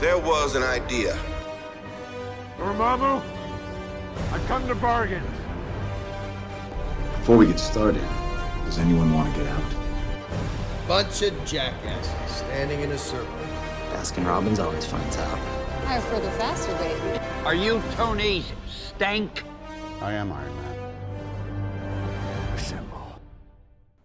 [0.00, 1.16] There was an idea.
[2.58, 3.22] Dormammu,
[4.32, 5.22] I come to bargain.
[7.18, 8.02] Before we get started,
[8.64, 9.62] does anyone want to get out?
[10.88, 13.32] Bunch of jackasses standing in a circle.
[13.92, 15.38] Baskin Robbins always finds out.
[15.86, 17.20] I prefer the faster baby.
[17.44, 19.44] Are you Tony Stank?
[20.02, 20.73] I am Iron Man.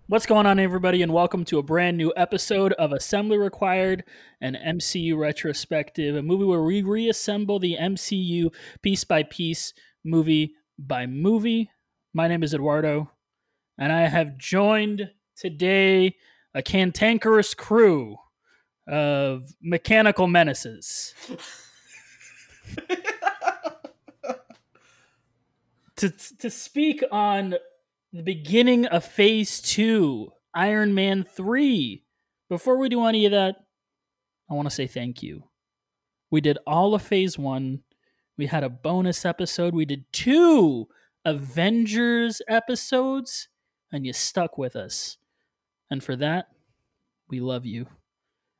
[0.09, 4.03] What's going on, everybody, and welcome to a brand new episode of Assembly Required,
[4.41, 9.71] an MCU retrospective, a movie where we reassemble the MCU piece by piece,
[10.03, 11.69] movie by movie.
[12.11, 13.11] My name is Eduardo,
[13.77, 16.15] and I have joined today
[16.55, 18.17] a cantankerous crew
[18.87, 21.13] of mechanical menaces.
[25.97, 27.53] to, to speak on
[28.11, 32.03] the beginning of phase two, Iron Man 3.
[32.49, 33.55] Before we do any of that,
[34.49, 35.43] I want to say thank you.
[36.31, 37.83] We did all of phase one.
[38.37, 39.75] We had a bonus episode.
[39.75, 40.87] We did two
[41.25, 43.49] Avengers episodes,
[43.91, 45.17] and you stuck with us.
[45.91, 46.47] And for that,
[47.29, 47.87] we love you.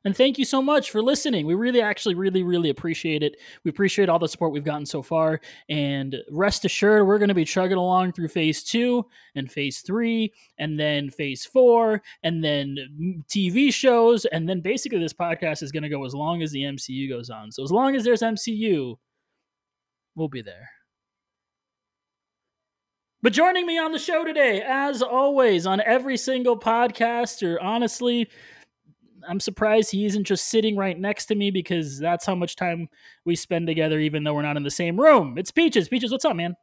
[0.04, 1.46] And thank you so much for listening.
[1.46, 3.36] We really, actually, really, really appreciate it.
[3.64, 5.40] We appreciate all the support we've gotten so far.
[5.68, 10.32] And rest assured, we're going to be chugging along through phase two and phase three,
[10.58, 14.24] and then phase four, and then TV shows.
[14.24, 17.28] And then basically, this podcast is going to go as long as the MCU goes
[17.28, 17.52] on.
[17.52, 18.96] So, as long as there's MCU,
[20.14, 20.70] we'll be there.
[23.22, 28.30] But joining me on the show today, as always, on every single podcast, or honestly,
[29.28, 32.88] I'm surprised he isn't just sitting right next to me because that's how much time
[33.24, 35.36] we spend together, even though we're not in the same room.
[35.38, 35.88] It's Peaches.
[35.88, 36.56] Peaches, what's up, man?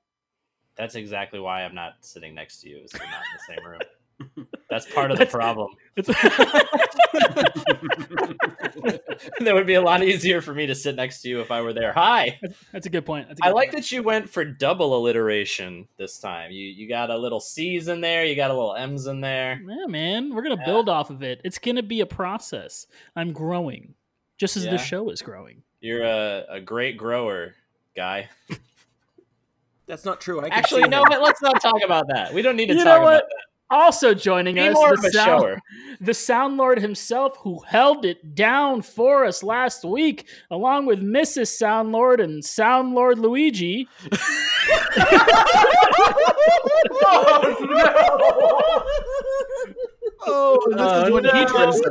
[0.75, 2.77] That's exactly why I'm not sitting next to you.
[2.83, 4.47] Is we're not in the same room.
[4.69, 5.69] That's part of That's- the problem.
[9.39, 11.61] That would be a lot easier for me to sit next to you if I
[11.61, 11.93] were there.
[11.93, 12.39] Hi.
[12.71, 13.27] that's a good point.
[13.27, 13.83] That's a I good like point.
[13.83, 16.51] that you went for double alliteration this time.
[16.51, 19.61] You you got a little C's in there, you got a little M's in there.
[19.67, 20.33] Yeah, man.
[20.33, 20.65] We're gonna Yeah.
[20.65, 21.41] build off of it.
[21.43, 22.87] It's gonna be a process.
[23.15, 23.95] I'm growing,
[24.37, 24.71] just as Yeah.
[24.71, 25.63] the show is growing.
[25.81, 27.55] You're a, a great grower,
[27.95, 28.29] guy.
[29.87, 30.41] That's not true.
[30.41, 31.05] I Actually, no, him.
[31.09, 32.33] but let's not talk about that.
[32.33, 33.29] We don't need to You talk know about what?
[33.69, 34.55] Also joining.
[34.55, 35.59] Be us, more the of a sound, shower.
[35.99, 41.47] the Sound Lord himself, who held it down for us last week, along with Mrs.
[41.49, 43.87] Sound Lord and Sound Lord Luigi.
[47.09, 48.83] Oh, no!
[50.29, 51.31] Oh, this Uh, is when no.
[51.31, 51.79] he turns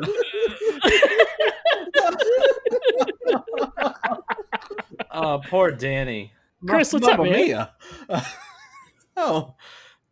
[5.10, 6.32] Oh, poor Danny.
[6.66, 7.46] Chris, what's up, Mamma man?
[7.46, 7.72] mia.
[8.08, 8.20] Uh,
[9.16, 9.54] oh,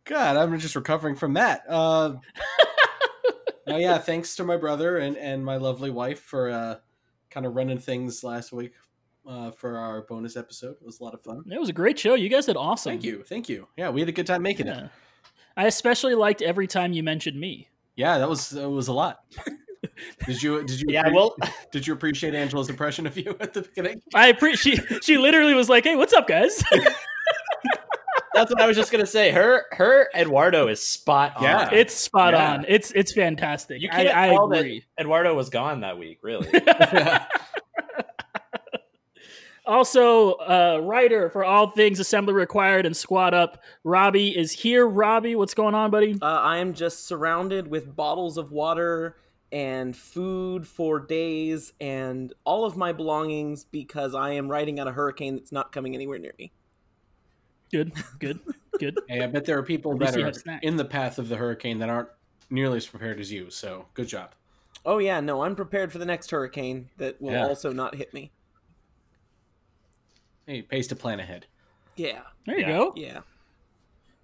[0.05, 1.63] God, I'm just recovering from that.
[1.67, 2.15] Uh,
[3.67, 6.75] oh, yeah, thanks to my brother and, and my lovely wife for uh,
[7.29, 8.73] kind of running things last week
[9.27, 10.75] uh, for our bonus episode.
[10.79, 11.43] It was a lot of fun.
[11.51, 12.13] It was a great show.
[12.13, 12.91] You guys did awesome.
[12.91, 13.23] Thank you.
[13.23, 13.67] Thank you.
[13.77, 14.89] Yeah, we had a good time making it.
[15.57, 17.69] I especially liked every time you mentioned me.
[17.95, 19.19] Yeah, that was that was a lot.
[20.25, 21.35] Did you did you Yeah, well,
[21.71, 24.01] did you appreciate Angela's impression of you at the beginning?
[24.13, 24.81] I appreciate.
[24.89, 26.63] She, she literally was like, "Hey, what's up, guys?"
[28.35, 29.31] That's what I was just gonna say.
[29.31, 31.43] Her her Eduardo is spot on.
[31.43, 31.69] Yeah.
[31.71, 32.53] it's spot Yeah.
[32.53, 32.65] on.
[32.67, 33.81] It's it's fantastic.
[33.81, 34.83] You I, can't I tell that agree.
[34.99, 36.47] Eduardo was gone that week, really.
[39.67, 43.63] Also, uh, writer for all things assembly required and squad up.
[43.83, 44.87] Robbie is here.
[44.87, 46.15] Robbie, what's going on, buddy?
[46.21, 49.17] Uh, I am just surrounded with bottles of water
[49.51, 54.91] and food for days and all of my belongings because I am riding on a
[54.91, 56.51] hurricane that's not coming anywhere near me.
[57.75, 58.39] Good, good,
[58.79, 58.97] good.
[59.09, 61.77] Hey, I bet there are people At that are in the path of the hurricane
[61.79, 62.07] that aren't
[62.49, 63.49] nearly as prepared as you.
[63.49, 64.31] So good job.
[64.85, 67.45] Oh yeah, no, I'm prepared for the next hurricane that will Yeah.
[67.45, 68.31] also not hit me.
[70.45, 71.47] Hey, pays to plan ahead.
[71.97, 72.77] Yeah, There you Yeah.
[72.77, 72.93] go.
[72.95, 73.19] yeah.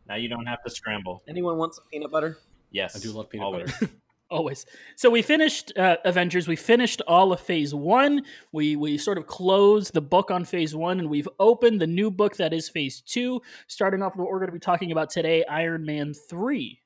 [0.07, 1.23] now you don't have to scramble.
[1.28, 2.38] Anyone want some peanut butter?
[2.72, 3.72] Yes, I do love peanut always.
[3.73, 3.89] butter.
[4.31, 4.66] Always.
[4.96, 6.47] So we finished uh, Avengers.
[6.47, 8.24] We finished all of Phase One.
[8.54, 12.10] We we sort of closed the book on Phase One, and we've opened the new
[12.10, 13.42] book that is Phase Two.
[13.68, 16.81] Starting off with what we're going to be talking about today, Iron Man Three.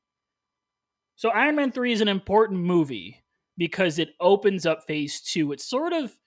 [1.15, 3.24] So Iron Man Three is an important movie
[3.59, 5.51] because it opens up Phase Two.
[5.51, 6.18] It's sort of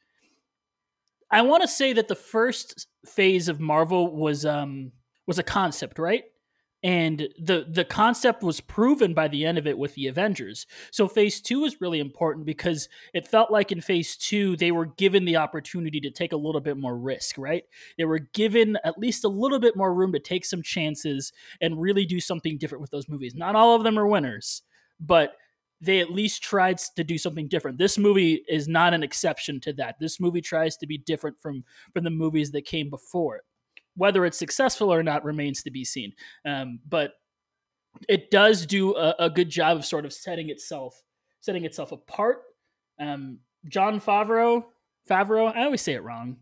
[1.32, 4.92] I want to say that the first phase of Marvel was um
[5.26, 6.22] was a concept, right?
[6.84, 10.64] And the the concept was proven by the end of it with the Avengers.
[10.92, 14.86] So phase 2 is really important because it felt like in phase 2 they were
[14.86, 17.64] given the opportunity to take a little bit more risk, right?
[17.96, 21.80] They were given at least a little bit more room to take some chances and
[21.80, 23.34] really do something different with those movies.
[23.34, 24.62] Not all of them are winners,
[25.00, 25.34] but
[25.80, 27.78] they at least tried to do something different.
[27.78, 29.96] This movie is not an exception to that.
[30.00, 33.42] This movie tries to be different from from the movies that came before it.
[33.98, 36.14] Whether it's successful or not remains to be seen.
[36.46, 37.12] Um, but
[38.08, 41.02] it does do a, a, good job of sort of setting itself
[41.40, 42.42] setting itself apart.
[43.00, 44.64] Um, Jon Favreau,
[45.08, 46.36] Favreau, I always say it wrong.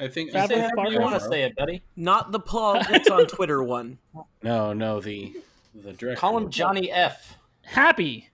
[0.00, 1.82] I think Favreau, Say however you want to say it, buddy.
[1.96, 3.98] Not the Paul that's on Twitter one.
[4.42, 5.34] no, no, the
[5.74, 6.20] the director.
[6.20, 7.36] Call him Johnny F.
[7.62, 8.28] Happy.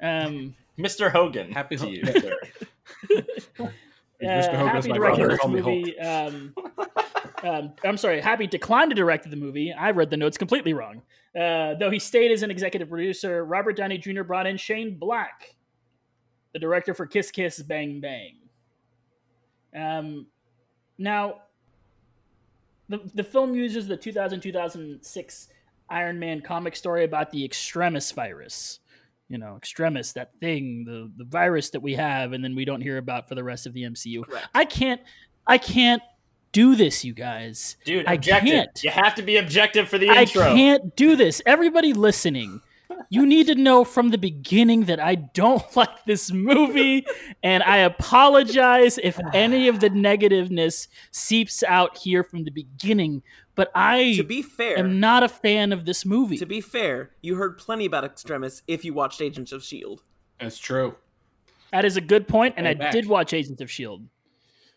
[0.00, 1.10] Um, Mr.
[1.10, 1.52] Hogan.
[1.52, 3.70] Happy to Ho- you,
[4.22, 4.52] Uh, Mr.
[4.52, 5.36] Happy my brother.
[5.38, 5.98] Call me movie.
[6.00, 6.54] Um,
[7.44, 9.72] um, I'm sorry, Happy declined to direct the movie.
[9.72, 11.02] I read the notes completely wrong.
[11.38, 14.22] Uh, though he stayed as an executive producer, Robert Downey Jr.
[14.22, 15.54] brought in Shane Black,
[16.52, 18.36] the director for Kiss Kiss Bang Bang.
[19.74, 20.26] Um,
[20.96, 21.42] now,
[22.88, 25.48] the, the film uses the 2000 2006
[25.90, 28.80] Iron Man comic story about the Extremis virus.
[29.28, 32.80] You know, Extremis, that thing, the, the virus that we have, and then we don't
[32.80, 34.24] hear about for the rest of the MCU.
[34.24, 34.48] Correct.
[34.54, 35.02] I can't,
[35.46, 36.02] I can't
[36.52, 37.76] do this, you guys.
[37.84, 38.50] Dude, I objective.
[38.50, 38.84] can't.
[38.84, 40.42] You have to be objective for the intro.
[40.42, 41.42] I can't do this.
[41.44, 42.62] Everybody listening,
[43.10, 47.06] you need to know from the beginning that I don't like this movie,
[47.42, 53.22] and I apologize if any of the negativeness seeps out here from the beginning.
[53.58, 56.38] But I To be fair, am not a fan of this movie.
[56.38, 60.00] to be fair, you heard plenty about Extremis if you watched Agents of Shield.
[60.38, 60.94] That's true.
[61.72, 62.92] That is a good point, and Hey, I back.
[62.92, 64.06] did watch Agents of Shield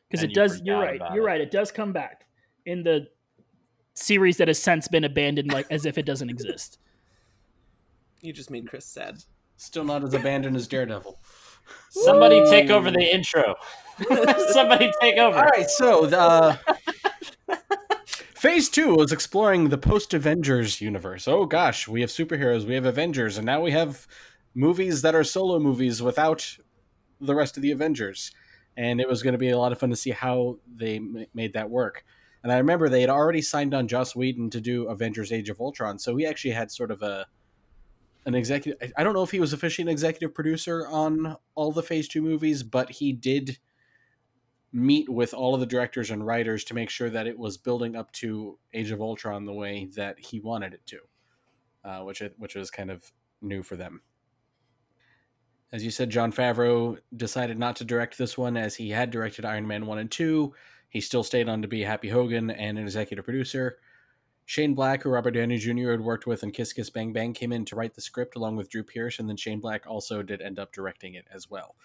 [0.10, 0.62] because it does.
[0.64, 1.00] You're right.
[1.14, 1.28] You're it.
[1.28, 1.42] right.
[1.42, 2.26] It does come back
[2.66, 3.08] in the
[3.94, 6.80] series that has since been abandoned, like as if it doesn't exist.
[8.24, 9.18] You just made Chris sad.
[9.58, 11.20] Still not as abandoned as Daredevil.
[11.90, 13.56] Somebody take over the intro.
[14.50, 15.38] Somebody take over.
[15.38, 16.58] All right, so the uh,
[18.42, 21.28] Phase Two was exploring the post Avengers universe.
[21.28, 24.08] Oh gosh, we have superheroes, we have Avengers, and now we have
[24.56, 26.58] movies that are solo movies without
[27.20, 28.32] the rest of the Avengers.
[28.76, 31.28] And it was going to be a lot of fun to see how they m-
[31.36, 32.04] made that work.
[32.42, 35.62] And I remember they had already signed on Joss Whedon to do Avengers: Age of
[35.62, 37.28] Ultron, so he actually had sort of a
[38.26, 38.92] an executive.
[38.98, 42.24] I- don't know if he was officially an executive producer on all the Phase Two
[42.24, 43.60] movies, but he did
[44.74, 47.96] meet with all of the directors and writers to make sure that it was building
[47.96, 51.00] up to Age of Ultron the way that he wanted it to,
[51.84, 54.02] uh, which it, which was kind of new for them.
[55.74, 59.46] As you said, Jon Favreau decided not to direct this one as he had directed
[59.46, 60.54] Iron Man 1 and 2.
[60.90, 63.78] He still stayed on to be Happy Hogan and an executive producer.
[64.46, 65.92] Shane Black, who Robert Downey Jr.
[65.92, 68.58] had worked with in Kiss Kiss Bang Bang, came in to write the script along
[68.58, 71.76] with Drew Pearce, and then Shane Black also did end up directing it as well.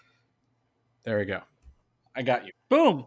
[1.05, 1.43] There we go.
[2.17, 2.53] I got you.
[2.71, 3.07] Boom.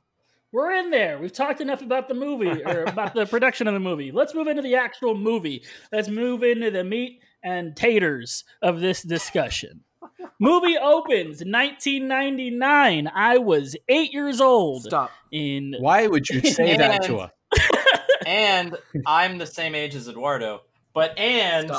[0.51, 1.19] We're in there.
[1.19, 4.11] We've talked enough about the movie or about the production of the movie.
[4.11, 5.63] Let's move into the actual movie.
[5.91, 9.83] Let's move into the meat and taters of this discussion.
[10.39, 13.11] movie opens 1999.
[13.13, 14.83] I was eight years old.
[14.83, 15.11] Stop.
[15.31, 17.31] In Why would you say that to us?
[18.25, 20.61] and I'm the same age as Eduardo.
[20.93, 21.69] But and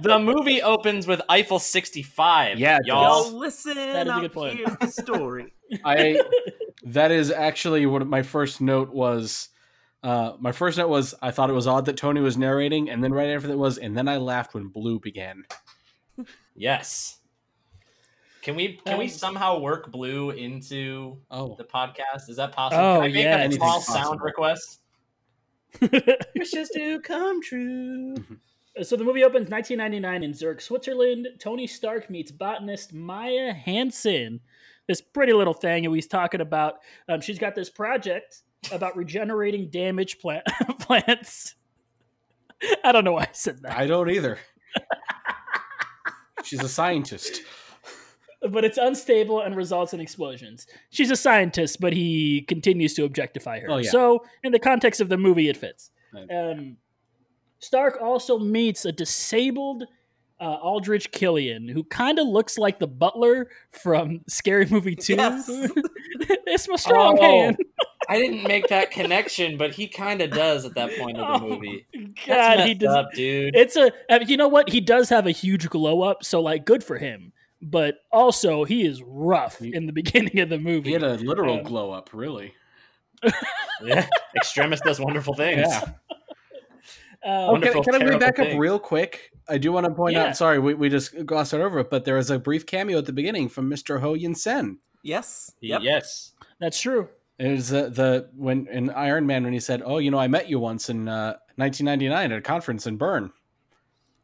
[0.00, 2.58] the movie opens with Eiffel 65.
[2.58, 3.30] Yeah, it y'all.
[3.30, 4.22] Yo, listen That is a up.
[4.22, 4.58] good point.
[4.58, 5.52] Here's the story.
[5.84, 6.20] I
[6.84, 9.48] that is actually what my first note was.
[10.02, 13.04] Uh, my first note was I thought it was odd that Tony was narrating, and
[13.04, 15.44] then right after that was, and then I laughed when Blue began.
[16.54, 17.18] Yes.
[18.42, 22.28] Can we can we Um, somehow work Blue into Oh, the podcast?
[22.30, 22.82] Is that possible?
[22.82, 24.02] Oh, Can I make yeah, that a anything's small possible.
[24.04, 24.80] sound request?
[26.36, 28.14] Wishes do come true.
[28.82, 31.28] So the movie opens 1999 in Zurich, Switzerland.
[31.38, 34.40] Tony Stark meets botanist Maya Hansen.
[34.90, 36.80] This pretty little thing, and he's talking about.
[37.08, 38.42] Um, she's got this project
[38.72, 40.42] about regenerating damaged plant
[40.80, 41.54] plants.
[42.82, 44.36] I don't know why I said that, I don't either.
[46.42, 47.42] She's a scientist.
[48.50, 50.66] but it's unstable and results in explosions.
[50.90, 53.70] She's a scientist, but he continues to objectify her.
[53.70, 53.90] Oh, yeah.
[53.92, 55.92] So, in the context of the movie, it fits.
[56.34, 56.78] Um,
[57.60, 59.84] Stark also meets a disabled
[60.40, 65.14] uh, Aldrich Killian, who kind of looks like the butler from Scary Movie 2.
[65.14, 65.44] Yes.
[65.50, 67.56] it's my strong Oh, hand.
[68.08, 71.46] I didn't make that connection, but he kind of does at that point of the
[71.46, 71.86] Oh, movie.
[71.94, 72.94] God, That's he does.
[72.96, 73.54] up, dude.
[73.54, 73.92] It's a
[74.26, 74.68] you know what?
[74.70, 77.32] He does have a huge glow up, so like, good for him.
[77.62, 80.88] But also, he is rough He- in the beginning of the movie.
[80.88, 82.54] He had a literal Um, glow up, really.
[83.84, 84.06] yeah,
[84.36, 85.66] Extremis does wonderful things.
[85.68, 85.90] Yeah.
[87.22, 89.30] Um, Oh, can, can I bring terrible back up real quick?
[89.48, 90.26] I do want to point Yeah.
[90.26, 90.36] out.
[90.36, 93.06] Sorry, we, we just glossed right over it, but there was a brief cameo at
[93.06, 94.00] the beginning from Mr.
[94.00, 94.76] Ho Yinsen.
[95.02, 95.52] Yes.
[95.60, 95.80] Yep.
[95.82, 96.32] Yes.
[96.60, 97.08] that's true.
[97.38, 100.28] It was uh, the when in Iron Man when he said, "Oh, you know, I
[100.28, 103.32] met you once in uh, 1999 at a conference in Bern."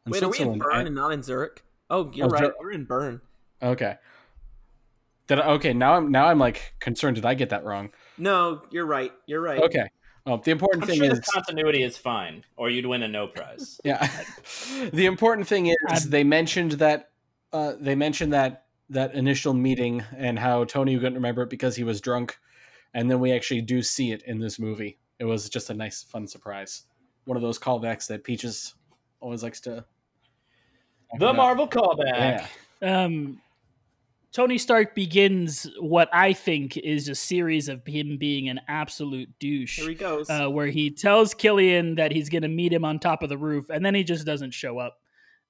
[0.05, 1.63] In Wait, are we in Bern And- and not in Zurich?
[1.89, 2.43] Oh, you're Oh, right.
[2.43, 3.21] Jer- You're in Bern.
[3.63, 3.95] Okay.
[5.27, 7.15] Did I, okay now I'm now I'm like concerned.
[7.15, 7.89] Did I get that wrong?
[8.19, 9.11] No, you're right.
[9.25, 9.61] You're right.
[9.63, 9.89] Okay.
[10.27, 13.07] Well, the important I'm thing sure is the continuity is fine, or you'd win a
[13.07, 13.79] no prize.
[13.85, 14.05] Yeah.
[14.91, 17.11] the important thing is I'm- they mentioned that
[17.53, 21.85] uh, they mentioned that that initial meeting and how Tony couldn't remember it because he
[21.85, 22.37] was drunk,
[22.93, 24.97] and then we actually do see it in this movie.
[25.17, 26.83] It was just a nice, fun surprise.
[27.23, 28.75] One of those callbacks that Peaches
[29.21, 29.85] always likes to.
[31.19, 32.47] The Marvel callback.
[32.81, 33.03] Yeah.
[33.05, 33.41] um,
[34.37, 39.79] Tony Stark begins what I think is a series of him being an absolute douche.
[39.79, 40.29] Here he goes.
[40.29, 43.37] uh, where he tells Killian that he's going to meet him on top of the
[43.37, 44.99] roof, and then he just doesn't show up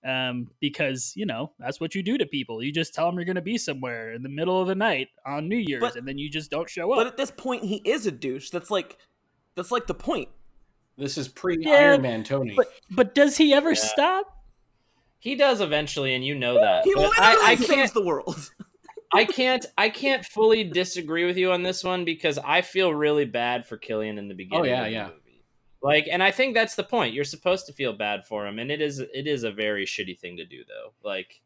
[0.05, 2.63] um, because you know that's what you do to people.
[2.63, 5.09] You just tell them you're going to be somewhere in the middle of the night
[5.25, 6.97] on New Year's, But- and then you just don't show up.
[6.99, 8.51] but at this point, he is a douche.
[8.51, 8.97] That's like,
[9.55, 10.29] that's like the point.
[10.97, 12.53] This is pre Yeah, Iron Man Tony.
[12.55, 13.81] but but does he ever Yeah.
[13.81, 14.33] stop?
[15.19, 16.85] He does eventually, and you know that.
[16.85, 17.93] He But literally I, I saves can't.
[17.93, 18.49] the world.
[19.13, 19.65] I can't.
[19.77, 23.77] I can't fully disagree with you on this one because I feel really bad for
[23.77, 24.65] Killian in the oh, beginning.
[24.65, 25.07] Oh yeah, of the yeah.
[25.07, 25.43] Movie.
[25.81, 27.13] Like, and I think that's the point.
[27.13, 28.99] You're supposed to feel bad for him, and it is.
[28.99, 30.93] It is a very shitty thing to do, though.
[31.07, 31.41] Like,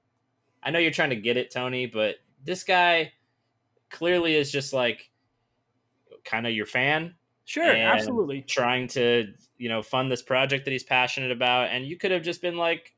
[0.64, 3.14] I know you're trying to get it, Tony, but this guy
[3.90, 5.12] clearly is just like
[6.24, 7.16] kind of your fan.
[7.46, 8.42] Sure, absolutely.
[8.42, 12.24] Trying to, you know, fund this project that he's passionate about, and you could have
[12.24, 12.96] just been like,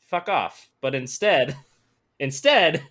[0.00, 1.56] "Fuck off," but instead,
[2.18, 2.82] instead,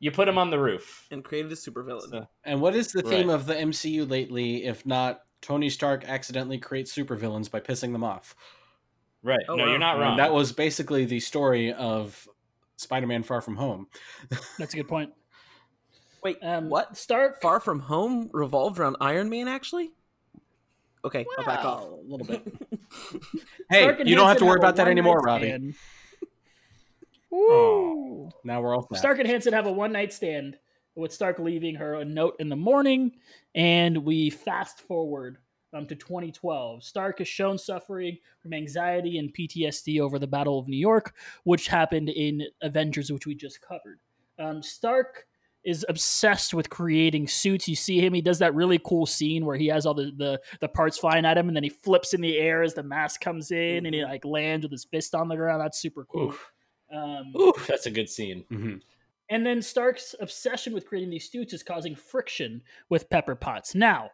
[0.00, 1.06] you put him on the roof.
[1.10, 2.10] and created a supervillain.
[2.10, 3.34] So- and what is the theme Right.
[3.34, 8.34] of the MCU lately, if not Tony Stark accidentally creates supervillains by pissing them off?
[9.22, 9.40] Right?
[9.48, 9.70] Oh, no, wow.
[9.70, 10.16] you're not And wrong.
[10.18, 12.28] that was basically the story of
[12.76, 13.88] Spider-Man: Far From Home.
[14.58, 15.12] That's a good point.
[16.22, 16.96] Wait, Um, what?
[16.96, 17.40] Stark?
[17.40, 19.90] Far From Home revolved around Iron Man, actually?
[21.04, 21.84] Okay, I'll back off.
[21.84, 22.42] A little bit.
[23.70, 25.46] hey, Stark you don't have to worry about that anymore, Robbie.
[25.48, 25.74] stand.
[27.30, 28.30] Woo.
[28.44, 28.98] Now we're all set.
[28.98, 30.58] Stark and Hansen have a one night stand
[30.94, 33.12] with Stark leaving her a note in the morning,
[33.54, 35.38] and we fast forward
[35.72, 36.82] um, to 2012.
[36.82, 41.68] Stark is shown suffering from anxiety and PTSD over the Battle of New York, which
[41.68, 44.00] happened in Avengers, which we just covered.
[44.38, 45.26] Um, Stark
[45.64, 47.68] is obsessed with creating suits.
[47.68, 50.40] You see him; he does that really cool scene where he has all the, the
[50.60, 53.20] the parts flying at him, and then he flips in the air as the mask
[53.20, 55.60] comes in, and he like lands with his fist on the ground.
[55.60, 56.28] That's super cool.
[56.28, 56.52] Oof.
[56.92, 58.44] Um, Ooh, that's a good scene.
[58.50, 58.80] Mhm.
[59.30, 63.74] and then Stark's obsession with creating these suits is causing friction with Pepper Potts.
[63.74, 64.10] Now,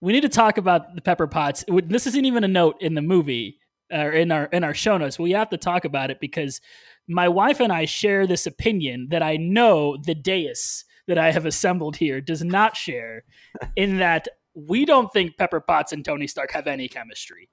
[0.00, 1.64] we need to talk about the Pepper Potts.
[1.68, 3.58] This isn't even a note in the movie
[3.92, 5.18] or in our in our show notes.
[5.18, 6.60] We have to talk about it because
[7.06, 11.44] my wife and I share this opinion that I know the dais that I have
[11.44, 13.24] assembled here does not share,
[13.76, 17.50] in that we don't think Pepper Potts and Tony Stark have any chemistry,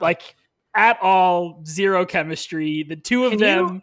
[0.00, 0.34] like
[0.74, 2.82] at all, zero chemistry.
[2.82, 3.82] The two of Can you- them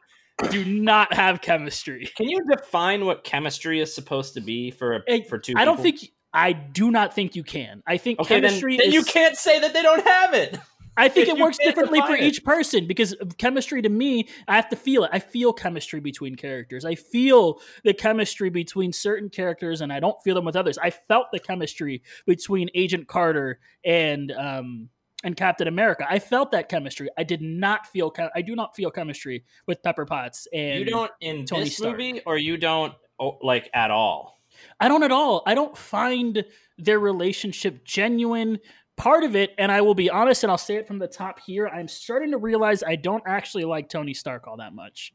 [0.49, 2.09] do not have chemistry.
[2.15, 5.53] Can you define what chemistry is supposed to be for a, Hey, for two?
[5.55, 5.99] I don't think
[6.33, 7.83] I do not think you can.
[7.85, 10.57] I think Okay, chemistry then is you can't say that they don't have it.
[10.97, 12.21] I think it works differently for it.
[12.23, 15.09] each person because chemistry to me, I have to feel it.
[15.13, 16.83] I feel chemistry between characters.
[16.85, 20.77] I feel the chemistry between certain characters, and I don't feel them with others.
[20.77, 24.89] I felt the chemistry between Agent Carter and um,
[25.23, 26.05] and Captain America.
[26.09, 27.09] I felt that chemistry.
[27.17, 28.13] I did not feel.
[28.35, 30.47] I do not feel chemistry with Pepper Potts.
[30.53, 31.97] And you don't in Tony this Stark.
[31.97, 34.39] movie, or you don't oh, like at all.
[34.79, 35.43] I don't at all.
[35.45, 36.43] I don't find
[36.77, 38.59] their relationship genuine.
[38.97, 41.39] Part of it, and I will be honest, and I'll say it from the top
[41.39, 45.13] here, I'm starting to realize I don't actually like Tony Stark all that much.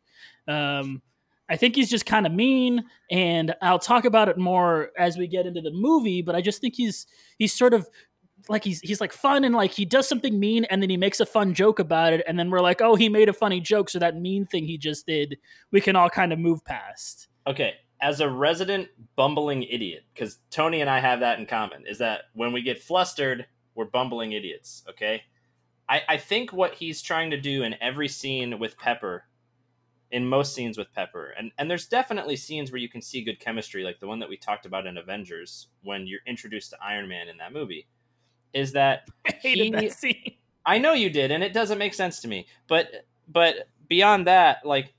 [0.49, 1.03] Um,
[1.49, 5.29] I think he's just kind of mean, and I'll talk about it more as we
[5.29, 6.21] get into the movie.
[6.21, 7.07] But I just think he's
[7.39, 7.89] he's sort of
[8.49, 11.21] like he's he's like fun and like he does something mean, and then he makes
[11.21, 13.91] a fun joke about it, and then we're like, oh, he made a funny joke,
[13.91, 15.39] so that mean thing he just did,
[15.71, 17.29] we can all kind of move past.
[17.47, 21.99] Okay, as a resident bumbling idiot, because Tony and I have that in common, is
[21.99, 24.85] that when we get flustered, we're bumbling idiots.
[24.89, 25.23] Okay,
[25.89, 29.25] I, I think what he's trying to do in every scene with Pepper,
[30.11, 33.41] in most scenes with Pepper, and and there's definitely scenes where you can see good
[33.41, 37.09] chemistry, like the one that we talked about in Avengers when you're introduced to Iron
[37.09, 37.87] Man in that movie,
[38.53, 40.33] is that I hated He- that scene.
[40.65, 42.47] I know you did, and it doesn't make sense to me.
[42.67, 42.89] But
[43.29, 44.95] but beyond that, like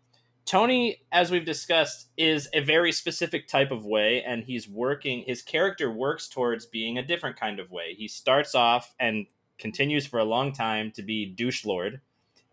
[0.46, 5.24] Tony, as we've discussed, is a very specific type of way, and he's working.
[5.28, 7.96] His character works towards being a different kind of way.
[7.96, 9.26] He starts off and
[9.58, 12.00] continues for a long time to be douche lord,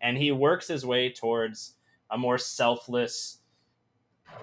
[0.01, 1.75] and he works his way towards
[2.11, 3.37] a more selfless,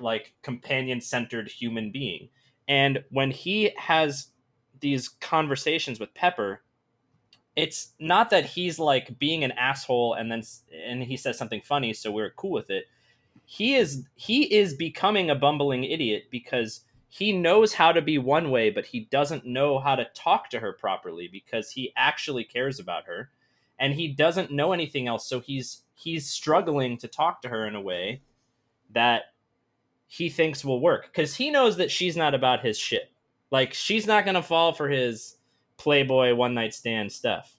[0.01, 2.31] like companion centered human being.
[2.69, 4.29] And when he has
[4.83, 6.61] these conversations with Pepper,
[7.57, 10.43] it's not that he's like being an asshole and then
[10.85, 12.85] and he says something funny so we're cool with it.
[13.47, 18.51] He is he is becoming a bumbling idiot because he knows how to be one
[18.51, 22.81] way but he doesn't know how to talk to her properly because he actually cares
[22.81, 23.31] about her
[23.79, 27.75] and he doesn't know anything else so he's he's struggling to talk to her in
[27.75, 28.23] a way
[28.91, 29.25] that
[30.07, 33.12] he thinks will work because he knows that she's not about his shit
[33.53, 35.37] like she's not going to fall for his
[35.77, 37.57] playboy one night stand stuff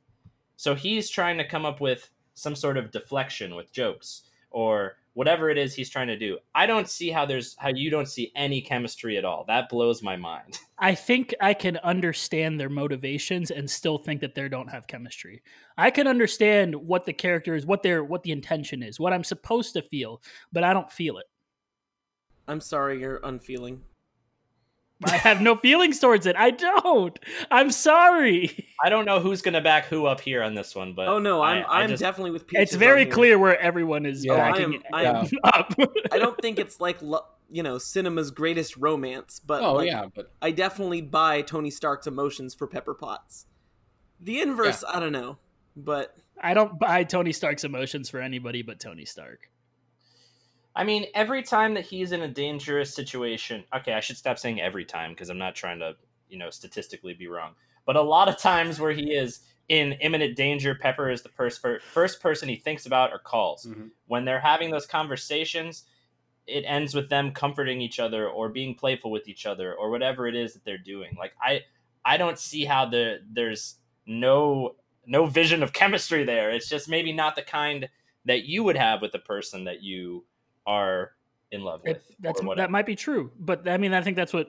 [0.57, 5.49] so he's trying to come up with some sort of deflection with jokes or whatever
[5.49, 6.37] it is he's trying to do.
[6.55, 9.45] I don't see how there's how you don't see any chemistry at all.
[9.47, 10.59] That blows my mind.
[10.79, 15.41] I think I can understand their motivations and still think that they don't have chemistry.
[15.77, 19.23] I can understand what the character is, what their what the intention is, what I'm
[19.23, 20.21] supposed to feel,
[20.51, 21.25] but I don't feel it.
[22.47, 23.81] I'm sorry you're unfeeling.
[25.05, 26.35] I have no feelings towards it.
[26.35, 27.17] I don't.
[27.51, 28.67] I'm sorry.
[28.83, 31.19] I don't know who's going to back who up here on this one, but Oh
[31.19, 34.23] no, I'm I, I I'm just, definitely with Peaches It's very clear where everyone is
[34.25, 34.35] Yeah.
[34.35, 35.73] backing I am- it I am- up.
[36.11, 36.99] I don't think it's like
[37.51, 42.07] you know cinema's greatest romance, but Oh like, yeah, but I definitely buy Tony Stark's
[42.07, 43.45] emotions for Pepper Potts.
[44.19, 45.37] The inverse, I don't know,
[45.75, 49.49] but I don't buy Tony Stark's emotions for anybody but Tony Stark.
[50.75, 54.59] I mean, every time that he's in a dangerous situation, okay, I should stop saying
[54.59, 55.95] every time because I'm not trying to,
[56.29, 57.53] you know, statistically be wrong.
[57.85, 61.61] But a lot of times where he is in imminent danger, Pepper is the first
[61.81, 63.65] first person he thinks about or calls.
[63.65, 63.91] Mhm.
[64.07, 65.85] When they're having those conversations,
[66.47, 70.27] it ends with them comforting each other or being playful with each other or whatever
[70.27, 71.15] it is that they're doing.
[71.17, 71.61] Like I,
[72.03, 73.75] I don't see how the there's
[74.05, 74.75] no
[75.05, 76.51] no vision of chemistry there.
[76.51, 77.89] It's just maybe not the kind
[78.25, 80.25] that you would have with a person that you
[80.65, 81.11] are
[81.51, 81.97] in love with.
[81.97, 84.47] It, that's that might be true, but I mean, I think that's what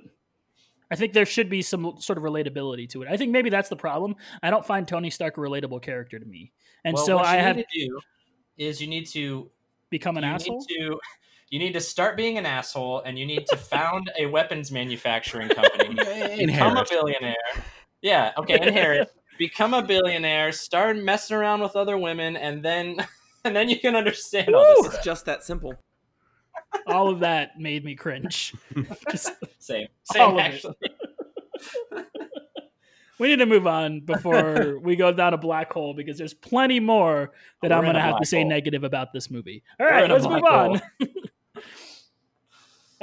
[0.91, 3.09] I think there should be some sort of relatability to it.
[3.11, 4.17] I think maybe that's the problem.
[4.43, 6.53] I don't find Tony Stark a relatable character to me,
[6.85, 8.01] and Well, so what I you have to do
[8.57, 9.51] is you need to
[9.91, 10.65] become an you asshole.
[10.69, 11.01] Need to,
[11.51, 15.49] you need to start being an asshole, and you need to found a weapons manufacturing
[15.49, 15.95] company,
[16.47, 17.35] become a billionaire.
[18.03, 23.05] Yeah, okay, inherit, become a billionaire, start messing around with other women, and then
[23.45, 24.95] and then you can understand all this.
[24.95, 25.75] it's just that simple.
[26.87, 28.55] All of that made me cringe.
[29.11, 30.75] Just, Same, same actually.
[33.19, 36.81] we need to move on before we go down a black hole because there's plenty
[36.81, 37.33] more
[37.63, 38.49] that We're I'm going to have to say hole.
[38.49, 39.63] negative about this movie.
[39.81, 40.83] All We're right, in a let's move black on.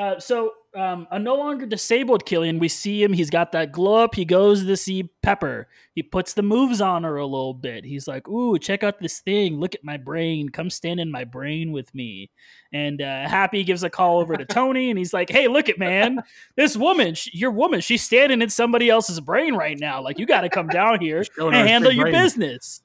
[0.02, 3.14] Uh, so, um, a no longer disabled Killian, we see him.
[3.14, 4.16] He's got that glow up.
[4.16, 5.68] He goes to see Pepper.
[5.94, 7.86] He puts the moves on her a little bit.
[7.86, 9.60] He's like, "Ooh, check out this thing.
[9.60, 10.50] Look at my brain.
[10.50, 12.32] Come stand in my brain with me."
[12.74, 15.78] And uh, Happy gives a call over to Tony, and he's like, "Hey, look at
[15.78, 16.24] man.
[16.56, 20.02] This woman, sh- your woman, she's standing in somebody else's brain right now.
[20.02, 22.16] Like, you got to come down here and handle your brain.
[22.16, 22.82] business."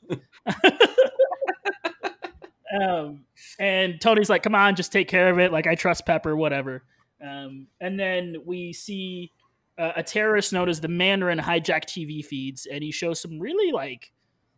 [2.79, 3.25] um,
[3.59, 5.51] and Tony's like, "Come on, just take care of it.
[5.51, 6.83] Like, I trust Pepper, whatever."
[7.25, 9.33] Um, and then we see
[9.79, 13.73] uh, a terrorist known as the Mandarin hijack TV feeds, and he shows some really
[13.73, 14.13] like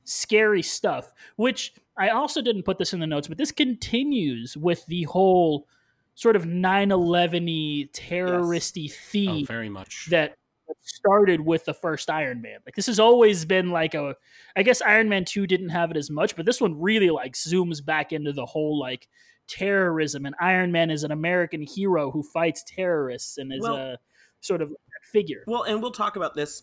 [0.04, 1.12] scary stuff.
[1.36, 5.66] Which I also didn't put this in the notes, but this continues with the whole
[6.14, 10.08] sort of 9/11y terroristy Oh, theme very much.
[10.10, 10.34] that
[10.82, 12.58] started with the first Iron Man.
[12.66, 14.14] Like this has always been like a
[14.56, 17.34] I guess Iron Man 2 didn't have it as much, but this one really like
[17.34, 19.08] zooms back into the whole like
[19.48, 23.98] terrorism and Iron Man is an American hero who fights terrorists and is Well- a
[24.40, 24.72] sort of
[25.12, 25.42] figure.
[25.46, 26.62] Well, and we'll talk about this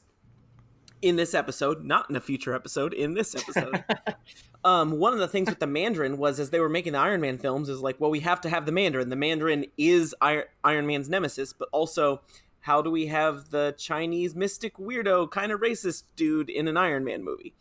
[1.01, 3.83] in this episode, not in a future episode, in this episode.
[4.63, 7.21] um, one of the things with the Mandarin was as they were making the Iron
[7.21, 9.09] Man films is like, well, we have to have the Mandarin.
[9.09, 12.21] The Mandarin is Iron, Iron Man's nemesis, but also
[12.61, 17.03] how do we have the Chinese mystic weirdo kind of racist dude in an Iron
[17.03, 17.53] Man movie?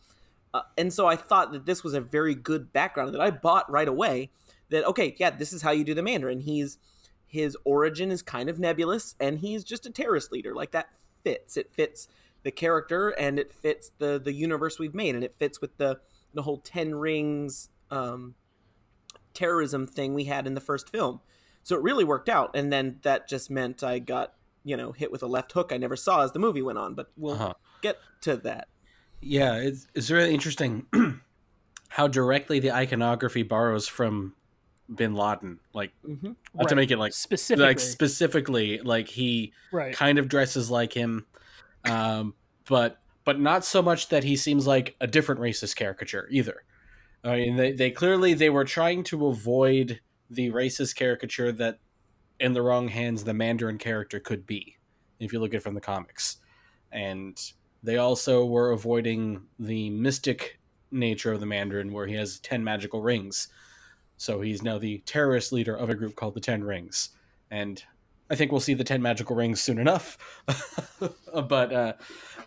[0.53, 3.69] Uh, and so I thought that this was a very good background that I bought
[3.69, 4.31] right away.
[4.69, 6.39] That okay, yeah, this is how you do the Mandarin.
[6.41, 6.77] He's
[7.27, 10.53] his origin is kind of nebulous, and he's just a terrorist leader.
[10.55, 10.89] Like that
[11.23, 11.57] fits.
[11.57, 12.07] It fits
[12.43, 15.99] the character, and it fits the the universe we've made, and it fits with the
[16.33, 18.35] the whole Ten Rings um,
[19.33, 21.21] terrorism thing we had in the first film.
[21.63, 25.11] So it really worked out, and then that just meant I got you know hit
[25.11, 26.93] with a left hook I never saw as the movie went on.
[26.95, 27.53] But we'll Uh-huh.
[27.81, 28.67] get to that.
[29.21, 30.85] Yeah, it's it's really interesting
[31.89, 34.35] how directly the iconography borrows from
[34.93, 35.59] Bin Laden.
[35.73, 36.33] Like Mm-hmm.
[36.53, 39.95] not to make it like specifically, like specifically like he right.
[39.95, 41.25] kind of dresses like him,
[41.85, 42.33] um,
[42.67, 46.63] but but not so much that he seems like a different racist caricature either.
[47.23, 51.79] I mean, they, they clearly they were trying to avoid the racist caricature that,
[52.39, 54.77] in the wrong hands, the Mandarin character could be,
[55.19, 56.37] if you look at it from the comics,
[56.91, 57.39] and
[57.81, 60.59] they also were avoiding the mystic
[60.91, 63.47] nature of the Mandarin, where he has ten magical rings.
[64.17, 67.09] So he's now the terrorist leader of a group called the Ten Rings,
[67.51, 67.83] and
[68.29, 70.17] I think we'll see the Ten Magical Rings soon enough.
[71.33, 71.93] but uh,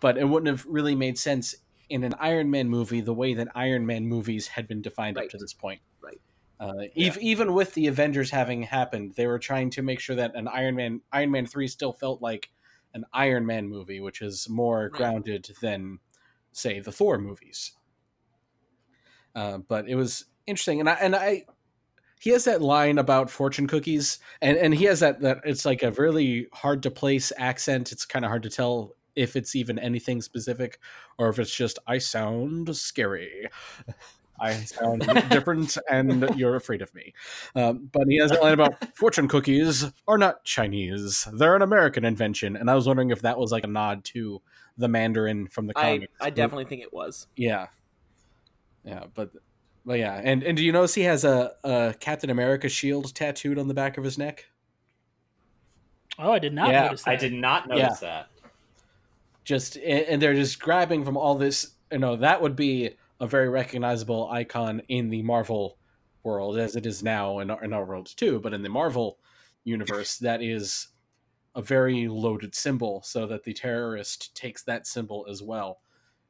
[0.01, 1.55] but it wouldn't have really made sense
[1.91, 5.29] in an Iron Man movie the way that Iron Man movies had been defined up
[5.31, 5.81] to this point.
[6.03, 6.21] Right.
[6.61, 10.35] Uh, ev- even with the Avengers having happened, they were trying to make sure that
[10.35, 12.51] an Iron Man Iron Man three still felt like
[12.95, 14.93] an Iron Man movie, which is more Right.
[14.93, 15.99] grounded than
[16.53, 17.73] say the Thor movies.
[19.35, 21.45] Uh, but it was interesting, and I and I
[22.19, 25.83] he has that line about fortune cookies, and and he has that that it's like
[25.83, 27.93] a really hard to place accent.
[27.93, 30.79] It's kind of hard to tell if it's even anything specific
[31.19, 33.49] or if it's just I sound scary.
[34.41, 35.01] I sound
[35.31, 37.13] different, and you're afraid of me.
[37.57, 42.05] Um, but he has a line about fortune cookies are not Chinese; they're an American
[42.05, 42.57] invention.
[42.57, 44.41] And I was wondering if that was like a nod to
[44.77, 46.07] the Mandarin from the I.
[46.21, 47.27] I definitely think it was.
[47.35, 47.67] Yeah.
[48.85, 49.31] Yeah, but
[49.89, 53.59] but yeah, and and do you notice he has a, a Captain America shield tattooed
[53.59, 54.45] on the back of his neck?
[56.19, 57.11] Oh, I did not Yeah, notice that.
[57.11, 58.29] I did not notice that.
[59.45, 61.75] Just and and they're just grabbing from all this.
[61.91, 65.79] You know, that would be a very recognizable icon in the Marvel
[66.23, 68.41] world as it is now in our, in our world too.
[68.41, 69.19] But in the Marvel
[69.65, 70.89] universe, that is
[71.55, 75.81] a very loaded symbol, so that the terrorist takes that symbol as well.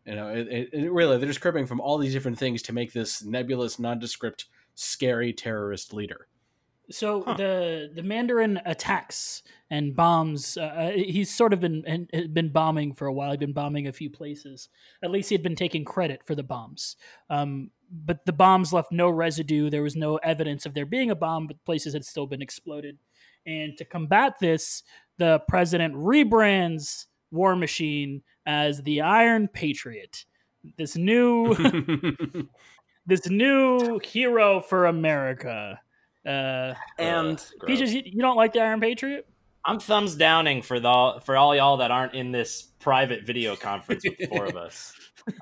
[0.09, 2.73] You know, it, it, it really they're just cribbing from all these different things to
[2.73, 6.29] make this nebulous, nondescript, scary terrorist leader.
[6.91, 10.57] So the the Mandarin attacks and bombs.
[10.57, 13.33] Uh, he's sort of been and- and been bombing for a while.
[13.33, 14.71] He'd been bombing a few places.
[15.03, 16.97] At least he had been taking credit for the bombs.
[17.29, 19.69] Um, but the bombs left no residue.
[19.69, 22.97] There was no evidence of there being a bomb, but places had still been exploded.
[23.45, 24.83] And to combat this,
[25.19, 30.25] the president rebrands War Machine as the Iron Patriot.
[30.77, 31.55] This new
[33.07, 35.81] this new hero for America.
[36.27, 37.67] Uh, And Ugh.
[37.67, 39.29] Peaches, you, you don't like the Iron Patriot?
[39.65, 44.03] I'm thumbs downing for the for all y'all that aren't in this private video conference
[44.05, 44.95] with the four of us.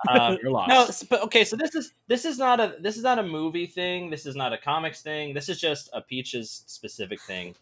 [0.09, 0.69] Um, You're lost.
[0.69, 3.67] no, but okay, so this is this is not a this is not a movie
[3.67, 4.11] thing.
[4.11, 5.33] This is not a comics thing.
[5.33, 7.55] This is just a Peaches specific thing.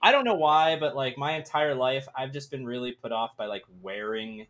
[0.00, 3.36] I don't know why, but like my entire life, I've just been really put off
[3.36, 4.46] by like wearing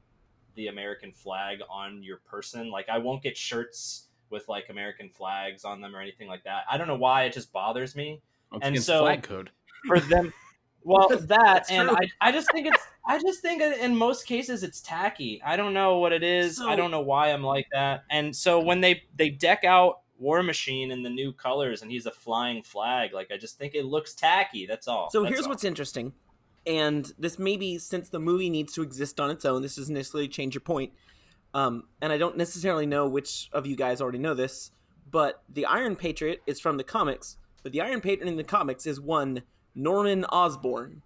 [0.57, 2.71] the American flag on your person.
[2.71, 6.65] Like I won't get shirts with like American flags on them or anything like that.
[6.71, 8.21] I don't know why it just bothers me
[8.53, 9.51] It's and so- flag code.
[9.87, 10.33] for them.
[10.89, 11.91] Well, that and.
[11.91, 15.43] I, I just think it's I just think in most cases it's tacky.
[15.45, 16.59] I don't know what it is.
[16.59, 18.05] So- I don't know why I'm like that.
[18.09, 22.07] And so when they they deck out War Machine in the new colors and he's
[22.07, 24.65] a flying flag, like I just think it looks tacky.
[24.65, 25.11] That's all.
[25.11, 25.51] So That's here's all.
[25.51, 26.13] what's interesting,
[26.67, 30.29] and this maybe since the movie needs to exist on its own, this doesn't necessarily
[30.29, 30.93] change your point.
[31.55, 34.73] Um, and I don't necessarily know which of you guys already know this,
[35.11, 37.39] but the Iron Patriot is from the comics.
[37.63, 39.43] But the Iron Patriot in the comics is one
[39.75, 41.03] Norman Osborn,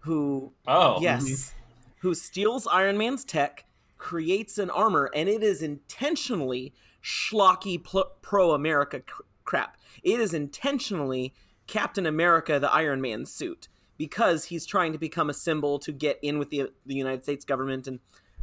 [0.00, 1.52] who oh yes,
[1.98, 3.64] who steals Iron Man's tech,
[3.98, 7.82] creates an armor, and it is intentionally schlocky
[8.22, 9.76] pro America cr- crap.
[10.02, 11.34] It is intentionally
[11.66, 16.18] Captain America, the Iron Man suit, because he's trying to become a symbol to get
[16.22, 17.86] in with the the United States government.
[17.86, 18.00] And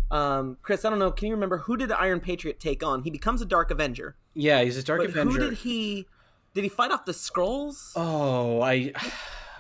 [0.10, 3.04] um, Chris, I don't know, can you remember who did the Iron Patriot take on?
[3.04, 4.16] He becomes a Dark Avenger.
[4.34, 5.32] Yeah, he's a Dark but Avenger.
[5.40, 6.08] who did he?
[6.54, 7.92] Did he fight off the Skrulls?
[7.96, 8.92] Oh, I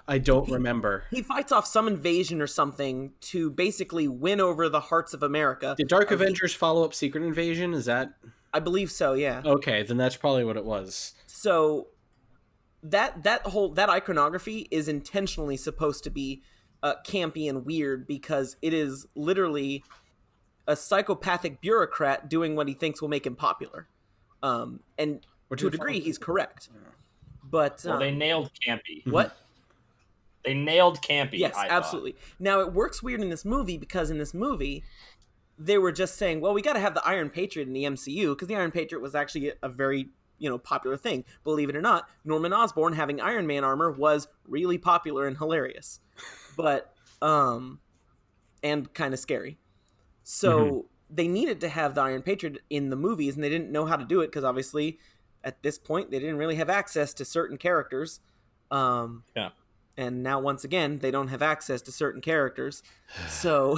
[0.08, 1.06] I don't remember.
[1.10, 5.74] He fights off some invasion or something to basically win over the hearts of America.
[5.78, 7.74] Did Dark he- Avengers follow up Secret Invasion?
[7.74, 8.10] Is that
[8.54, 9.14] I believe so.
[9.14, 9.42] Yeah.
[9.46, 9.84] okay?
[9.84, 11.14] Then that's probably what it was.
[11.28, 11.88] So
[12.84, 16.42] that that whole that iconography is intentionally supposed to be
[16.84, 19.84] uh, campy and weird because it is literally
[20.68, 23.88] a psychopathic bureaucrat doing what he thinks will make him popular.
[24.42, 26.70] Um, and Or to a degree, follow- he's correct.
[27.44, 29.06] But Well, um, they nailed Campy.
[29.06, 29.36] what?
[30.44, 31.34] They nailed Campy.
[31.38, 31.72] Yes, I thought.
[31.72, 32.16] absolutely.
[32.40, 34.84] Now it works weird in this movie because in this movie
[35.60, 38.30] they were just saying, "Well, we got to have the Iron Patriot in the MCU
[38.34, 40.10] because the Iron Patriot was actually a, a very
[40.42, 41.24] you know popular thing.
[41.46, 46.02] Believe it or not, Norman Osborn having Iron Man armor was really popular and hilarious,
[46.58, 47.80] but um,
[48.64, 49.58] and kind of scary.
[50.24, 53.86] So they needed to have the Iron Patriot in the movies, and they didn't know
[53.86, 54.98] how to do it because obviously
[55.44, 58.20] at this point they didn't really have access to certain characters.
[58.70, 59.50] Um, Yeah.
[59.98, 62.82] and now once again they don't have access to certain characters
[63.28, 63.78] so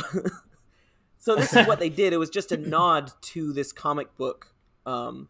[1.18, 4.54] so this is what they did it was just a nod to this comic book
[4.86, 5.30] um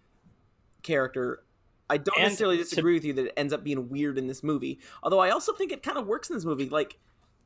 [0.84, 1.44] character
[1.90, 4.28] i don't And necessarily to- disagree with you that it ends up being weird in
[4.28, 6.98] this movie although i also think it kind of works in this movie like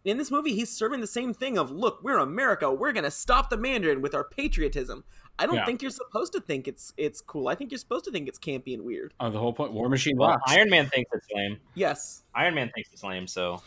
[0.06, 3.50] in this movie, he's serving the same thing of look, we're America, we're gonna stop
[3.50, 5.04] the Mandarin with our patriotism.
[5.38, 5.66] I don't Yeah.
[5.66, 7.50] think you're supposed to think it's it's cool.
[7.50, 9.14] I think you're supposed to think it's campy and weird.
[9.20, 9.74] Oh, the whole point.
[9.74, 10.44] War Machine Well, rocks.
[10.50, 11.58] Iron Man thinks it's lame.
[11.76, 12.24] Yes.
[12.34, 13.62] Iron Man thinks it's lame, so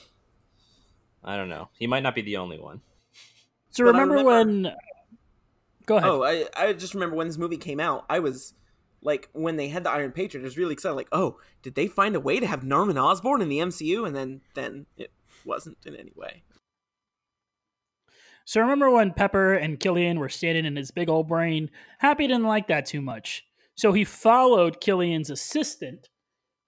[1.22, 1.68] I don't know.
[1.78, 2.80] He might not be the only one.
[3.72, 4.30] So remember, remember-
[4.64, 4.76] when?
[5.84, 6.08] Go ahead.
[6.08, 8.54] Oh, I I just remember when this movie came out, I was
[9.02, 10.94] like when they had the Iron Patriot, I was really excited.
[10.94, 14.06] Like, oh, did they find a way to have Norman Osborn in the MCU?
[14.06, 15.12] And then then it
[15.44, 16.42] wasn't in any way.
[18.44, 21.70] So remember when Pepper and Killian were standing in his big old brain?
[21.98, 23.44] Happy didn't like that too much.
[23.76, 26.08] So he followed Killian's assistant,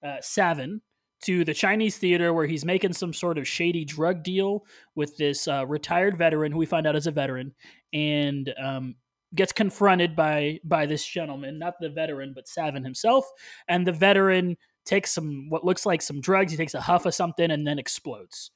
[0.07, 0.81] uh, Savin,
[1.25, 4.65] to the Chinese theater where he's making some sort of shady drug deal
[4.95, 7.55] with this uh, retired veteran who we find out is a veteran
[7.93, 8.95] and um,
[9.35, 13.31] gets confronted by by this gentleman, not the veteran, but Savin himself.
[13.69, 16.53] And the veteran takes some what looks like some drugs.
[16.53, 18.51] He takes a huff of something and then explodes.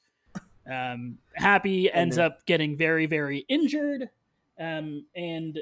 [0.69, 4.09] Um, Happy ends up getting very, very injured.
[4.59, 5.59] Um, and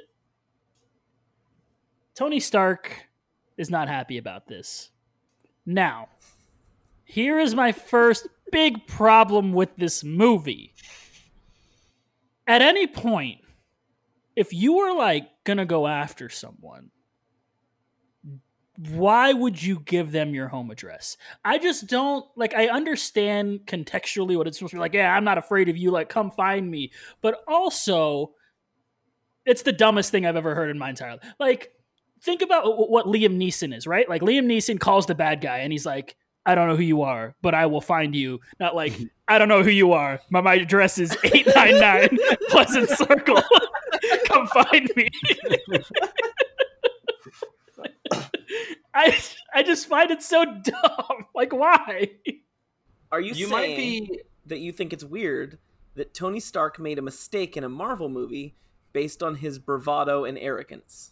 [2.16, 3.06] Tony Stark
[3.58, 4.90] is not happy about this.
[5.66, 6.10] Now,
[7.04, 10.74] here is my first big problem with this movie.
[12.48, 13.42] At any point,
[14.36, 16.92] if you were like gonna go after someone,
[18.78, 21.18] why would you give them your home address?
[21.44, 25.24] I just don't like I understand contextually what it's supposed to be like, yeah, I'm
[25.24, 26.92] not afraid of you, like come find me.
[27.22, 28.34] But also
[29.46, 31.34] it's the dumbest thing I've ever heard in my entire life.
[31.40, 31.72] Like
[32.22, 34.10] think about what Liam Neeson is, right?
[34.10, 37.02] Like Liam Neeson calls the bad guy and he's like, I don't know who you
[37.02, 38.40] are, but I will find you.
[38.60, 38.94] Not like,
[39.28, 40.20] I don't know who you are.
[40.30, 42.20] My, my address is 899
[42.50, 43.42] Pleasant Circle.
[44.28, 45.10] Come find me.
[48.94, 49.18] I
[49.54, 51.26] I just find it so dumb.
[51.34, 52.12] Like why?
[53.12, 55.60] Are you, You saying might be that you think it's weird
[55.96, 58.56] that Tony Stark made a mistake in a Marvel movie
[58.94, 61.12] based on his bravado and arrogance?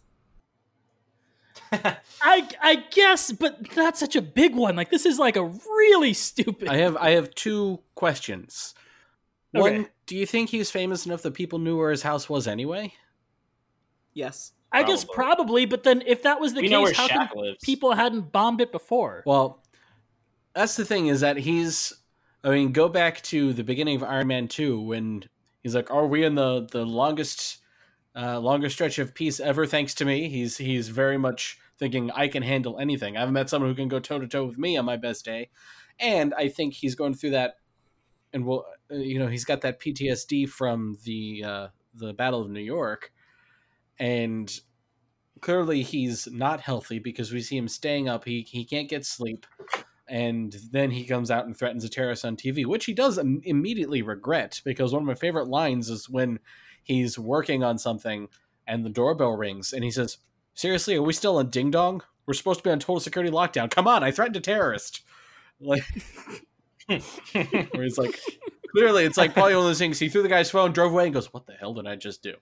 [1.72, 4.76] I I guess, but not such a big one.
[4.76, 6.68] Like this is like a really stupid.
[6.68, 8.74] I have I have two questions.
[9.52, 9.90] One, Okay.
[10.14, 12.94] Do you think he's famous enough that people knew where his house was anyway?
[14.14, 14.52] Yes.
[14.72, 15.16] I guess Probably.
[15.16, 17.58] probably, but then if that was the we know where case, how come lives.
[17.64, 19.24] people hadn't bombed it before?
[19.26, 19.64] Well,
[20.54, 21.94] that's the thing is that he's.
[22.44, 25.24] I mean, go back to the beginning of Iron Man Two when
[25.64, 27.58] he's like, "Are we in the the longest,
[28.16, 32.28] uh, longest stretch of peace ever?" Thanks to me, he's he's very much thinking I
[32.28, 33.18] can handle anything.
[33.18, 35.26] I haven't met someone who can go toe to toe with me on my best
[35.26, 35.50] day,
[36.00, 37.56] and I think he's going through that,
[38.34, 42.50] and will uh, you know he's got that PTSD from the uh, the Battle of
[42.50, 43.12] New York,
[44.00, 44.60] and
[45.42, 48.26] clearly he's not healthy because we see him staying up.
[48.26, 49.46] He he can't get sleep,
[50.08, 53.42] and then he comes out and threatens a terrorist on TV, which he does im-
[53.44, 56.40] immediately regret because one of my favorite lines is when
[56.84, 58.28] he's working on something
[58.68, 60.18] and the doorbell rings and he says,
[60.54, 62.02] "Seriously, are we still on Ding Dong?
[62.26, 63.70] We're supposed to be on total security lockdown.
[63.70, 65.02] Come on, I threatened a terrorist."
[65.60, 65.84] Like,
[67.74, 68.20] where he's like,
[68.72, 70.00] clearly, it's like probably one of those things.
[70.00, 72.24] He threw the guy's phone, drove away, and goes, "What the hell did I just
[72.24, 72.36] do?"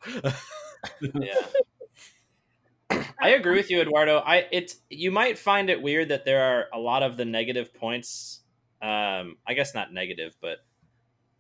[1.14, 1.34] yeah.
[3.22, 4.18] I agree with you, Eduardo.
[4.18, 7.74] I it's you might find it weird that there are a lot of the negative
[7.74, 8.42] points.
[8.82, 10.58] Um, I guess not negative, but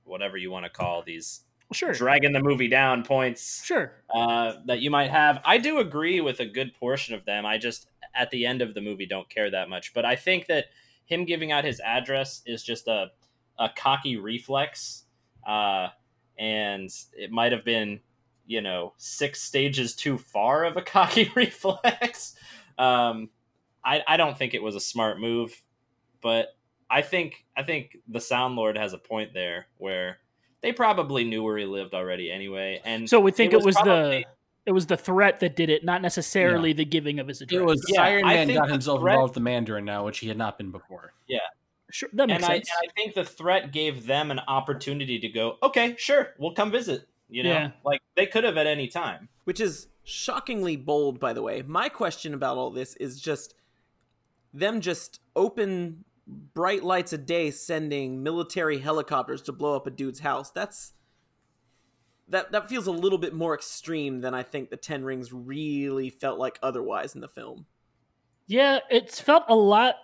[0.03, 1.41] whatever you want to call these
[1.73, 3.93] sure, dragging the movie down points sure.
[4.13, 5.41] uh, that you might have.
[5.43, 7.45] I do agree with a good portion of them.
[7.45, 9.93] I just at the end of the movie don't care that much.
[9.93, 10.65] But I think that
[11.11, 13.11] him giving out his address is just a
[13.59, 15.03] a cocky reflex,
[15.45, 15.89] uh,
[16.39, 17.99] and it might have been
[18.47, 22.35] you know six stages too far of a cocky reflex.
[22.79, 23.29] Um,
[23.83, 25.61] I I don't think it was a smart move,
[26.21, 26.47] but
[26.89, 30.19] I think I think the Sound Lord has a point there where
[30.61, 34.19] they probably knew where he lived already anyway, and So we think it was, probably-
[34.19, 34.25] the
[34.65, 37.61] it was the threat that did it, not necessarily the giving of his address.
[37.61, 40.05] It was Yeah, Iron I Man got the himself threat- involved with the Mandarin now,
[40.05, 41.13] which he had not been before.
[41.27, 41.39] Yeah.
[41.91, 42.69] Sure that makes and I, sense.
[42.81, 46.71] and I think the threat gave them an opportunity to go, okay, sure, we'll come
[46.71, 47.07] visit.
[47.29, 47.71] You know, Yeah.
[47.83, 49.27] like they could have at any time.
[49.45, 51.61] Which is shockingly bold, by the way.
[51.63, 53.55] My question about all this is just
[54.53, 56.03] them just open
[56.53, 60.51] bright lights a day sending military helicopters to blow up a dude's house.
[60.51, 60.93] That's
[62.31, 66.09] that that feels a little bit more extreme than I think the Ten Rings really
[66.09, 67.65] felt like otherwise in the film.
[68.47, 69.95] yeah, it's felt a lot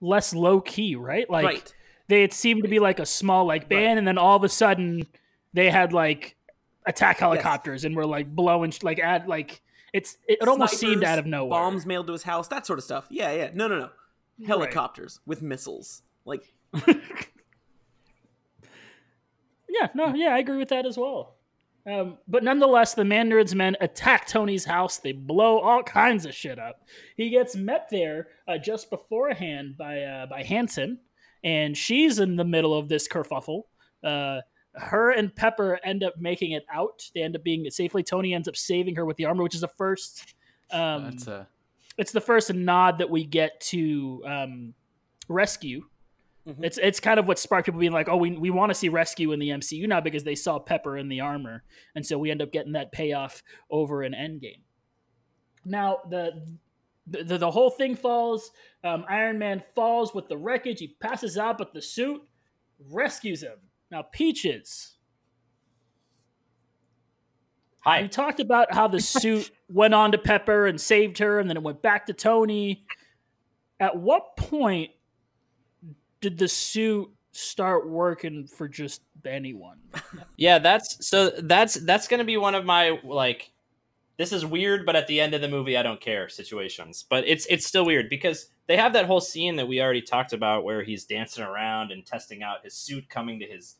[0.00, 1.28] less low key, right?
[1.28, 1.74] Like right.
[2.08, 4.48] they it seemed to be like a small like band, and then all of a
[4.48, 5.06] sudden
[5.52, 6.36] they had like
[6.86, 9.60] attack helicopters and were like blowing like at like
[9.92, 11.60] it's it, it almost seemed out of nowhere.
[11.60, 13.06] Bombs mailed to his house, that sort of stuff.
[13.10, 13.50] Yeah, yeah.
[13.54, 14.46] No, no, no.
[14.46, 16.02] Helicopters with missiles.
[16.24, 16.52] Like
[19.70, 21.36] Yeah, no, yeah, I agree with that as well.
[21.86, 24.98] Um, but nonetheless, the Mandarin's men attack Tony's house.
[24.98, 26.82] They blow all kinds of shit up.
[27.16, 30.98] He gets met there uh, just beforehand by uh, by Hansen,
[31.42, 33.62] and she's in the middle of this kerfuffle.
[34.04, 34.40] Uh,
[34.74, 37.08] her and Pepper end up making it out.
[37.14, 38.02] They end up being safely.
[38.02, 40.34] Tony ends up saving her with the armor, which is the first.
[40.70, 41.48] Um, That's a
[42.00, 44.74] it's the first nod that we get to um,
[45.28, 45.84] rescue.
[46.46, 46.64] Mhm.
[46.64, 48.88] It's it's kind of what sparked people being like, oh, we, we want to see
[48.88, 52.30] rescue in the MCU now because they saw Pepper in the armor, and so we
[52.30, 54.62] end up getting that payoff over in Endgame.
[55.64, 56.56] Now the
[57.06, 58.52] the, the whole thing falls.
[58.84, 60.78] Um, Iron Man falls with the wreckage.
[60.78, 62.22] He passes out, but the suit
[62.90, 63.58] rescues him.
[63.90, 64.96] Now Peaches,
[67.84, 68.06] we Hi.
[68.06, 71.62] talked about how the suit went on to Pepper and saved her, and then it
[71.62, 72.86] went back to Tony.
[73.78, 74.90] At what point
[76.20, 79.78] did the suit start working for just anyone?
[80.36, 83.52] Yeah, that's so that's that's gonna be one of my like
[84.16, 87.04] this is weird, but at the end of the movie I don't care situations.
[87.08, 90.32] But it's it's still weird because they have that whole scene that we already talked
[90.32, 93.76] about where he's dancing around and testing out his suit coming to his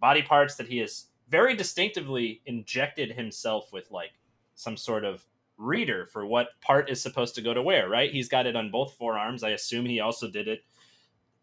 [0.00, 4.12] body parts that he has very distinctively injected himself with like
[4.54, 5.24] some sort of
[5.58, 8.12] reader for what part is supposed to go to where, right?
[8.12, 9.42] He's got it on both forearms.
[9.42, 10.62] I assume he also did it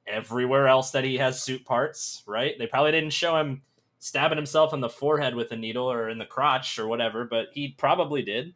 [0.08, 2.58] everywhere else that he has suit parts, right?
[2.58, 3.62] They probably didn't show him
[4.00, 7.48] stabbing himself in the forehead with a needle or in the crotch or whatever, but
[7.54, 8.54] he probably did.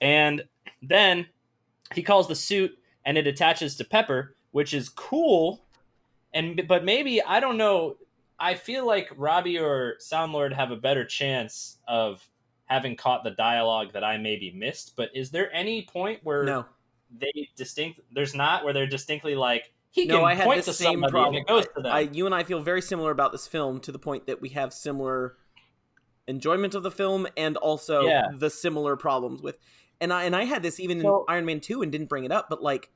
[0.00, 0.44] And
[0.82, 1.26] then
[1.94, 5.64] he calls the suit and it attaches to Pepper, which is cool.
[6.34, 7.96] And but maybe I don't know.
[8.38, 12.28] I feel like Robbie or Soundlord have a better chance of
[12.66, 14.94] having caught the dialogue that I maybe missed.
[14.94, 16.66] But is there any point where No,
[17.18, 18.00] they distinct?
[18.12, 21.00] There's not where they're distinctly like he no, can I had point the to same
[21.02, 21.34] problem.
[21.34, 21.92] and it goes to them.
[21.92, 24.50] I, you and I feel very similar about this film to the point that we
[24.50, 25.36] have similar
[26.28, 28.26] enjoyment of the film and also Yeah.
[28.36, 29.58] the similar problems with.
[30.00, 32.24] And I and I had this even So- in Iron Man two and didn't bring
[32.24, 32.90] it up, but like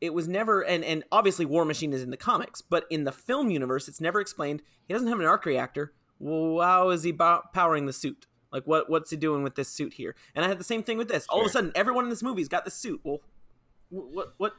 [0.00, 3.12] it was never and and obviously War Machine is in the comics, but in the
[3.12, 4.62] film universe, it's never explained.
[4.86, 5.92] He doesn't have an arc reactor.
[6.18, 8.26] Well, how is he bo- powering the suit?
[8.50, 10.14] Like what what's he doing with this suit here?
[10.34, 11.26] And I had the same thing with this.
[11.28, 13.00] All of a sudden, everyone in this movie's got the suit.
[13.04, 13.18] Well,
[13.90, 14.52] wh- what what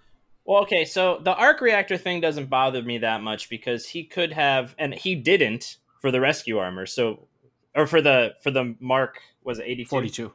[0.46, 4.32] Well, okay, so the arc reactor thing doesn't bother me that much because he could
[4.34, 6.86] have, and he didn't for the rescue armor.
[6.86, 7.28] So,
[7.76, 9.90] or for the for the Mark was it 82?
[9.90, 10.34] 42.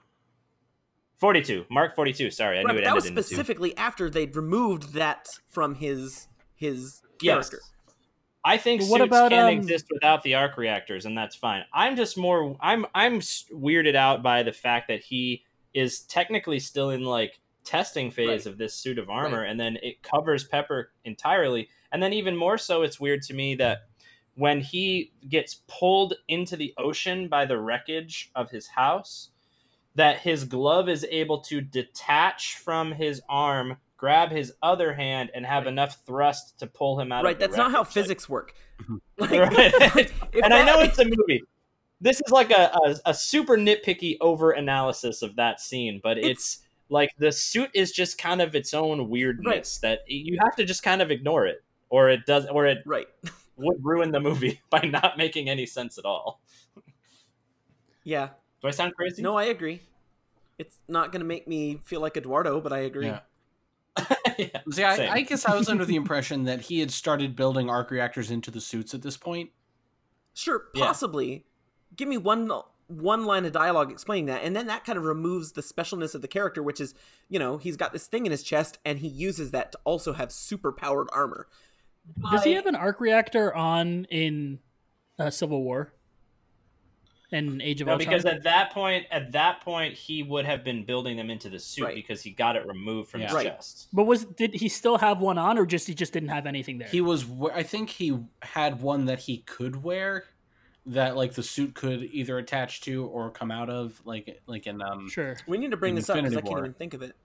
[1.19, 1.65] 42.
[1.71, 2.31] Mark 42.
[2.31, 3.35] Sorry, I Right, knew it that was ended in two.
[3.35, 7.49] specifically after they'd removed that from his his Yes.
[7.51, 7.61] character.
[8.45, 11.35] I think But what suits about, can um, exist without the arc reactors, and that's
[11.35, 11.65] fine.
[11.73, 12.57] I'm just more.
[12.61, 18.11] I'm I'm weirded out by the fact that he is technically still in like testing
[18.11, 18.53] phase Right.
[18.53, 21.69] of this suit of armor, and then it covers Pepper entirely.
[21.93, 23.83] And then even more so, it's weird to me that
[24.35, 29.31] when he gets pulled into the ocean by the wreckage of his house,
[29.95, 35.47] that his glove is able to detach from his arm, grab his other hand, and
[35.47, 35.73] have Right.
[35.73, 37.23] enough thrust to pull him out.
[37.25, 37.79] Right, of the that's not how.
[37.83, 38.55] Like, physics work.
[38.83, 38.97] Mm-hmm.
[39.19, 39.75] Like, Right.
[40.33, 41.43] if and I know it's a movie.
[42.01, 46.59] This is like a, a, a super nitpicky over analysis of that scene, but it's,
[46.89, 50.83] like the suit is just kind of its own weirdness that you have to just
[50.83, 53.07] kind of ignore it, or it does, or it right.
[53.57, 56.41] would ruin the movie by not making any sense at all.
[58.03, 58.29] Yeah.
[58.61, 59.23] Do I sound crazy?
[59.23, 59.81] No, I agree.
[60.59, 63.07] It's not going to make me feel like Eduardo, but I agree.
[63.07, 63.21] Yeah.
[64.39, 64.61] yeah.
[64.71, 67.91] See, I, I guess I was under the impression that he had started building arc
[67.91, 69.51] reactors into the suits at this point.
[70.35, 70.87] Sure, Yeah.
[70.87, 71.47] possibly.
[71.97, 72.47] Give me one
[72.87, 76.23] one line of dialogue explaining that, and then that kind of removes the specialness of
[76.23, 76.95] the character, which is,
[77.29, 80.13] you know, he's got this thing in his chest, and he uses that to also
[80.13, 81.49] have super powered armor.
[82.31, 84.59] Does he have an arc reactor on in
[85.19, 85.95] uh, Civil War
[87.33, 88.09] and Age of No, Ultron?
[88.11, 91.59] because at that point, at that point, he would have been building them into the
[91.59, 91.95] suit Right.
[91.95, 93.29] because he got it removed from Yeah.
[93.29, 93.47] his Right.
[93.47, 93.89] chest.
[93.93, 96.79] but was did he still have one on, or just he just didn't have anything
[96.79, 96.89] there?
[96.89, 100.25] He was, I think he had one that he could wear,
[100.87, 104.83] that like the suit could either attach to or come out of, like like in
[104.83, 105.09] um.
[105.09, 105.37] sure.
[105.47, 107.17] We need to bring this up because I can't even think of it.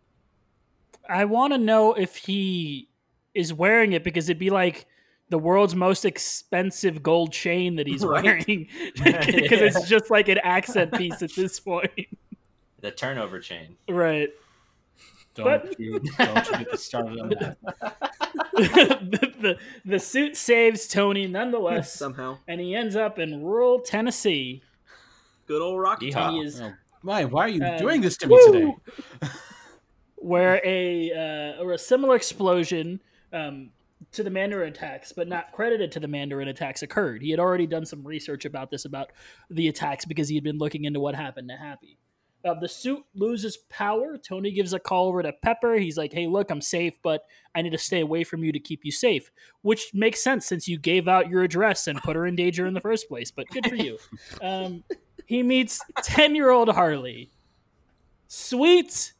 [1.07, 2.89] I want to know if he
[3.33, 4.85] is wearing it because it'd be like
[5.29, 8.23] the world's most expensive gold chain that he's Right.
[8.23, 11.91] wearing because it's just like an accent piece at this point.
[12.81, 13.75] The turnover chain.
[13.89, 14.29] right.
[15.43, 17.57] Don't But- you don't you get started on that?
[18.53, 22.37] the, the, the suit saves Tony nonetheless, Somehow.
[22.47, 24.61] and he ends up in rural Tennessee.
[25.47, 26.13] Good old Rocky Yeehaw.
[26.13, 26.33] Top.
[26.33, 27.25] He is Oh, why?
[27.25, 28.51] Why are you Um, doing this to me woo!
[28.51, 29.29] today?
[30.17, 31.11] where a
[31.57, 33.01] uh, or a similar explosion
[33.33, 33.69] um,
[34.11, 37.21] to the Mandarin attacks, but not credited to the Mandarin attacks occurred.
[37.21, 39.11] He had already done some research about this, about
[39.49, 41.97] the attacks, because he had been looking into what happened to Happy.
[42.45, 44.17] Uh, the suit loses power.
[44.17, 45.75] Tony gives a call over to Pepper.
[45.75, 48.59] He's like, "Hey, look, I'm safe, but I need to stay away from you to
[48.59, 49.29] keep you safe,"
[49.61, 52.73] which makes sense since you gave out your address and put her in danger in
[52.73, 53.29] the first place.
[53.29, 53.97] But good for you.
[54.41, 54.83] Um,
[55.25, 57.29] he meets ten-year-old Harley,
[58.27, 59.13] sweet,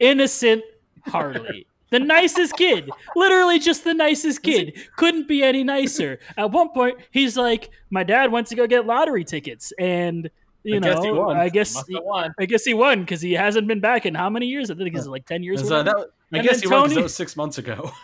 [0.00, 0.62] innocent
[1.06, 1.66] Harley.
[1.90, 2.90] The nicest kid.
[3.14, 4.76] Literally just the nicest kid.
[4.96, 6.18] Couldn't be any nicer.
[6.36, 9.72] At one point, he's like, My dad went to go get lottery tickets.
[9.78, 10.28] And,
[10.64, 11.36] you I guess he know, won.
[11.36, 12.34] I guess he, won.
[12.38, 14.70] I guess he won because he hasn't been back in how many years?
[14.70, 15.60] I think it's like 10 years.
[15.60, 15.98] And or so whatever.
[15.98, 17.92] that, I And guess then he won because that was six months ago.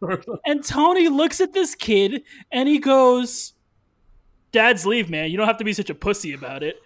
[0.44, 3.54] And Tony looks at this kid and he goes,
[4.52, 5.30] Dad's leave, man.
[5.30, 6.76] You don't have to be such a pussy about it.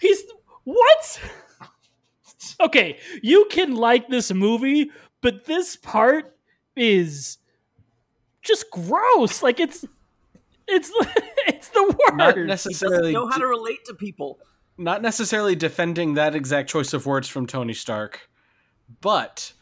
[0.00, 0.22] He's
[0.64, 1.20] what?
[2.60, 6.36] Okay, you can like this movie, but this part
[6.76, 7.38] is
[8.42, 9.42] just gross.
[9.42, 9.84] Like it's
[10.66, 10.90] it's
[11.46, 12.14] it's the worst.
[12.16, 12.48] Not worst.
[12.48, 14.38] necessarily, know how to relate to people.
[14.78, 18.30] Not necessarily defending that exact choice of words from Tony Stark,
[19.00, 19.52] but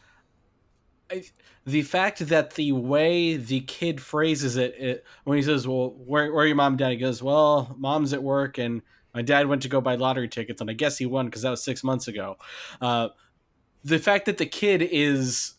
[1.11, 1.23] I,
[1.65, 6.31] the fact that the way the kid phrases it, it when he says, "Well, where,
[6.31, 8.81] where are your mom and dad?" He goes, "Well, mom's at work, and
[9.13, 11.49] my dad went to go buy lottery tickets, and I guess he won because that
[11.49, 12.37] was six months ago."
[12.79, 13.09] Uh,
[13.83, 15.55] the fact that the kid is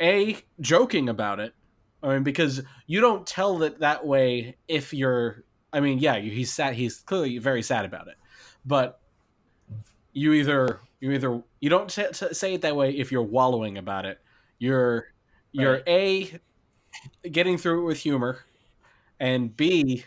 [0.00, 1.54] a joking about it,
[2.02, 5.44] I mean, because you don't tell it that way if you're.
[5.72, 6.74] I mean, yeah, he's sad.
[6.74, 8.16] He's clearly very sad about it,
[8.64, 9.00] but
[10.12, 14.18] you either you either you don't say it that way if you're wallowing about it.
[14.58, 15.06] You're
[15.52, 16.40] you're Right.
[17.24, 18.44] a getting through it with humor,
[19.20, 20.04] and b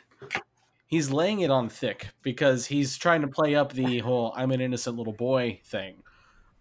[0.88, 4.62] he's laying it on thick because he's trying to play up the whole "I'm an
[4.62, 6.04] innocent little boy" thing,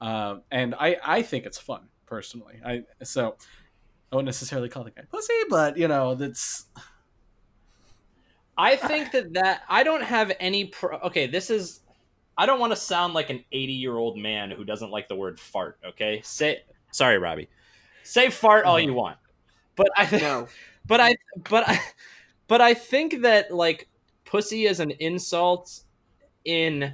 [0.01, 2.61] uh, and I I think it's fun personally.
[2.64, 3.36] I so
[4.12, 6.66] I wouldn't necessarily call the guy pussy, but you know that's
[8.57, 10.99] I think that that I don't have any pro.
[10.99, 11.80] Okay, this is.
[12.37, 15.16] I don't want to sound like an 80 year old man who doesn't like the
[15.16, 15.78] word fart.
[15.85, 17.49] Okay, say sorry, Robbie.
[18.03, 19.18] Say fart all you want,
[19.76, 20.22] but I think.
[20.22, 20.49] No.
[20.87, 21.16] But I,
[21.49, 21.80] but I,
[22.47, 23.89] but I think that like
[24.26, 25.80] pussy is an insult
[26.45, 26.93] in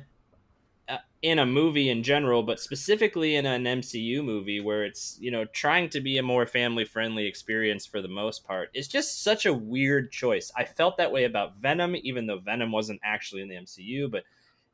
[0.89, 5.31] uh, in a movie in general, but specifically in an MCU movie where it's you
[5.31, 8.71] know trying to be a more family friendly experience for the most part.
[8.75, 10.53] It's just such a weird choice.
[10.57, 14.23] I felt that way about Venom, even though Venom wasn't actually in the MCU, but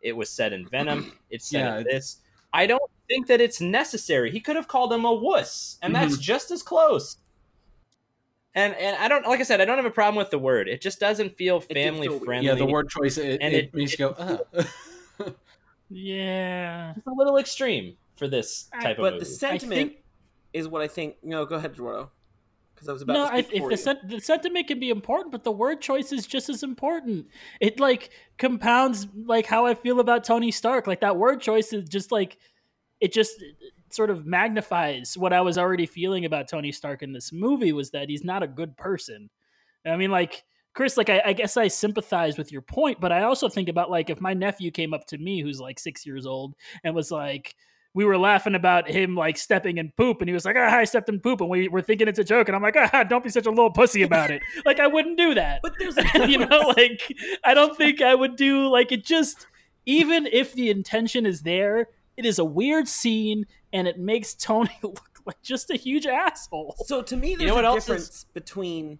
[0.02, 1.12] it was said in Venom.
[1.30, 2.18] It's said Yeah, in this.
[2.52, 4.30] I don't think that it's necessary.
[4.30, 7.16] He could have called him a wuss, and that's just as close.
[8.54, 10.66] And and I don't like I said I don't have a problem with the word.
[10.68, 12.46] It just doesn't feel family feel friendly.
[12.46, 13.18] yeah the word choice.
[13.18, 14.10] It, And it, it- makes you go.
[14.12, 15.28] Uh.
[15.90, 16.94] yeah.
[16.96, 19.24] It's a little extreme for this I- type of But movie.
[19.24, 20.02] the sentiment think-
[20.52, 21.16] is what I think.
[21.22, 22.10] No, go ahead, Eduardo.
[22.76, 24.90] Because I was about no, to I, speak if the, sen- the sentiment can be
[24.90, 27.26] important, but the word choice is just as important.
[27.58, 30.86] It like compounds like how I feel about Tony Stark.
[30.86, 32.36] Like that word choice is just like
[33.00, 33.42] it just
[33.88, 37.92] sort of magnifies what I was already feeling about Tony Stark in this movie was
[37.92, 39.30] that he's not a good person.
[39.86, 43.22] I mean, like Chris, like I, I guess I sympathize with your point, but I
[43.22, 46.26] also think about like if my nephew came up to me who's like six years
[46.26, 46.54] old
[46.84, 47.54] and was like,
[47.96, 50.84] we were laughing about him like stepping in poop, and he was like, "Ah, I
[50.84, 53.24] stepped in poop," and we were thinking it's a joke, and I'm like, "Ah, don't
[53.24, 55.60] be such a little pussy about it." like I wouldn't do that.
[55.62, 55.96] But there's
[56.28, 57.10] you know, like
[57.42, 59.02] I don't think I would do like it.
[59.02, 59.46] Just
[59.86, 61.88] even if the intention is there,
[62.18, 66.76] it is a weird scene, and it makes Tony look like just a huge asshole.
[66.84, 68.98] So to me, there's know what a else is- between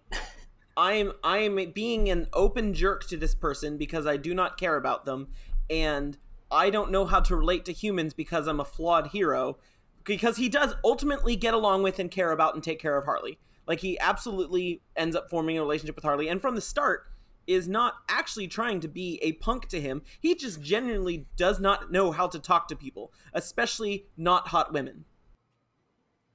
[0.75, 5.05] I'm I'm being an open jerk to this person because I do not care about
[5.05, 5.27] them,
[5.69, 6.17] and
[6.49, 9.57] I don't know how to relate to humans because I'm a flawed hero.
[10.03, 13.39] Because he does ultimately get along with and care about and take care of Harley.
[13.67, 17.03] Like he absolutely ends up forming a relationship with Harley, and from the start
[17.45, 20.01] is not actually trying to be a punk to him.
[20.19, 25.05] He just genuinely does not know how to talk to people, especially not hot women.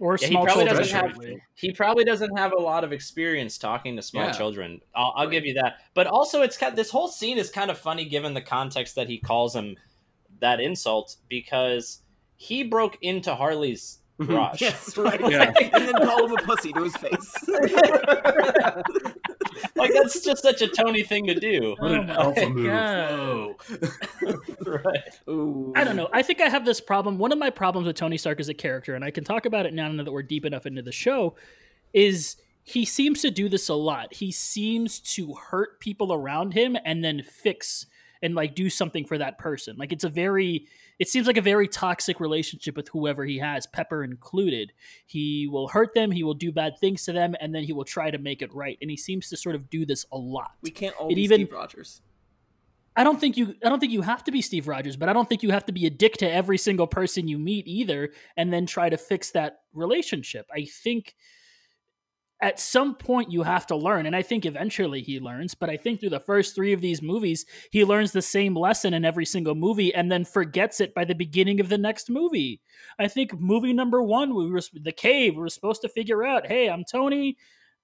[0.00, 0.76] Or Yeah, he probably children.
[0.76, 4.32] doesn't have he probably doesn't have a lot of experience talking to small Yeah.
[4.32, 4.80] children.
[4.94, 5.78] I'll, I'll give you that.
[5.94, 9.08] But also, it's kind this whole scene is kind of funny given the context that
[9.08, 9.76] he calls him
[10.40, 12.02] that insult because
[12.36, 14.60] he broke into Harley's garage.
[14.60, 15.20] Yes, right.
[15.30, 15.52] Yeah.
[15.72, 17.34] and then call him a pussy to his face.
[19.76, 21.74] like that's just such a Tony thing to do.
[21.78, 22.66] What an Oh alpha move!
[22.66, 23.10] God.
[23.10, 23.56] Whoa.
[24.84, 25.20] right.
[25.28, 25.72] Ooh.
[25.76, 26.08] I don't know.
[26.12, 27.18] I think I have this problem.
[27.18, 29.66] One of my problems with Tony Stark as a character, and I can talk about
[29.66, 31.34] it now that we're deep enough into the show,
[31.92, 34.14] is he seems to do this a lot.
[34.14, 37.86] He seems to hurt people around him and then fix
[38.20, 39.76] and like do something for that person.
[39.78, 40.66] Like it's a very
[40.98, 44.72] it seems like a very toxic relationship with whoever he has, Pepper included.
[45.06, 47.84] He will hurt them, he will do bad things to them, and then he will
[47.84, 48.76] try to make it right.
[48.80, 50.52] And he seems to sort of do this a lot.
[50.62, 52.02] We can't It even- Steve Rogers.
[52.96, 55.12] I don't think you I don't think you have to be Steve Rogers, but I
[55.12, 58.10] don't think you have to be a dick to every single person you meet either
[58.36, 60.48] and then try to fix that relationship.
[60.52, 61.14] I think
[62.40, 65.76] at some point you have to learn and I think eventually he learns, but I
[65.76, 69.26] think through the first 3 of these movies he learns the same lesson in every
[69.26, 72.60] single movie and then forgets it by the beginning of the next movie.
[72.98, 76.46] I think movie number 1 we were the cave we were supposed to figure out,
[76.46, 77.36] "Hey, I'm Tony,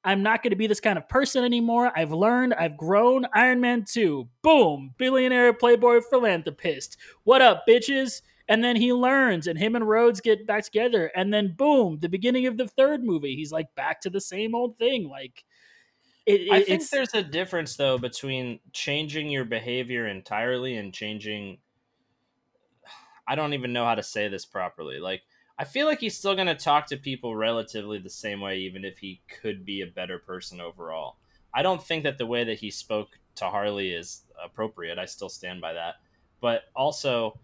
[0.04, 1.90] I'm not going to be this kind of person anymore.
[1.96, 3.26] I've learned, I've grown.
[3.34, 4.28] Iron Man 2.
[4.42, 4.94] Boom.
[4.98, 6.98] Billionaire playboy philanthropist.
[7.24, 8.20] What up, bitches?
[8.48, 11.10] And then he learns, and him and Rhodes get back together.
[11.16, 14.54] And then, boom, the beginning of the third movie, he's like back to the same
[14.54, 15.08] old thing.
[15.08, 15.44] Like,
[16.26, 21.58] it, I think there's a difference though between changing your behavior entirely and changing
[23.28, 24.98] I don't even know how to say this properly.
[25.00, 25.22] Like
[25.58, 28.84] I feel like he's still going to talk to people relatively the same way even
[28.84, 31.16] if he could be a better person overall.
[31.54, 34.98] I don't think that the way that he spoke to Harley is appropriate.
[34.98, 35.96] I still stand by that.
[36.40, 37.38] But also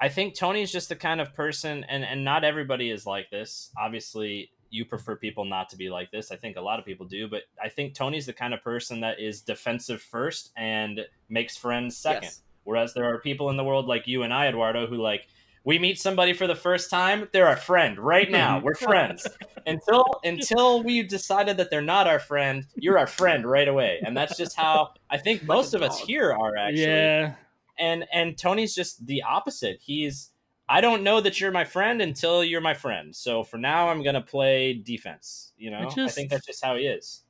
[0.00, 3.70] I think Tony's just the kind of person and and not everybody is like this.
[3.76, 6.30] Obviously, you prefer people not to be like this.
[6.30, 9.00] I think a lot of people do, but I think Tony's the kind of person
[9.00, 12.24] that is defensive first and makes friends second.
[12.24, 12.42] Yes.
[12.64, 15.22] Whereas there are people in the world like you and I, Eduardo, who like
[15.64, 18.60] we meet somebody for the first time, they're our friend right now.
[18.64, 19.26] We're friends.
[19.66, 24.00] until until we decided that they're not our friend, you're our friend right away.
[24.04, 27.34] And that's just how I think most of us here are actually yeah.
[27.78, 29.78] And and Tony's just the opposite.
[29.82, 30.30] He's
[30.68, 33.14] I don't know that you're my friend until you're my friend.
[33.16, 35.52] So for now, I'm gonna play defense.
[35.56, 37.22] You know, I just- think that's just how he is.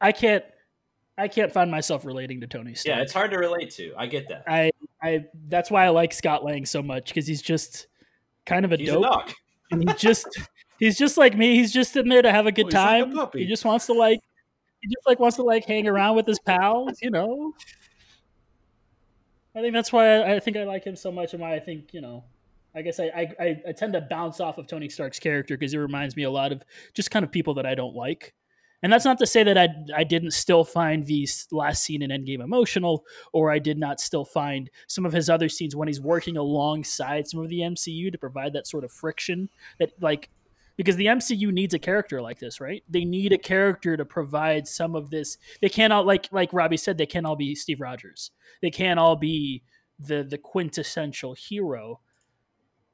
[0.00, 0.44] I can't,
[1.16, 2.96] I can't find myself relating to Tony Stark.
[2.96, 3.94] Yeah, it's hard to relate to.
[3.96, 4.44] I get that.
[4.46, 4.70] I,
[5.02, 7.86] I, that's why I like Scott Lang so much because he's just
[8.44, 9.02] kind of a He's a dope.
[9.04, 9.32] dog.
[9.70, 10.26] and he just
[10.78, 11.54] he's just like me.
[11.56, 13.30] He's just sitting there to have a good Oh, he's like a time.
[13.34, 14.20] he just wants to like
[14.82, 17.54] he just like wants to like hang around with his pals, you know.
[19.56, 21.60] I think that's why I, I think I like him so much, and why I
[21.60, 22.24] think you know.
[22.74, 23.06] I guess I
[23.40, 26.30] I, I, tend to bounce off of Tony Stark's character because he reminds me a
[26.30, 28.34] lot of just kind of people that I don't like.
[28.82, 32.10] And that's not to say that I I didn't still find the last scene in
[32.10, 36.02] Endgame emotional, or I did not still find some of his other scenes when he's
[36.02, 39.48] working alongside some of the MCU to provide that sort of friction
[39.78, 40.28] that like
[40.76, 42.82] because the MCU needs a character like this, right?
[42.88, 45.38] They need a character to provide some of this.
[45.60, 48.30] They can't all like like Robbie said, they can't all be Steve Rogers.
[48.62, 49.62] They can't all be
[49.98, 52.00] the the quintessential hero.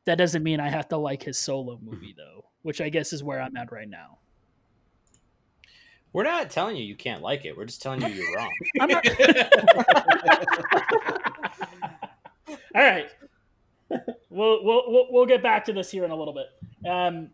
[0.05, 3.23] That doesn't mean I have to like his solo movie though, which I guess is
[3.23, 4.19] where I'm at right now.
[6.13, 7.57] We're not telling you you can't like it.
[7.57, 8.51] We're just telling you you're wrong.
[8.77, 9.07] Not.
[12.75, 13.11] All right,
[14.31, 16.47] we'll, we'll we'll we'll get back to this here in a little bit.
[16.89, 17.31] Um,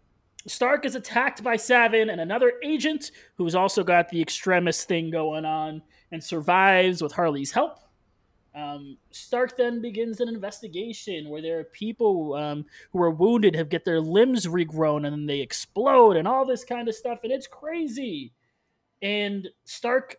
[0.48, 5.44] Stark is attacked by Savin and another agent who's also got the extremist thing going
[5.44, 7.78] on and survives with Harley's help.
[8.54, 13.68] Um, Stark then begins an investigation where there are people um, who are wounded, have
[13.68, 17.30] get their limbs regrown, and then they explode, and all this kind of stuff, and
[17.30, 18.32] it's crazy.
[19.00, 20.16] And Stark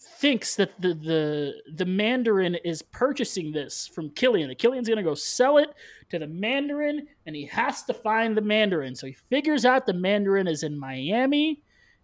[0.00, 4.48] thinks that the the the Mandarin is purchasing this from Killian.
[4.48, 5.70] The Killian's gonna go sell it
[6.08, 8.94] to the Mandarin, and he has to find the Mandarin.
[8.94, 11.62] So he figures out the Mandarin is in Miami,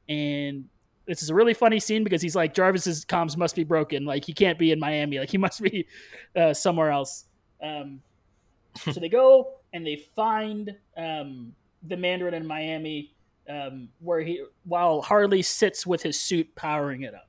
[0.08, 0.66] and
[1.06, 4.04] this is a really funny scene because he's like Jarvis's comms must be broken.
[4.04, 5.18] Like he can't be in Miami.
[5.18, 5.86] Like he must be
[6.34, 7.24] uh, somewhere else.
[7.62, 8.02] Um,
[8.76, 13.14] so they go and they find um, the Mandarin in Miami,
[13.48, 17.28] um, where he while Harley sits with his suit powering it up.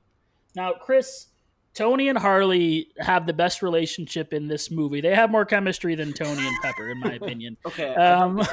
[0.58, 1.26] Now, Chris,
[1.72, 5.00] Tony and Harley have the best relationship in this movie.
[5.00, 7.56] They have more chemistry than Tony and Pepper, in my opinion.
[7.64, 7.94] Okay.
[7.94, 8.42] Um,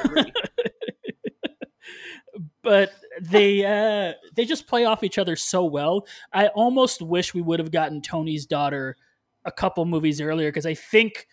[2.62, 6.06] but they uh, they just play off each other so well.
[6.32, 8.96] I almost wish we would have gotten Tony's daughter
[9.44, 11.26] a couple movies earlier because I think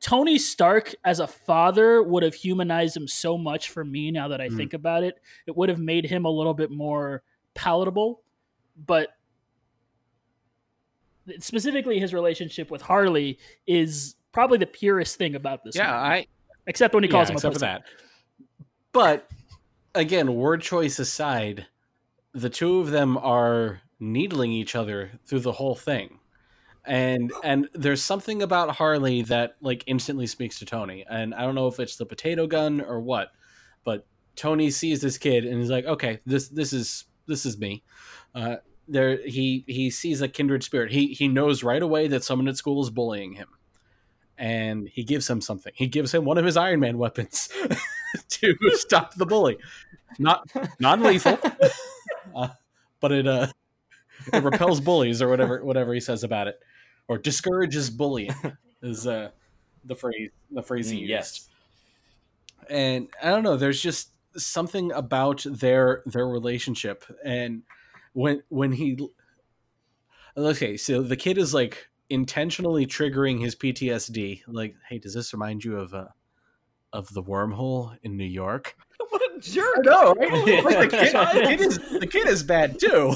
[0.00, 4.12] Tony Stark as a father would have humanized him so much for me.
[4.12, 4.56] Now that I Mm.
[4.56, 5.16] think about it,
[5.48, 8.20] it would have made him a little bit more palatable.
[8.76, 9.10] But
[11.38, 15.76] specifically, his relationship with Harley is probably the purest thing about this.
[15.76, 15.96] yeah, movie.
[15.96, 16.26] I
[16.66, 17.82] except when he calls yeah, him a except for that.
[18.92, 19.28] But
[19.94, 21.66] again, word choice aside,
[22.32, 26.18] the two of them are needling each other through the whole thing.
[26.86, 31.04] And and there's something about Harley that like instantly speaks to Tony.
[31.08, 33.28] And I don't know if it's the potato gun or what,
[33.84, 34.06] but
[34.36, 37.82] Tony sees this kid and he's like, "Okay, this this is this is me."
[38.34, 38.56] Uh,
[38.88, 40.92] there he he sees a kindred spirit.
[40.92, 43.48] He he knows right away that someone at school is bullying him,
[44.36, 45.72] and he gives him something.
[45.76, 47.48] He gives him one of his Iron Man weapons
[48.28, 49.58] to stop the bully.
[50.18, 51.38] Not non lethal,
[52.36, 52.48] uh,
[53.00, 53.48] but it uh
[54.32, 56.60] it repels bullies or whatever whatever he says about it,
[57.08, 58.32] or discourages bullying
[58.82, 59.30] is uh
[59.84, 61.10] the phrase the phrase he Mm, used.
[61.10, 61.48] yes.
[62.70, 63.56] And I don't know.
[63.56, 67.62] There's just something about their their relationship, and
[68.14, 68.98] when when he
[70.36, 74.42] okay, so the kid is like intentionally triggering his PTSD.
[74.46, 76.06] Like, hey, does this remind you of uh
[76.92, 78.76] of the wormhole in New York?
[79.10, 79.84] what a jerk!
[79.84, 80.64] No, right?
[80.64, 83.14] Like, the, kid, the kid is the kid is bad too.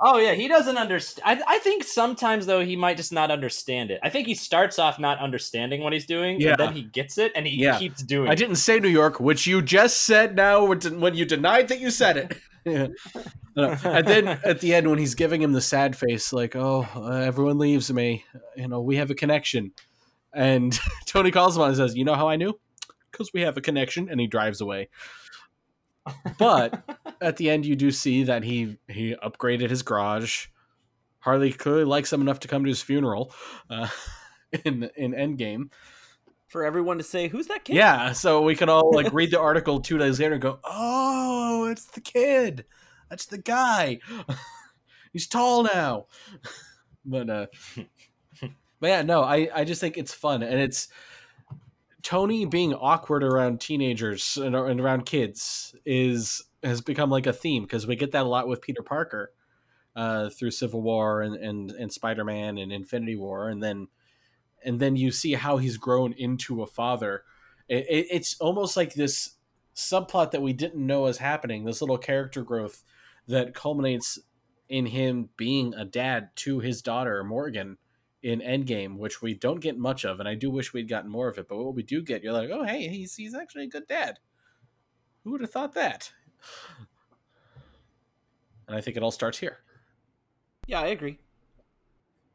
[0.00, 1.42] Oh yeah, he doesn't understand.
[1.42, 3.98] I, I think sometimes though he might just not understand it.
[4.02, 6.50] I think he starts off not understanding what he's doing, Yeah.
[6.50, 7.78] and then he gets it, and he Yeah.
[7.80, 8.28] keeps doing.
[8.28, 8.36] I it.
[8.36, 11.90] didn't say New York, which you just said now when when you denied that you
[11.90, 12.38] said it.
[12.68, 12.88] Yeah.
[13.56, 17.22] And then at the end, when he's giving him the sad face, like, "Oh, uh,
[17.26, 18.24] everyone leaves me.
[18.56, 19.72] You know, we have a connection."
[20.32, 22.58] And Tony calls him on and says, "You know how I knew?
[23.10, 24.90] Because we have a connection." And he drives away.
[26.38, 26.82] But
[27.20, 30.46] at the end, you do see that he he upgraded his garage.
[31.20, 33.32] Harley clearly likes him enough to come to his funeral
[33.70, 33.88] uh,
[34.64, 35.70] in in Endgame.
[36.48, 39.40] For everyone to say, "Who's that kid?" Yeah, so we can all like read the
[39.40, 42.64] article two days later and go, "Oh, it's the kid.
[43.10, 44.00] That's the guy.
[45.12, 46.06] He's tall now."
[47.04, 47.46] but uh,
[48.80, 50.88] but yeah, no, I I just think it's fun and it's
[52.02, 57.64] Tony being awkward around teenagers and, and around kids is has become like a theme
[57.64, 59.32] because we get that a lot with Peter Parker
[59.96, 63.88] uh, through Civil War and and, and Spider Man and Infinity War, and then
[64.68, 67.24] and then you see how he's grown into a father.
[67.70, 69.36] It, it, it's almost like this
[69.74, 71.64] subplot that we didn't know was happening.
[71.64, 72.84] This little character growth
[73.26, 74.18] that culminates
[74.68, 77.78] in him being a dad to his daughter Morgan
[78.22, 81.28] in Endgame, which we don't get much of, and I do wish we'd gotten more
[81.28, 81.48] of it.
[81.48, 84.18] But what we do get, you're like, oh hey, he's he's actually a good dad.
[85.24, 86.12] Who would have thought that?
[88.66, 89.60] And I think it all starts here.
[90.66, 91.20] Yeah, I agree.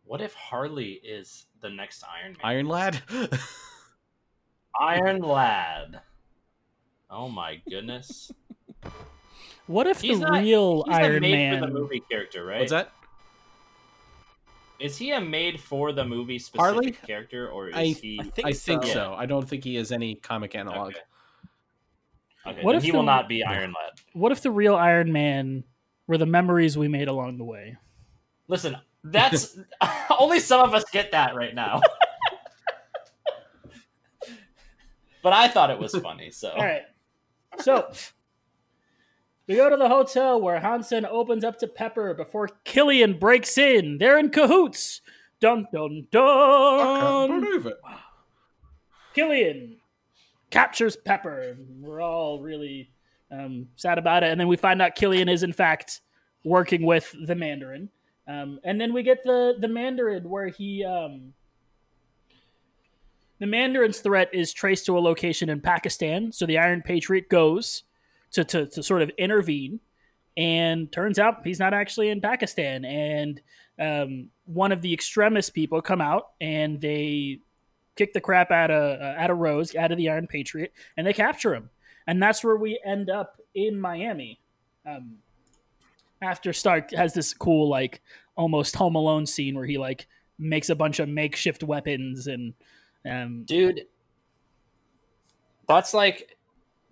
[0.05, 2.39] What if Harley is the next Iron Man?
[2.43, 3.01] Iron Lad.
[4.79, 6.01] Iron Lad.
[7.09, 8.31] Oh my goodness.
[9.65, 12.59] What if He's the not- real He's Iron a made for the movie character, right?
[12.59, 12.91] What's that?
[14.77, 16.91] Is he a made for the movie specific Harley?
[16.91, 18.19] character, or is I- he?
[18.19, 18.91] I think I think so.
[18.91, 19.13] so.
[19.17, 20.89] I don't think he has any comic analog.
[20.89, 20.99] Okay.
[22.45, 24.01] Okay, What if he the- will not be Iron Lad.
[24.11, 25.63] What if the real Iron Man
[26.07, 27.77] were the memories we made along the way?
[28.49, 29.57] Listen, that's
[30.19, 31.81] only some of us get that right now.
[35.21, 36.83] but I thought it was funny, so All right.
[37.59, 37.91] So
[39.47, 43.97] we go to the hotel where Hansen opens up to Pepper before Killian breaks in.
[43.97, 45.01] They're in cahoots.
[45.39, 47.41] Dun dun dun.
[47.41, 47.77] believe it.
[49.13, 49.77] Killian
[50.49, 51.57] captures Pepper.
[51.79, 52.91] We're all really
[53.29, 54.31] um, sad about it.
[54.31, 56.01] And then we find out Killian is, in fact,
[56.45, 57.89] working with the Mandarin.
[58.27, 60.83] Um, and then we get the, the Mandarin where he.
[60.83, 61.33] Um,
[63.39, 66.31] the Mandarin's threat is traced to a location in Pakistan.
[66.31, 67.83] So the Iron Patriot goes
[68.31, 69.81] to, to, to sort of intervene.
[70.37, 72.85] And turns out he's not actually in Pakistan.
[72.85, 73.41] And
[73.79, 77.39] um, one of the extremist people come out and they
[77.95, 81.05] kick the crap out of uh, out of Rhodes, out of the Iron Patriot, and
[81.05, 81.69] they capture him.
[82.07, 84.39] And that's where we end up in Miami.
[84.85, 85.17] Um,
[86.23, 88.01] after Stark has this cool, like
[88.35, 90.07] almost Home Alone scene where he like
[90.39, 92.53] makes a bunch of makeshift weapons and
[93.09, 93.81] um, dude,
[95.67, 96.37] that's like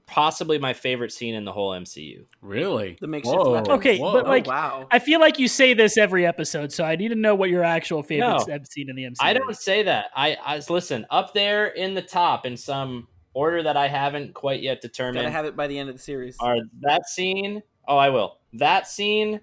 [0.06, 2.26] possibly my favorite scene in the whole MCU.
[2.42, 2.98] Really?
[3.00, 3.52] The makeshift Whoa.
[3.54, 3.72] weapon.
[3.72, 4.12] Okay, Whoa.
[4.12, 4.88] but like oh, wow.
[4.92, 7.64] I feel like you say this every episode, so I need to know what your
[7.64, 8.58] actual favorite No.
[8.70, 9.16] scene in the MCU.
[9.22, 9.64] I don't is.
[9.64, 10.08] say that.
[10.14, 14.62] I, I listen up there in the top in some order that I haven't quite
[14.62, 15.24] yet determined.
[15.24, 16.36] Gotta have it by the end of the series.
[16.42, 17.62] are that scene?
[17.88, 18.38] Oh, I will.
[18.54, 19.40] That scene,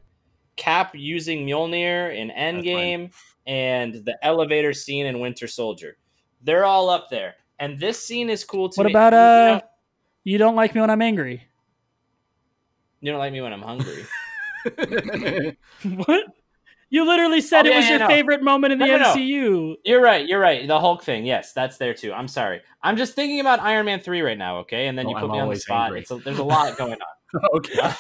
[0.57, 3.12] Cap using Mjolnir in Endgame,
[3.47, 5.97] and the elevator scene in Winter Soldier.
[6.43, 8.93] They're all up there, and this scene is cool to What me.
[8.93, 9.55] about You uh?
[9.57, 9.61] know-
[10.24, 11.43] You don't like me when I'm angry.
[13.01, 14.05] You don't like me when I'm hungry.
[16.07, 16.24] what?
[16.91, 18.09] You literally said Oh, it was yeah, your no.
[18.09, 19.14] favorite moment in the No, no, no.
[19.14, 19.74] MCU.
[19.84, 20.26] You're right.
[20.26, 20.66] You're right.
[20.66, 21.26] The Hulk thing.
[21.26, 22.12] Yes, that's there too.
[22.12, 22.62] I'm sorry.
[22.82, 24.59] I'm just thinking about Iron Man three right now.
[24.61, 25.95] Okay, and then Oh, you put I'm me on the spot.
[25.97, 26.99] It's a, there's a lot going on.
[27.55, 27.79] okay.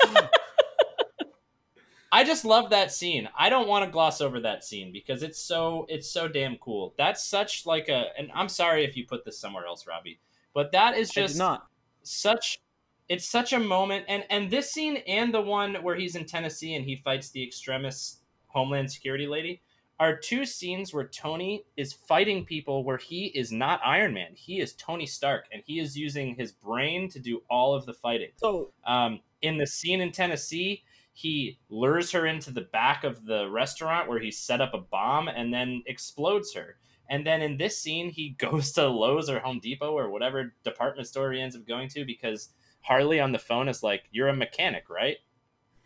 [2.10, 3.28] I just love that scene.
[3.38, 6.94] I don't want to gloss over that scene because it's so it's so damn cool.
[6.96, 10.18] That's such like a and I'm sorry if you put this somewhere else, Robbie,
[10.54, 11.66] but that is just not.
[12.02, 12.60] such
[13.08, 16.74] it's such a moment and and this scene and the one where he's in Tennessee
[16.74, 19.60] and he fights the extremist Homeland Security lady
[20.00, 24.32] are two scenes where Tony is fighting people where he is not Iron Man.
[24.34, 27.94] He is Tony Stark and he is using his brain to do all of the
[27.94, 28.30] fighting.
[28.36, 33.48] So Um, in the scene in Tennessee, he lures her into the back of the
[33.50, 36.78] restaurant where he set up a bomb and then explodes her.
[37.10, 41.08] And then in this scene, he goes to Lowe's or Home Depot or whatever department
[41.08, 42.50] store he ends up going to because
[42.82, 45.16] Harley on the phone is like, "You're a mechanic, right?"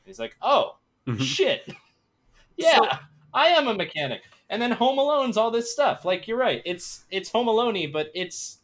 [0.04, 1.22] He's like, "Oh, Mhm.
[1.22, 1.66] shit,
[2.56, 2.98] yeah,
[3.34, 6.04] I am a mechanic." And then Home Alone's all this stuff.
[6.04, 8.58] Like you're right, it's it's Home Alone, but it's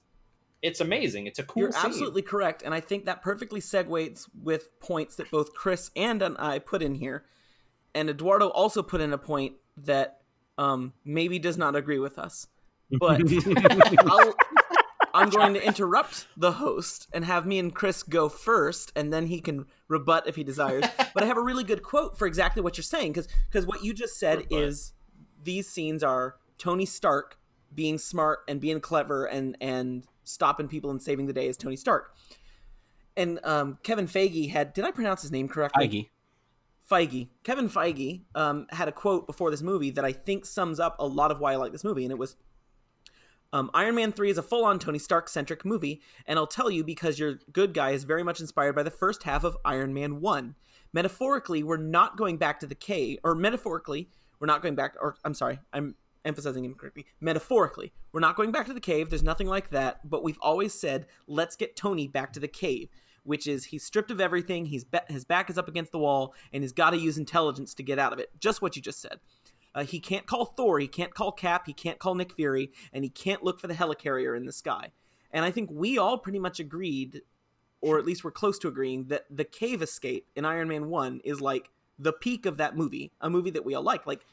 [0.62, 1.26] it's amazing.
[1.26, 1.62] It's a cool.
[1.62, 1.86] You're scene.
[1.86, 6.58] absolutely correct, and I think that perfectly segues with points that both Chris and I
[6.58, 7.24] put in here,
[7.94, 9.54] and Eduardo also put in a point
[9.84, 10.20] that
[10.58, 12.48] um, maybe does not agree with us,
[12.90, 13.20] but
[14.06, 14.34] I'll,
[15.14, 19.26] I'm going to interrupt the host and have me and Chris go first, and then
[19.26, 20.84] he can rebut if he desires.
[21.14, 23.82] but I have a really good quote for exactly what you're saying, because because what
[23.82, 24.62] you just said Rebut.
[24.62, 24.92] is
[25.42, 27.38] these scenes are Tony Stark
[27.74, 31.76] being smart and being clever and and stopping people and saving the day as Tony
[31.76, 32.14] Stark.
[33.16, 35.88] And um, Kevin Feige had did I pronounce his name correctly?
[35.88, 36.08] Feige.
[36.90, 37.28] Feige.
[37.42, 41.06] Kevin Feige um, had a quote before this movie that I think sums up a
[41.06, 42.36] lot of why I like this movie, and it was
[43.52, 46.70] um, Iron Man 3 is a full on Tony Stark centric movie, and I'll tell
[46.70, 49.94] you because your good guy is very much inspired by the first half of Iron
[49.94, 50.54] Man 1.
[50.92, 55.16] Metaphorically, we're not going back to the cave, or metaphorically, we're not going back, or
[55.24, 55.94] I'm sorry, I'm
[56.24, 57.06] emphasizing incorrectly.
[57.20, 60.74] Metaphorically, we're not going back to the cave, there's nothing like that, but we've always
[60.74, 62.88] said, let's get Tony back to the cave
[63.28, 64.64] which is he's stripped of everything.
[64.64, 67.74] He's be- his back is up against the wall, and he's got to use intelligence
[67.74, 68.30] to get out of it.
[68.40, 69.20] Just what you just said.
[69.74, 73.04] Uh, he can't call Thor, he can't call Cap, he can't call Nick Fury, and
[73.04, 74.92] he can't look for the helicarrier in the sky.
[75.30, 77.22] And I think we all pretty much agreed,
[77.80, 81.20] or at least we're close to agreeing, that the cave escape in Iron Man One
[81.24, 84.06] is like the peak of that movie, a movie that we all like.
[84.06, 84.24] Like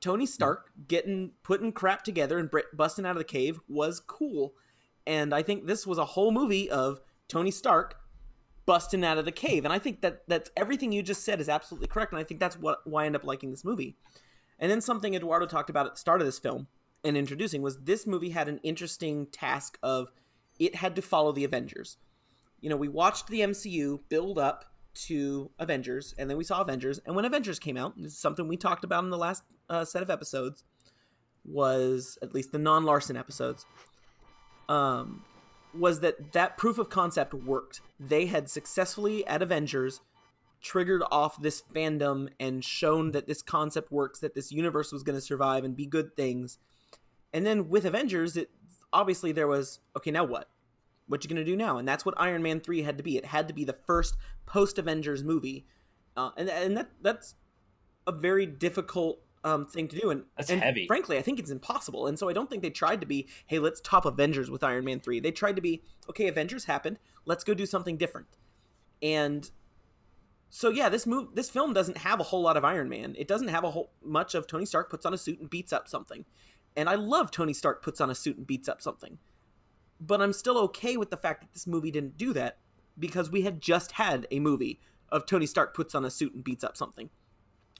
[0.00, 4.54] Tony Stark getting putting crap together and busting out of the cave was cool,
[5.06, 7.96] and I think this was a whole movie of Tony Stark
[8.68, 9.64] busting out of the cave.
[9.64, 12.12] And I think that that's everything you just said is absolutely correct.
[12.12, 13.96] And I think that's what why I end up liking this movie.
[14.58, 16.66] And then something Eduardo talked about at the start of this film
[17.04, 20.10] and introducing was this movie had an interesting task of
[20.58, 21.96] it had to follow the Avengers.
[22.60, 24.64] You know, we watched the MCU build up
[25.06, 27.00] to Avengers, and then we saw Avengers.
[27.06, 29.84] And when Avengers came out, this is something we talked about in the last uh,
[29.84, 30.64] set of episodes,
[31.44, 33.64] was at least the non Larson episodes.
[34.68, 35.24] Um,
[35.72, 37.80] was that that proof of concept worked.
[38.00, 40.00] They had successfully at Avengers
[40.60, 45.16] triggered off this fandom and shown that this concept works, that this universe was going
[45.16, 46.58] to survive and be good things.
[47.32, 48.50] And then with Avengers, it
[48.92, 50.48] obviously there was okay, now what?
[51.06, 51.78] What you going to do now?
[51.78, 53.16] And that's what Iron Man 3 had to be.
[53.16, 55.66] It had to be the first post Avengers movie.
[56.16, 57.34] Uh, and and that that's
[58.06, 60.10] a very difficult um, thing to do.
[60.10, 60.86] And That's and heavy.
[60.86, 62.06] Frankly, I think it's impossible.
[62.06, 64.84] And so I don't think they tried to be, hey, let's top Avengers with Iron
[64.84, 65.20] Man 3.
[65.20, 66.98] They tried to be, okay, Avengers happened.
[67.24, 68.26] Let's go do something different.
[69.02, 69.50] And
[70.50, 73.14] so yeah, this move this film doesn't have a whole lot of Iron Man.
[73.18, 75.72] It doesn't have a whole much of Tony Stark puts on a suit and beats
[75.72, 76.24] up something.
[76.76, 79.18] And I love Tony Stark puts on a suit and beats up something.
[80.00, 82.58] But I'm still okay with the fact that this movie didn't do that
[82.98, 84.80] because we had just had a movie
[85.10, 87.10] of Tony Stark puts on a suit and beats up something.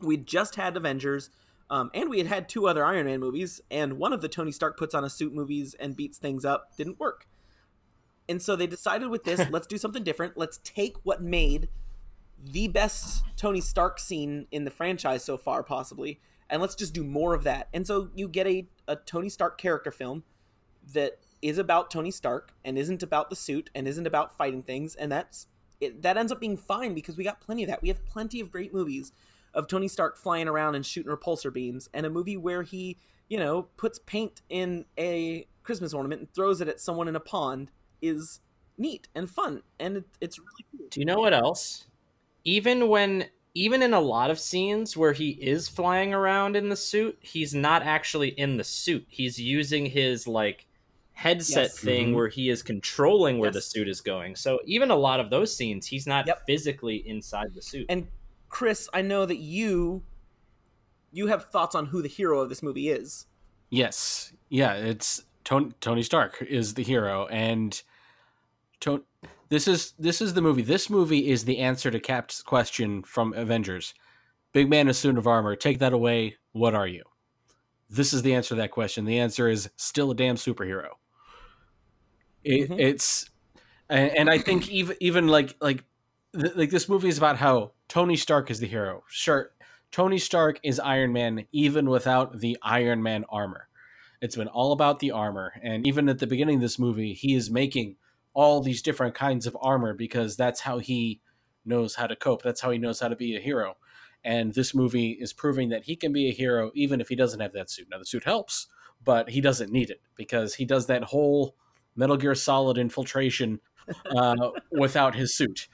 [0.00, 1.30] We'd just had Avengers,
[1.70, 4.52] um, and we had had two other Iron Man movies, and one of the Tony
[4.52, 7.26] Stark puts on a suit movies and beats things up didn't work.
[8.28, 10.36] And so they decided with this, let's do something different.
[10.36, 11.68] Let's take what made
[12.44, 17.04] the best Tony Stark scene in the franchise so far, possibly, and let's just do
[17.04, 17.68] more of that.
[17.74, 20.24] And so you get a, a Tony Stark character film
[20.92, 24.94] that is about Tony Stark and isn't about the suit and isn't about fighting things,
[24.94, 25.46] and that's
[25.80, 27.82] it, that ends up being fine because we got plenty of that.
[27.82, 29.12] We have plenty of great movies
[29.54, 33.38] of Tony Stark flying around and shooting repulsor beams, and a movie where he, you
[33.38, 37.70] know, puts paint in a Christmas ornament and throws it at someone in a pond
[38.00, 38.40] is
[38.76, 40.88] neat and fun, and it, it's really cool.
[40.90, 41.86] Do you know what else?
[42.48, 46.76] Even when even in a lot of scenes where he is flying around in the
[46.76, 49.04] suit, he's not actually in the suit.
[49.08, 50.66] He's using his like
[51.12, 51.78] headset Yes.
[51.78, 52.14] thing Mhm.
[52.14, 54.36] where he is controlling where the suit is going.
[54.36, 56.46] So even a lot of those scenes, he's not Yep.
[56.46, 57.86] physically inside the suit.
[57.88, 58.06] And
[58.48, 60.04] Chris, I know that you
[61.10, 63.26] you have thoughts on who the hero of this movie is.
[63.70, 67.82] Yes, yeah, it's Tony, Tony Stark is the hero, and
[68.80, 69.02] Tony.
[69.50, 70.62] This is this is the movie.
[70.62, 73.94] This movie is the answer to Cap's question from Avengers.
[74.52, 75.56] Big man in a suit of armor.
[75.56, 76.36] Take that away.
[76.52, 77.04] What are you?
[77.90, 79.04] This is the answer to that question.
[79.06, 80.90] The answer is still a damn superhero.
[82.44, 82.80] It, Mhm.
[82.80, 83.30] It's
[83.90, 85.84] and, and I think even even like like
[86.38, 89.04] th- like this movie is about how Tony Stark is the hero.
[89.08, 89.52] Sure,
[89.92, 93.68] Tony Stark is Iron Man even without the Iron Man armor.
[94.22, 97.34] It's been all about the armor, and even at the beginning of this movie, he
[97.34, 97.97] is making
[98.38, 101.20] all these different kinds of armor because that's how he
[101.64, 102.40] knows how to cope.
[102.40, 103.76] That's how he knows how to be a hero.
[104.22, 107.40] And this movie is proving that he can be a hero even if he doesn't
[107.40, 107.88] have that suit.
[107.90, 108.68] Now the suit helps,
[109.04, 111.56] but he doesn't need it because he does that whole
[111.96, 113.58] Metal Gear Solid infiltration
[114.14, 115.66] uh, without his suit.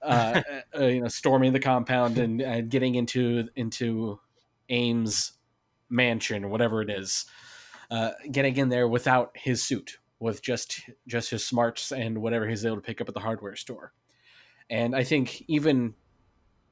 [0.00, 0.42] Uh,
[0.78, 4.20] uh, you know, storming the compound and, getting into into
[4.68, 5.32] Ames
[5.90, 7.24] mansion or whatever it is,
[7.90, 12.64] uh, getting in there without his suit, with just just his smarts and whatever he's
[12.64, 13.92] able to pick up at the hardware store.
[14.70, 15.94] And I think even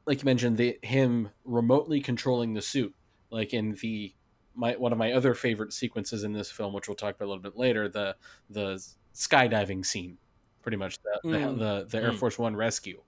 [0.06, 2.94] like you mentioned, the him remotely controlling the suit,
[3.30, 4.14] like in the
[4.54, 7.28] my one of my other favorite sequences in this film, which we'll talk about a
[7.28, 8.14] little bit later, the
[8.48, 8.80] the
[9.14, 10.18] skydiving scene,
[10.62, 11.32] pretty much the Mm.
[11.32, 12.18] the, the, the Air Mm.
[12.18, 13.02] Force One rescue.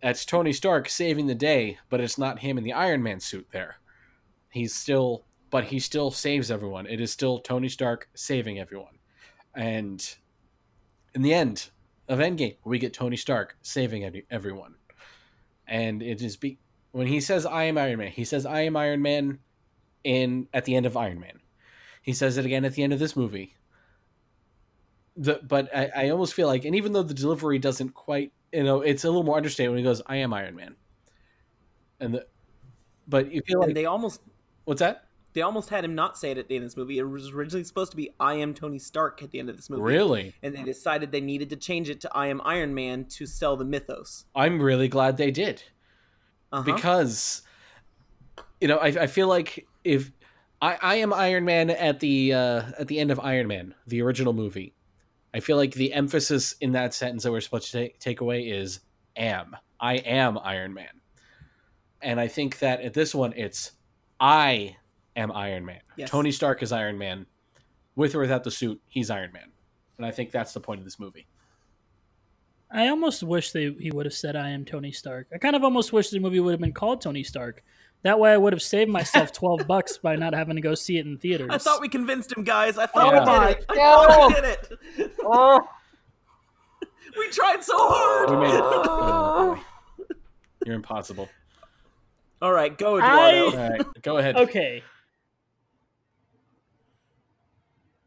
[0.00, 3.48] That's Tony Stark saving the day, but it's not him in the Iron Man suit
[3.52, 3.76] there.
[4.50, 6.86] He's still, but he still saves everyone.
[6.86, 8.98] It is still Tony Stark saving everyone,
[9.54, 10.16] and
[11.14, 11.70] in the end
[12.08, 14.76] of Endgame, we get Tony Stark saving everyone,
[15.66, 16.58] and it is be
[16.92, 19.38] when he says "I am Iron Man." He says "I am Iron Man"
[20.04, 21.40] in at the end of Iron Man.
[22.02, 23.56] He says it again at the end of this movie.
[25.16, 28.62] The but I, I almost feel like, and even though the delivery doesn't quite, you
[28.62, 30.76] know, it's a little more understated when he goes, "I am Iron Man,"
[32.00, 32.26] and the,
[33.06, 34.20] but you feel like they almost
[34.64, 35.06] what's that?
[35.34, 36.98] They almost had him not say it at the end of this movie.
[36.98, 39.70] It was originally supposed to be "I am Tony Stark" at the end of this
[39.70, 39.82] movie.
[39.82, 43.26] Really, And they decided they needed to change it to "I am Iron Man" to
[43.26, 44.24] sell the mythos.
[44.34, 45.62] I'm really glad they did.
[46.52, 46.62] Uh-huh.
[46.64, 47.40] because
[48.60, 50.10] you know I, I feel like if
[50.60, 54.02] I, I am Iron Man at the uh, at the end of Iron Man, the
[54.02, 54.74] original movie,
[55.34, 58.42] I feel like the emphasis in that sentence that we're supposed to take, take away
[58.42, 58.80] is
[59.16, 59.56] am.
[59.80, 61.00] I am Iron Man.
[62.02, 63.72] And I think that at this one it's
[64.20, 64.76] I
[65.16, 65.80] am Iron Man.
[65.96, 66.10] Yes.
[66.10, 67.26] Tony Stark is Iron Man.
[67.94, 69.50] With or without the suit, he's Iron Man.
[69.98, 71.26] And I think that's the point of this movie.
[72.70, 75.26] I almost wish they he would have said I am Tony Stark.
[75.34, 77.62] I kind of almost wish the movie would have been called Tony Stark.
[78.02, 80.96] That way I would have saved myself 12 bucks by not having to go see
[80.96, 81.50] it in theaters.
[81.52, 82.78] I thought we convinced him, guys.
[82.78, 83.24] I thought Yeah.
[83.24, 83.66] we Oh did it.
[83.68, 83.74] I
[84.06, 85.16] thought we did it.
[85.22, 85.60] Oh,
[87.18, 88.30] We tried so hard.
[88.30, 88.62] We made it.
[88.64, 89.62] Oh.
[90.64, 91.28] You're impossible.
[92.40, 93.04] All right, go I-
[93.42, 93.44] Eduardo.
[93.62, 94.36] All right, go ahead.
[94.36, 94.82] Okay.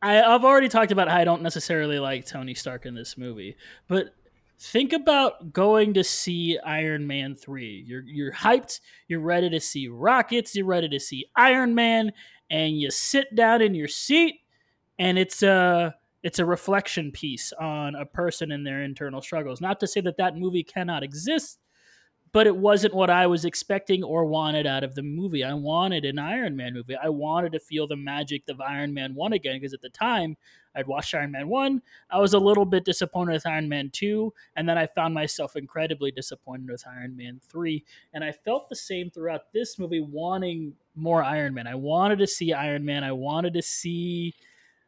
[0.05, 3.55] I, I've already talked about how I don't necessarily like Tony Stark in this movie,
[3.87, 4.13] but
[4.59, 7.83] think about going to see Iron Man 3.
[7.87, 12.11] You're you're hyped, you're ready to see rockets, you're ready to see Iron Man,
[12.51, 14.41] and you sit down in your seat
[14.99, 19.59] and it's a it's a reflection piece on a person and their internal struggles.
[19.59, 21.57] Not to say that that movie cannot exist,
[22.35, 25.41] but it wasn't what I was expecting or wanted out of the movie.
[25.41, 26.97] I wanted an Iron Man movie.
[27.01, 30.35] I wanted to feel the magic of Iron Man 1 again because at the time
[30.75, 31.81] I'd watched Iron Man 1.
[32.09, 35.55] I was a little bit disappointed with Iron Man 2, and then I found myself
[35.55, 37.85] incredibly disappointed with Iron Man 3.
[38.13, 41.67] And I felt the same throughout this movie, wanting more Iron Man.
[41.67, 43.05] I wanted to see Iron Man.
[43.05, 44.33] I wanted to see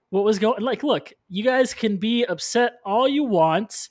[0.10, 3.90] what was going like look you guys can be upset all you want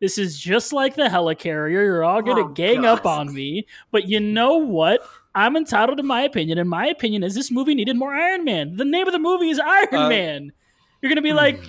[0.00, 2.98] this is just like the helicarrier you're all gonna Oh, gang God.
[3.00, 5.00] up on me but you know what
[5.34, 8.76] i'm entitled to my opinion and my opinion is this movie needed more iron man
[8.76, 10.52] the name of the movie is iron Uh, man
[11.02, 11.60] you're gonna be like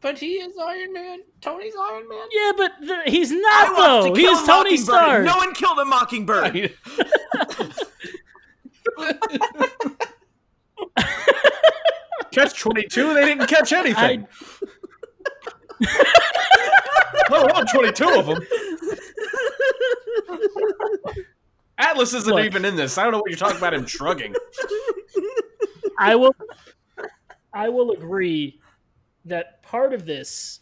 [0.00, 1.20] But he is Iron Man.
[1.40, 2.28] Tony's Iron Man.
[2.30, 5.84] yeah but the, he's not want though to he's tony stark No one killed a
[5.84, 6.74] mockingbird.
[12.32, 14.26] Catch 22, they didn't catch anything.
[14.26, 14.66] I,
[17.30, 18.40] Let alone 22 of them.
[21.78, 22.44] Atlas isn't Look.
[22.44, 22.98] even in this.
[22.98, 24.34] I don't know what you're talking about him shrugging.
[25.98, 26.34] I will
[27.52, 28.60] I will agree
[29.24, 30.60] that part of this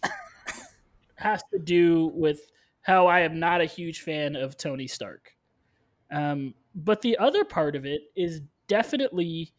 [1.17, 2.41] has to do with
[2.83, 5.33] how I am not a huge fan of Tony Stark.
[6.11, 9.53] Um, but the other part of it is definitely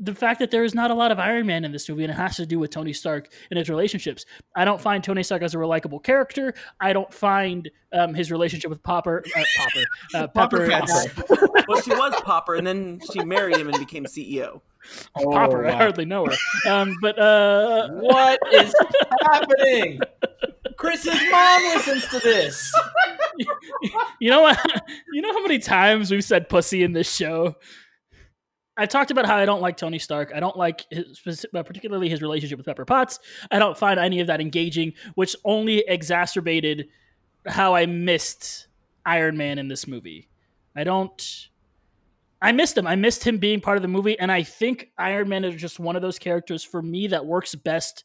[0.00, 2.10] the fact that there is not a lot of Iron Man in this movie, and
[2.12, 4.24] it has to do with Tony Stark and his relationships.
[4.56, 6.54] I don't find Tony Stark as a likable character.
[6.80, 9.84] I don't find um, his relationship with Popper, uh, Popper,
[10.14, 11.68] uh, Popper Pepper, Potts.
[11.68, 14.62] well, she was Popper, and then she married him and became CEO.
[15.14, 15.66] Popper.
[15.66, 16.70] I hardly know her.
[16.70, 18.74] Um, but uh, What is
[19.22, 20.00] happening?
[20.76, 22.72] Chris's mom listens to this.
[24.18, 24.58] you know what?
[25.12, 27.56] You know how many times we've said pussy in this show?
[28.80, 30.32] I talked about how I don't like Tony Stark.
[30.34, 33.18] I don't like his, particularly his relationship with Pepper Potts.
[33.50, 36.88] I don't find any of that engaging, which only exacerbated
[37.46, 38.68] how I missed
[39.04, 40.30] Iron Man in this movie.
[40.74, 41.48] I don't.
[42.40, 42.86] I missed him.
[42.86, 45.78] I missed him being part of the movie, and I think Iron Man is just
[45.78, 48.04] one of those characters for me that works best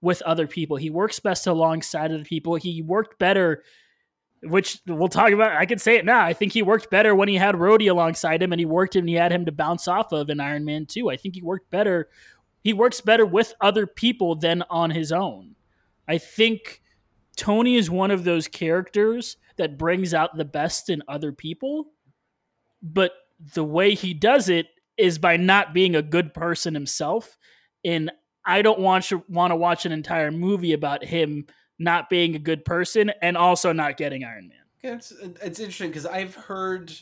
[0.00, 0.76] with other people.
[0.76, 2.56] He works best alongside other people.
[2.56, 3.62] He worked better,
[4.48, 5.52] which we'll talk about.
[5.52, 6.20] I can say it now.
[6.20, 9.08] I think he worked better when he had Rhodey alongside him, and he worked and
[9.08, 11.10] he had him to bounce off of in Iron Man 2.
[11.10, 12.08] I think he worked better.
[12.62, 15.54] He works better with other people than on his own.
[16.08, 16.82] I think
[17.36, 21.92] Tony is one of those characters that brings out the best in other people,
[22.82, 23.12] but
[23.54, 24.66] the way he does it
[24.96, 27.36] is by not being a good person himself.
[27.84, 28.10] And
[28.44, 31.46] I don't want to want to watch an entire movie about him
[31.78, 34.94] not being a good person and also not getting Iron Man.
[34.94, 36.92] It's it's interesting because I've heard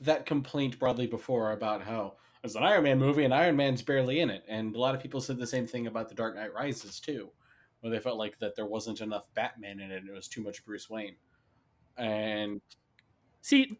[0.00, 2.14] that complaint broadly before about how
[2.44, 5.00] it's an Iron Man movie and Iron Man's barely in it, and a lot of
[5.00, 7.30] people said the same thing about The Dark Knight Rises too,
[7.80, 10.42] where they felt like that there wasn't enough Batman in it and it was too
[10.42, 11.16] much Bruce Wayne.
[11.96, 12.60] And
[13.46, 13.78] See,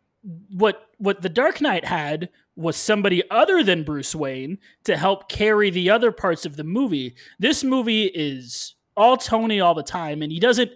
[0.53, 5.71] what what the Dark Knight had was somebody other than Bruce Wayne to help carry
[5.71, 7.17] the other parts of the movie.
[7.41, 10.73] This movie is all Tony all the time, and he doesn't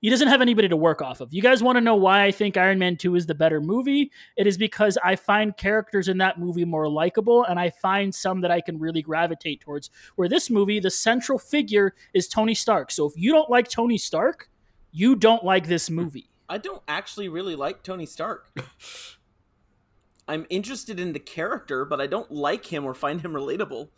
[0.00, 1.34] he doesn't have anybody to work off of.
[1.34, 4.12] You guys want to know why I think Iron Man 2 is the better movie?
[4.36, 8.40] It is because I find characters in that movie more likable and I find some
[8.42, 9.90] that I can really gravitate towards.
[10.14, 12.92] Where this movie, the central figure is Tony Stark.
[12.92, 14.48] So if you don't like Tony Stark,
[14.92, 16.30] you don't like this movie.
[16.48, 18.56] I don't actually really like Tony Stark.
[20.28, 23.88] I'm interested in the character, but I don't like him or find him relatable.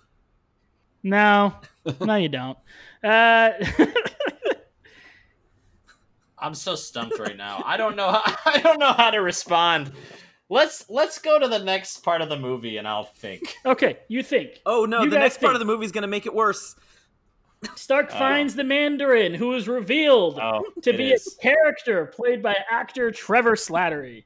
[1.03, 1.55] No,
[2.01, 2.59] no, you don't.
[3.03, 3.51] Uh,
[6.39, 7.63] I'm so stumped right now.
[7.67, 8.11] I don't know.
[8.11, 9.93] How, I don't know how to respond.
[10.49, 13.55] Let's let's go to the next part of the movie, and I'll think.
[13.65, 14.61] okay, you think.
[14.67, 16.35] Oh no, You the guys next part of the movie is going to make it
[16.35, 16.75] worse.
[17.77, 21.37] Stark finds the Mandarin, who is revealed Oh, to be is.
[21.39, 24.25] a character played by actor Trevor Slattery.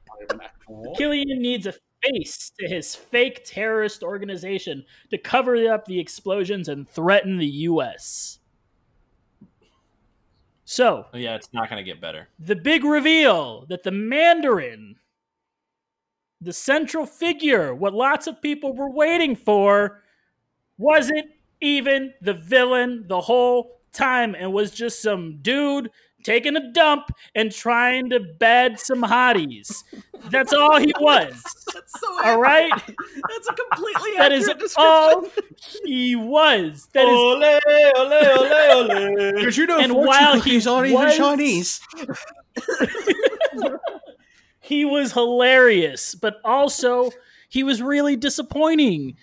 [0.97, 1.73] Killian needs a
[2.05, 8.39] face to his fake terrorist organization to cover up the explosions and threaten the U.S.
[10.65, 12.27] So, oh, Yeah, it's not going to get better.
[12.39, 14.95] the big reveal that the Mandarin,
[16.41, 20.01] the central figure, what lots of people were waiting for,
[20.77, 21.27] wasn't
[21.61, 25.89] even the villain the whole time and was just some dude
[26.25, 29.83] taking a dump and trying to bed some hotties.
[30.31, 31.41] That's all he was.
[31.73, 32.71] That's so All right?
[32.81, 34.83] That's a completely That is accurate description.
[34.83, 35.25] all
[35.85, 36.89] he was.
[36.93, 37.59] That is Ole,
[37.95, 39.33] ole, ole, ole.
[39.35, 41.79] because you know, And fortune while he cookies aren't even was- Chinese.
[44.59, 47.11] he was hilarious, but also
[47.49, 49.17] he was really disappointing.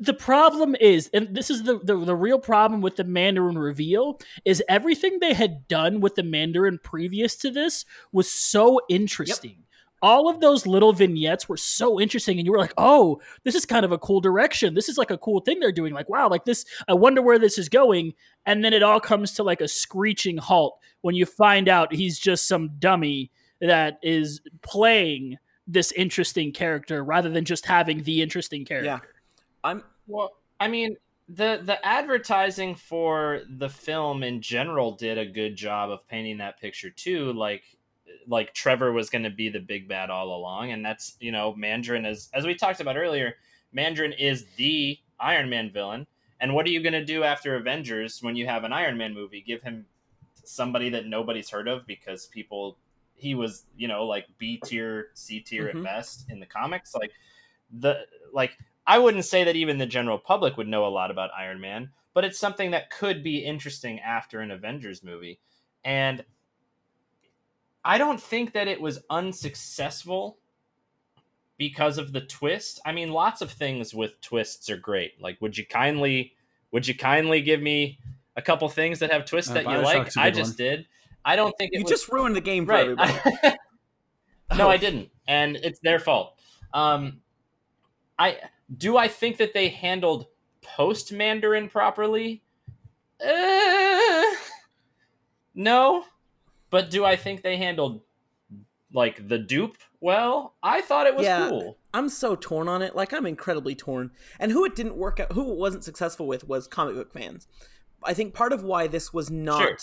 [0.00, 4.20] The problem is, and this is the, the, the real problem with the Mandarin reveal,
[4.44, 9.64] is everything they had done with the Mandarin previous to this was so interesting.
[10.00, 13.66] All of those little vignettes were so interesting, and you were like, oh, this is
[13.66, 14.74] kind of a cool direction.
[14.74, 15.92] This is like a cool thing they're doing.
[15.92, 18.14] Like, wow, like this, I wonder where this is going.
[18.46, 22.16] And then it all comes to like a screeching halt when you find out he's
[22.16, 28.64] just some dummy that is playing this interesting character rather than just having the interesting
[28.64, 28.86] character.
[28.86, 29.00] Yeah.
[29.68, 30.96] I'm Well, I mean,
[31.28, 36.58] the the advertising for the film in general did a good job of painting that
[36.60, 37.32] picture too.
[37.34, 37.64] Like,
[38.26, 41.54] like Trevor was going to be the big bad all along, and that's you know
[41.54, 43.36] Mandarin is as we talked about earlier.
[43.72, 46.06] Mandarin is the Iron Man villain,
[46.40, 49.12] and what are you going to do after Avengers when you have an Iron Man
[49.12, 49.42] movie?
[49.42, 49.84] Give him
[50.44, 52.78] somebody that nobody's heard of because people
[53.14, 55.76] he was you know like B tier, C tier Mhm.
[55.76, 56.94] at best in the comics.
[56.94, 57.12] Like
[57.70, 58.56] the like
[58.88, 61.90] I wouldn't say that even the general public would know a lot about Iron Man,
[62.14, 65.40] but it's something that could be interesting after an Avengers movie.
[65.84, 66.24] And
[67.84, 70.38] I don't think that it was unsuccessful
[71.58, 72.80] because of the twist.
[72.86, 75.20] I mean, lots of things with twists are great.
[75.20, 76.32] Like, would you kindly
[76.72, 77.98] would you kindly give me
[78.36, 80.16] a couple things that have twists Uh, that you like?
[80.16, 80.66] I just one.
[80.66, 80.86] did.
[81.26, 82.88] I don't think it you was just ruined the game for right.
[82.88, 83.12] everybody.
[84.56, 86.38] no, I didn't, and it's their fault.
[86.72, 87.20] Um,
[88.18, 88.38] I
[88.76, 88.96] do.
[88.96, 90.26] I think that they handled
[90.62, 92.42] post Mandarin properly.
[93.24, 94.22] Uh,
[95.54, 96.04] no,
[96.70, 98.02] but do I think they handled
[98.92, 100.54] like the dupe well?
[100.62, 101.48] I thought it was Yeah.
[101.48, 101.78] cool.
[101.94, 102.94] I'm so torn on it.
[102.94, 104.10] Like I'm incredibly torn.
[104.38, 107.48] And who it didn't work out, who it wasn't successful with, was comic book fans.
[108.04, 109.76] I think part of why this was not Sure.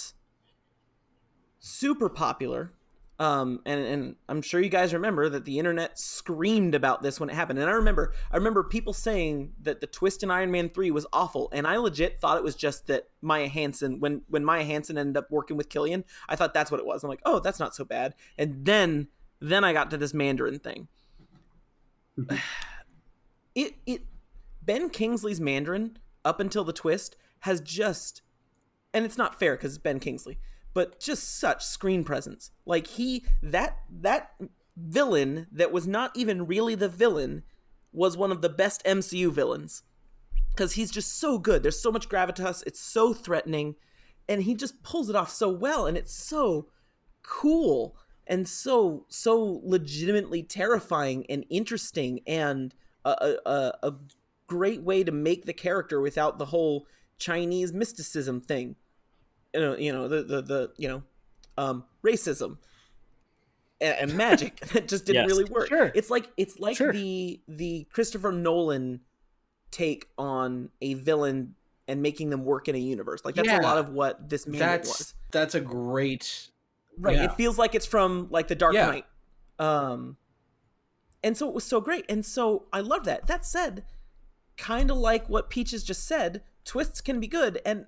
[1.60, 2.72] super popular
[3.18, 7.30] Um, and and I'm sure you guys remember that the internet screamed about this when
[7.30, 7.60] it happened.
[7.60, 11.08] And I remember I remember people saying that the twist in Iron Man three was
[11.14, 14.98] awful, and I legit thought it was just that Maya Hansen when when Maya Hansen
[14.98, 17.04] ended up working with Killian, I thought that's what it was.
[17.04, 18.16] I'm like, oh, that's not so bad.
[18.38, 19.08] And then
[19.40, 20.90] then I got to this Mandarin thing.
[23.56, 24.02] it it
[24.62, 28.24] Ben Kingsley's Mandarin up until the twist has just
[28.94, 30.40] and it's not fair because it's Ben Kingsley,
[30.76, 32.52] but just such screen presence.
[32.66, 34.36] Like he that that
[34.78, 37.44] villain that was not even really the villain
[37.94, 39.84] was one of the best MCU villains
[40.52, 41.64] because he's just so good.
[41.64, 42.62] There's so much gravitas.
[42.68, 43.76] It's so threatening,
[44.28, 46.68] and he just pulls it off so well, and it's so
[47.24, 47.98] cool
[48.28, 53.94] and so so legitimately terrifying and interesting and a, a, a
[54.48, 56.86] great way to make the character without the whole
[57.18, 58.76] Chinese mysticism thing.
[59.56, 61.04] You know, you know the the, the you know
[61.58, 62.58] um, racism
[63.82, 65.32] and, and magic that just didn't Yes.
[65.38, 65.68] really work.
[65.70, 65.92] Sure.
[65.96, 66.92] It's like it's like Sure.
[66.92, 69.00] the the Christopher Nolan
[69.72, 71.56] take on a villain
[71.88, 73.22] and making them work in a universe.
[73.24, 73.60] Like that's Yeah.
[73.60, 75.14] a lot of what this movie That's was.
[75.32, 76.50] that's a great
[76.98, 77.16] Right.
[77.18, 77.26] Yeah.
[77.26, 78.88] It feels like it's from like the Dark Yeah.
[78.88, 79.06] Knight.
[79.60, 80.18] Um
[81.24, 82.06] and so it was so great.
[82.10, 83.28] And so I love that.
[83.28, 83.84] That said,
[84.58, 87.86] kind of like what Peaches just said, twists can be good and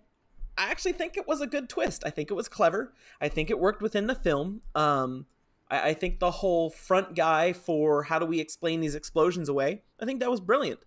[0.57, 2.03] I actually think it was a good twist.
[2.05, 2.93] I think it was clever.
[3.21, 4.61] I think it worked within the film.
[4.75, 5.25] Um
[5.69, 9.83] I, I think the whole front guy for how do we explain these explosions away,
[9.99, 10.79] I think that was brilliant.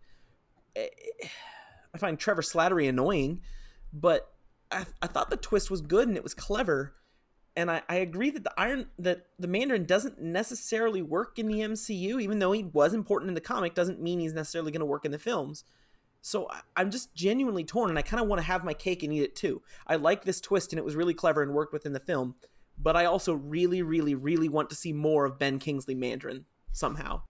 [0.77, 0.89] Eh,
[1.95, 3.41] I find Trevor Slattery annoying,
[3.93, 4.33] but
[4.71, 6.95] I, I thought the twist was good and it was clever
[7.57, 11.61] and I, I agree that the iron that the mandarin doesn't necessarily work in the
[11.61, 14.87] mcu even though he was important in the comic doesn't mean he's necessarily going to
[14.87, 15.65] work in the films
[16.23, 19.03] so I, i'm just genuinely torn and i kind of want to have my cake
[19.03, 21.73] and eat it too i like this twist and it was really clever and worked
[21.73, 22.35] within the film
[22.79, 27.23] but i also really really really want to see more of ben kingsley mandarin somehow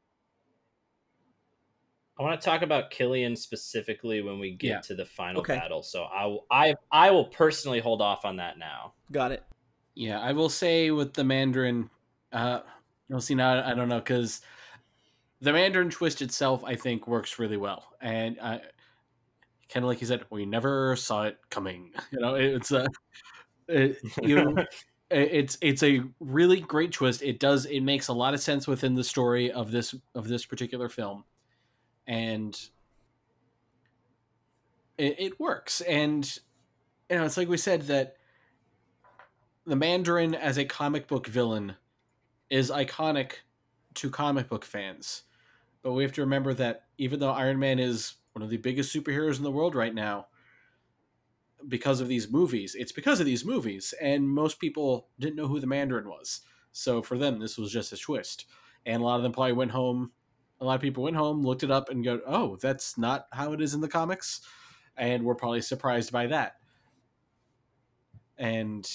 [2.18, 4.80] I want to talk about Killian specifically when we get Yeah.
[4.80, 5.55] to the final Okay.
[5.57, 5.82] battle.
[5.82, 8.93] So I, will- I I will personally hold off on that now.
[9.11, 9.43] got it
[9.95, 11.88] Yeah, I will say with the Mandarin,
[12.30, 12.61] uh,
[13.09, 13.64] you'll see now.
[13.66, 14.43] I don't know because
[15.41, 18.61] the Mandarin twist itself, I think, works really well, and I
[19.72, 21.92] kind of like you said, we never saw it coming.
[22.12, 22.88] You know, it's a
[23.68, 24.56] it, you.
[25.10, 27.22] It's it's a really great twist.
[27.22, 30.46] It does it makes a lot of sense within the story of this of this
[30.46, 31.24] particular film,
[32.06, 32.56] and
[34.98, 35.80] it, it works.
[35.80, 36.24] And
[37.08, 38.16] you know, it's like we said that
[39.66, 41.74] the Mandarin as a comic book villain
[42.48, 43.32] is iconic
[43.94, 45.22] to comic book fans.
[45.82, 48.94] But we have to remember that even though Iron Man is one of the biggest
[48.94, 50.28] superheroes in the world right now,
[51.68, 55.60] because of these movies, it's because of these movies, and most people didn't know who
[55.60, 56.40] the Mandarin was.
[56.72, 58.46] So for them, this was just a twist.
[58.86, 60.12] And a lot of them probably went home.
[60.60, 63.52] A lot of people went home, looked it up, and go, "Oh, that's not how
[63.52, 64.40] it is in the comics,"
[64.96, 66.56] and were probably surprised by that.
[68.38, 68.88] And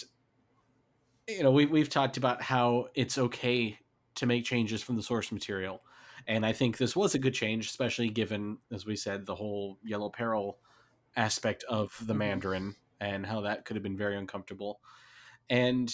[1.27, 3.79] you know, we we've talked about how it's okay
[4.15, 5.81] to make changes from the source material,
[6.27, 9.77] and I think this was a good change, especially given, as we said, the whole
[9.83, 10.57] Yellow Peril
[11.15, 12.19] aspect of the mm-hmm.
[12.19, 14.79] Mandarin and how that could have been very uncomfortable.
[15.49, 15.93] And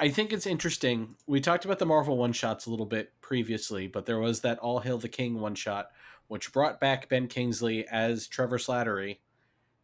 [0.00, 1.16] I think it's interesting.
[1.26, 4.58] We talked about the Marvel one shots a little bit previously, but there was that
[4.58, 5.90] All Hail the King one shot,
[6.26, 9.18] which brought back Ben Kingsley as Trevor Slattery,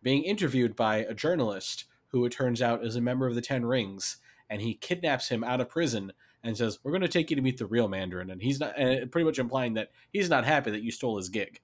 [0.03, 3.65] being interviewed by a journalist who it turns out is a member of the Ten
[3.65, 4.17] Rings,
[4.51, 6.13] and he kidnaps him out of prison
[6.43, 8.79] and says, "We're going to take you to meet the real Mandarin," and he's not,
[8.79, 11.61] and pretty much implying that he's not happy that you stole his gig,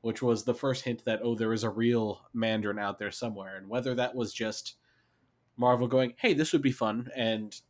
[0.00, 3.56] which was the first hint that oh, there is a real Mandarin out there somewhere,
[3.56, 4.76] and whether that was just
[5.56, 7.60] Marvel going, "Hey, this would be fun," and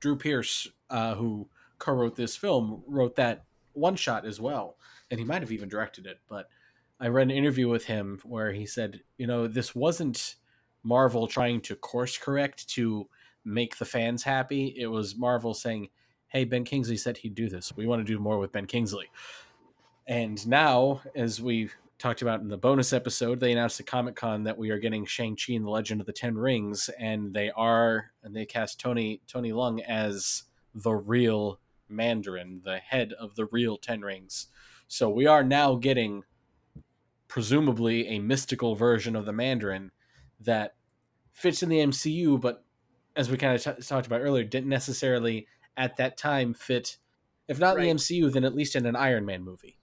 [0.00, 1.48] Drew Pearce, uh, who
[1.78, 4.76] co-wrote this film, wrote that one shot as well,
[5.10, 6.18] and he might have even directed it.
[6.28, 6.48] But
[6.98, 10.36] I read an interview with him where he said, you know, this wasn't
[10.82, 13.08] Marvel trying to course correct to
[13.46, 14.74] make the fans happy.
[14.76, 15.88] It was Marvel saying,
[16.28, 17.74] "Hey, Ben Kingsley said he'd do this.
[17.76, 19.10] We want to do more with Ben Kingsley."
[20.06, 24.44] And now, as we talked about in the bonus episode, they announced at Comic Con
[24.44, 27.50] that we are getting Shang Chi and the Legend of the Ten Rings, and they
[27.50, 30.44] are and they cast Tony Tony Leung as
[30.74, 31.58] the real
[31.88, 34.48] Mandarin, the head of the real Ten Rings.
[34.88, 36.24] So we are now getting
[37.28, 39.90] presumably a mystical version of the Mandarin
[40.40, 40.74] that
[41.32, 42.65] fits in the MCU, but
[43.16, 46.98] as we kind of t- talked about earlier, didn't necessarily at that time fit,
[47.48, 49.78] if not in the MCU, then at least in an Iron Man movie.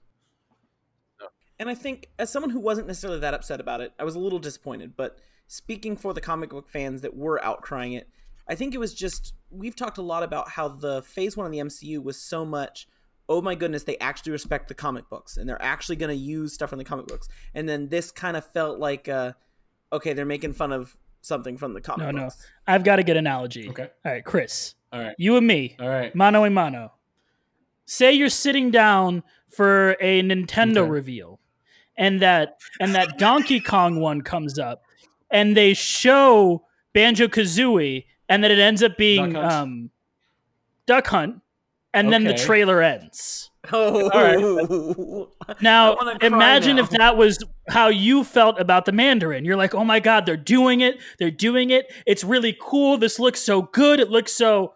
[1.60, 4.20] And I think, as someone who wasn't necessarily that upset about it, I was a
[4.20, 4.96] little disappointed.
[4.98, 8.10] But speaking for the comic book fans that were outcrying it,
[8.48, 11.52] I think it was just we've talked a lot about how the Phase One of
[11.52, 12.88] the MCU was so much.
[13.30, 16.54] Oh my goodness, they actually respect the comic books and they're actually going to use
[16.54, 17.30] stuff from the comic books.
[17.54, 19.32] And then this kind of felt like, uh,
[19.94, 22.30] okay, they're making fun of something from the comic No, no.
[22.68, 23.70] I've got a good analogy.
[23.70, 23.90] Okay.
[24.06, 24.76] All right, Chris.
[24.92, 25.16] All right.
[25.18, 26.14] You and me, All right.
[26.14, 26.92] mano a mano.
[27.86, 30.90] Say you're sitting down for a Nintendo Okay.
[30.90, 31.40] reveal,
[31.98, 34.84] and that and that Donkey Kong one comes up,
[35.32, 39.54] and they show Banjo Kazooie, and then it ends up being Duck Hunt?
[39.54, 39.90] um,
[40.86, 41.42] Duck Hunt,
[41.94, 43.50] and then the trailer ends.
[43.72, 45.30] Oh,
[45.62, 46.84] Now, I wanna cry imagine now.
[46.84, 49.46] if that was how you felt about the Mandarin.
[49.46, 51.00] You're like, oh my God, they're doing it.
[51.18, 51.92] They're doing it.
[52.06, 52.98] It's really cool.
[52.98, 54.00] This looks so good.
[54.00, 54.74] It looks so.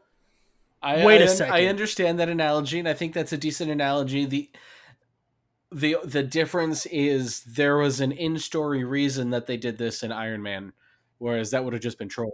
[0.81, 1.53] I, Wait I a second.
[1.53, 4.25] I understand that analogy, and I think that's a decent analogy.
[4.25, 4.49] the
[5.71, 10.11] the The difference is there was an in story reason that they did this in
[10.13, 10.71] Iron Man,
[11.17, 12.33] whereas that would have just been trolling.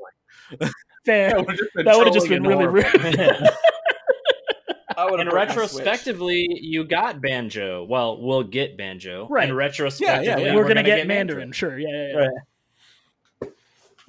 [1.06, 1.30] Fair.
[1.36, 3.50] That would have just been, would have just been really rude.
[4.98, 5.86] I would've and broken the switch.
[5.86, 7.84] retrospectively, you got Banjo.
[7.84, 9.28] Well, we'll get Banjo.
[9.30, 9.48] Right.
[9.48, 10.56] And retrospectively, Yeah, yeah, yeah.
[10.56, 11.52] we're, we're, gonna, gonna, get, Mandarin.
[11.52, 11.78] Sure.
[11.78, 11.88] Yeah.
[11.90, 12.18] yeah, yeah.
[13.42, 13.52] Right.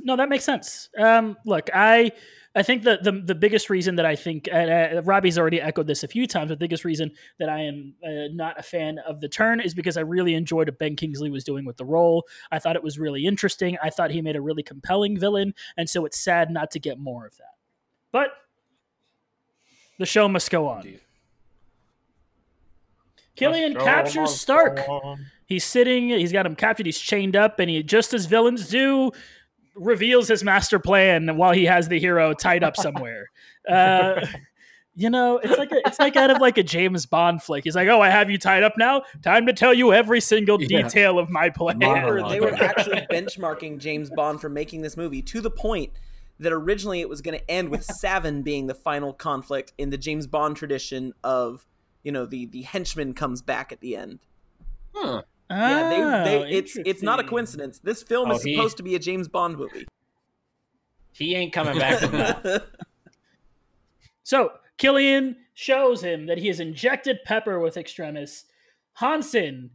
[0.00, 0.90] No, that makes sense.
[0.98, 2.12] Um, look, I
[2.56, 5.86] I think that the the biggest reason that I think uh, uh, Robbie's already echoed
[5.86, 6.50] this a few times.
[6.50, 9.96] The biggest reason that I am uh, not a fan of the turn is because
[9.96, 12.26] I really enjoyed what Ben Kingsley was doing with the role.
[12.52, 13.76] I thought it was really interesting.
[13.82, 16.98] I thought he made a really compelling villain, and so it's sad not to get
[16.98, 17.54] more of that.
[18.12, 18.28] But
[19.98, 20.78] the show must go on.
[20.78, 21.00] Indeed.
[23.36, 24.80] Killian captures Stark.
[25.46, 29.10] He's sitting, he's got him captured, he's chained up, and he, just as villains do,
[29.74, 33.30] reveals his master plan while he has the hero tied up somewhere.
[33.66, 34.20] Uh,
[34.94, 37.64] you know, it's like a, it's like out of like a James Bond flick.
[37.64, 39.04] He's like, "Oh, I have you tied up now.
[39.22, 40.82] Time to tell you every single Yeah.
[40.82, 41.86] detail of my plan." They
[42.28, 45.92] they were actually benchmarking James Bond for making this movie to the point
[46.40, 49.98] that originally it was going to end with Savin being the final conflict in the
[49.98, 51.66] James Bond tradition of,
[52.02, 54.20] you know, the the henchman comes back at the end.
[54.94, 55.22] Huh.
[55.50, 57.78] Yeah, they, Oh, they, it's it's not a coincidence.
[57.78, 59.86] This film Oh, is he- supposed to be a James Bond movie.
[61.12, 62.64] He ain't coming back from that.
[64.22, 68.46] So Killian shows him that he has injected Pepper with Extremis.
[68.94, 69.70] Hansen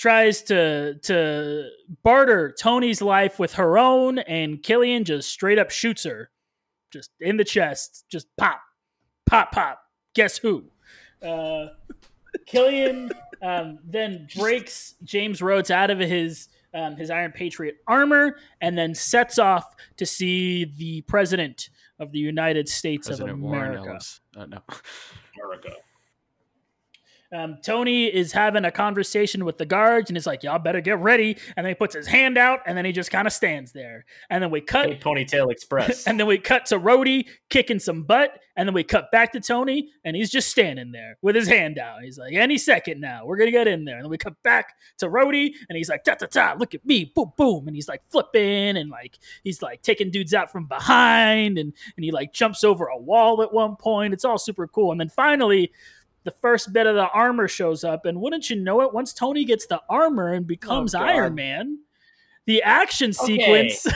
[0.00, 1.68] tries to to
[2.02, 6.30] barter Tony's life with her own, and Killian just straight up shoots her,
[6.90, 8.60] just in the chest, just pop,
[9.26, 9.82] pop, pop.
[10.14, 10.64] Guess who?
[11.22, 11.66] Uh,
[12.46, 13.12] Killian
[13.42, 18.94] um, then breaks James Rhodes out of his um, his Iron Patriot armor, and then
[18.94, 21.68] sets off to see the president
[21.98, 24.20] of the United States President of Warren Ellis.
[24.34, 24.62] Uh, no.
[25.44, 25.76] America.
[27.32, 30.98] Um, Tony is having a conversation with the guards and is like, "Y'all better get
[30.98, 33.70] ready." And then he puts his hand out, and then he just kind of stands
[33.70, 34.04] there.
[34.30, 36.06] And then we cut, Hey, Ponytail Express.
[36.08, 39.40] and then we cut to Rhodey kicking some butt, and then we cut back to
[39.40, 42.02] Tony, and he's just standing there with his hand out.
[42.02, 44.74] He's like, "Any second now, we're gonna get in there." And then we cut back
[44.98, 46.56] to Rhodey, and he's like, "Ta ta ta!
[46.58, 50.34] Look at me, boom boom!" And he's like flipping, and like he's like taking dudes
[50.34, 54.14] out from behind, and and he like jumps over a wall at one point.
[54.14, 54.90] It's all super cool.
[54.90, 55.70] And then finally
[56.30, 59.44] the first bit of the armor shows up, and wouldn't you know it, once Tony
[59.44, 61.78] gets the armor and becomes Oh, Iron Man,
[62.46, 63.70] the action Okay.
[63.70, 63.86] sequence.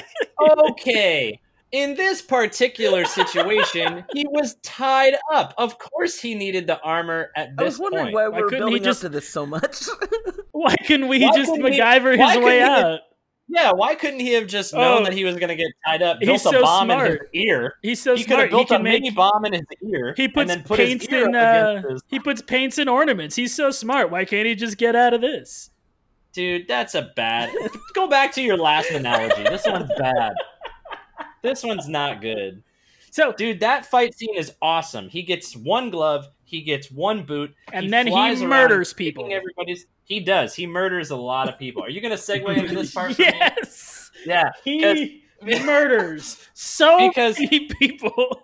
[0.40, 1.40] okay.
[1.72, 5.54] In this particular situation, he was tied up.
[5.58, 8.14] Of course, he needed the armor at I this was wondering point.
[8.14, 9.84] why Why we were couldn't he building just- up to this so much.
[10.52, 13.00] why can we Why just couldn't MacGyver why his way couldn't he- out?
[13.46, 15.04] Yeah, why couldn't he have just known Oh.
[15.04, 17.18] that he was going to get tied up, He's built a so bomb in his
[17.34, 17.74] ear?
[17.82, 18.40] He's so he could smart.
[18.42, 19.02] have built he a make.
[19.02, 20.14] mini bomb in his ear.
[20.16, 21.34] he puts and then put paints his ear in.
[21.34, 22.02] Uh, his...
[22.08, 23.36] he puts paints in ornaments.
[23.36, 24.10] He's so smart.
[24.10, 25.70] Why can't he just get out of this?
[26.32, 27.52] Dude, that's a bad.
[27.94, 29.42] Go back to your last analogy.
[29.44, 30.32] This one's bad.
[31.42, 32.62] This one's not good.
[33.10, 35.08] So Dude, that fight scene is awesome.
[35.08, 39.28] He gets one glove, he gets one boot, And he then he murders people.
[39.32, 39.86] Everybody's.
[40.04, 40.54] He does.
[40.54, 41.82] He murders a lot of people.
[41.82, 43.18] Are you going to segue into this part?
[43.18, 44.50] yes, Yeah.
[44.64, 48.42] he murders so Because- many people.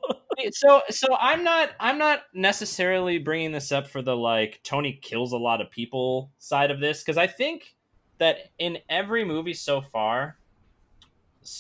[0.53, 5.32] so so i'm not i'm not necessarily bringing this up for the like tony kills
[5.32, 7.74] a lot of people side of this because i think
[8.19, 10.37] that in every movie so far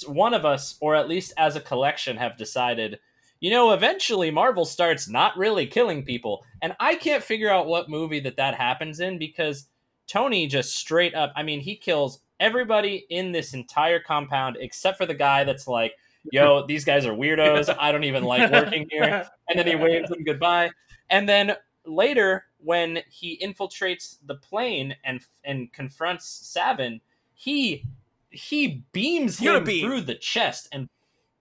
[0.06, 2.98] one of us or at least as a collection have decided
[3.40, 7.90] you know eventually marvel starts not really killing people and i can't figure out what
[7.90, 9.66] movie that that happens in because
[10.06, 15.06] tony just straight up i mean he kills everybody in this entire compound except for
[15.06, 15.92] the guy that's like
[16.32, 20.08] yo these guys are weirdos i don't even like working here and then he waves
[20.08, 20.70] them goodbye.
[21.10, 21.54] And then
[21.84, 27.00] later, when he infiltrates the plane and and confronts Savin,
[27.34, 27.84] he
[28.30, 29.80] he beams him Unibeam.
[29.82, 30.88] through the chest and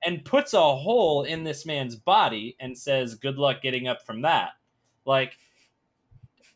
[0.06, 4.22] and puts a hole in this man's body and says, "Good luck getting up from
[4.22, 4.52] that."
[5.06, 5.38] Like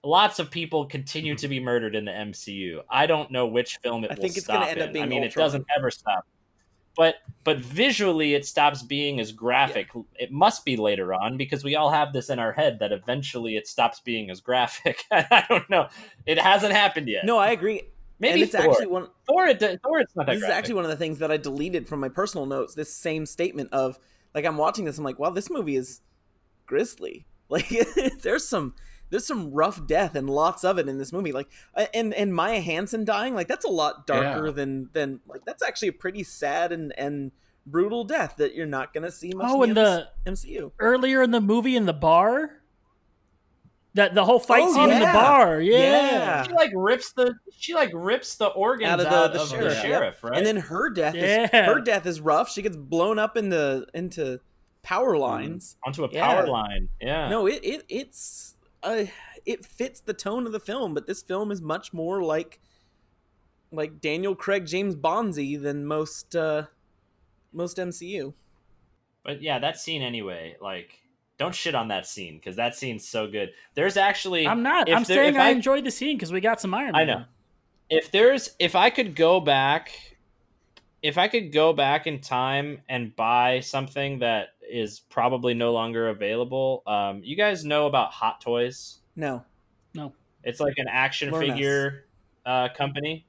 [0.03, 2.81] lots of people continue to be murdered in the MCU.
[2.89, 5.05] I don't know which film it I will think it's stop gonna end up being
[5.05, 5.43] I mean, Ultron.
[5.43, 6.25] it doesn't ever stop.
[6.95, 9.89] But but visually, it stops being as graphic.
[10.15, 13.57] It must be later on because we all have this in our head that eventually
[13.57, 15.03] it stops being as graphic.
[15.11, 15.87] I don't know.
[16.27, 17.25] It hasn't happened yet.
[17.25, 17.81] No, I agree.
[18.23, 18.69] Maybe and it's Thor.
[18.71, 19.07] actually one.
[19.27, 21.37] Thor, it, Thor, it's not that This is actually one of the things that I
[21.37, 22.73] deleted from my personal notes.
[22.73, 23.99] This same statement of
[24.33, 26.01] like I'm watching this, I'm like, wow, this movie is
[26.65, 27.25] grisly.
[27.49, 27.69] Like
[28.23, 28.73] there's some
[29.11, 31.31] there's some rough death and lots of it in this movie.
[31.31, 34.51] Like uh, and and Maya Hansen dying, like that's a lot darker Yeah.
[34.53, 37.31] than than like that's actually a pretty sad and and
[37.67, 39.45] brutal death that you're not gonna see much.
[39.51, 40.71] Oh, in the the MCU.
[40.79, 42.62] earlier in the movie in the bar,
[43.95, 45.77] that the whole fight Oh, scene in the bar, yeah.
[45.77, 46.43] Yeah.
[46.43, 50.23] She like rips the she like rips the organs out of the, the sheriff, sheriff,
[50.23, 50.37] right?
[50.37, 51.43] And then her death Yeah.
[51.43, 52.49] is her death is rough.
[52.49, 54.39] She gets blown up in the into
[54.81, 55.77] power lines.
[55.85, 56.25] onto a Yeah.
[56.27, 56.89] power line.
[56.99, 57.29] Yeah.
[57.29, 59.05] No, it, it it's uh,
[59.45, 62.59] it fits the tone of the film, but this film is much more like
[63.71, 66.63] like Daniel Craig James Bondsy than most uh
[67.51, 68.33] most MCU.
[69.23, 70.99] But yeah, that scene anyway, like
[71.37, 73.51] don't shit on that scene because that scene's so good.
[73.73, 74.89] There's actually I'm not.
[74.89, 77.01] I'm there- saying I, I- enjoyed the scene because we got some Iron Man.
[77.01, 77.23] I know.
[77.89, 79.91] if there's if I could go back
[81.01, 86.07] if I could go back in time and buy something that is probably no longer
[86.07, 88.99] available, um, you guys know about Hot Toys?
[89.17, 89.43] No.
[89.93, 90.13] No.
[90.45, 92.05] It's like an action Learn figure
[92.45, 93.25] uh, company.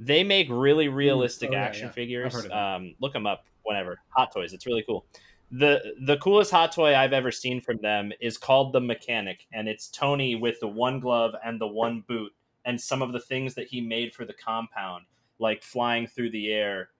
[0.00, 1.92] They make really realistic Oh, yeah, action yeah.
[1.92, 2.32] Figures.
[2.32, 2.58] heard of them.
[2.58, 3.98] Um, look them up whenever.
[4.10, 4.54] Hot Toys.
[4.54, 5.04] It's really cool.
[5.50, 9.68] The The coolest hot toy I've ever seen from them is called the Mechanic, and
[9.68, 12.32] it's Tony with the one glove and the one boot,
[12.64, 15.06] and some of the things that he made for the compound,
[15.38, 16.90] like flying through the air,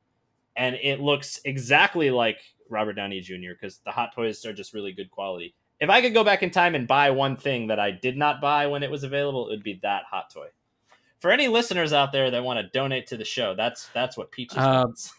[0.57, 3.53] and it looks exactly like Robert Downey Jr.
[3.53, 5.55] because the hot toys are just really good quality.
[5.81, 8.41] If I could go back in time and buy one thing that I did not
[8.41, 10.49] buy when it was available, it would be that hot toy.
[11.21, 14.31] For any listeners out there that want to donate to the show, that's that's what
[14.33, 15.13] Peaches Uh, wants.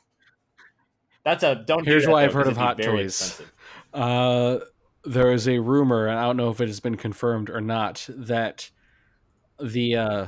[1.29, 1.85] That's a don't.
[1.85, 3.39] Here's that, why though, I've heard of hot toys.
[3.93, 4.57] Uh,
[5.05, 8.07] there is a rumor, and I don't know if it has been confirmed or not,
[8.09, 8.67] that
[9.59, 10.27] the uh,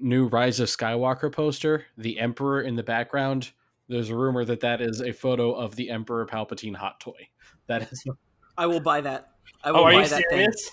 [0.00, 3.50] new Rise of Skywalker poster, the Emperor in the background,
[3.88, 7.28] there's a rumor that that is a photo of the Emperor Palpatine hot toy.
[7.66, 8.04] That is,
[8.56, 9.32] I will buy that.
[9.64, 10.70] I will Oh, are buy you that serious?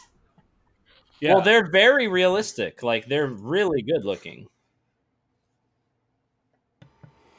[1.19, 1.33] yeah.
[1.33, 2.83] Well, they're very realistic.
[2.83, 4.45] Like they're really good looking.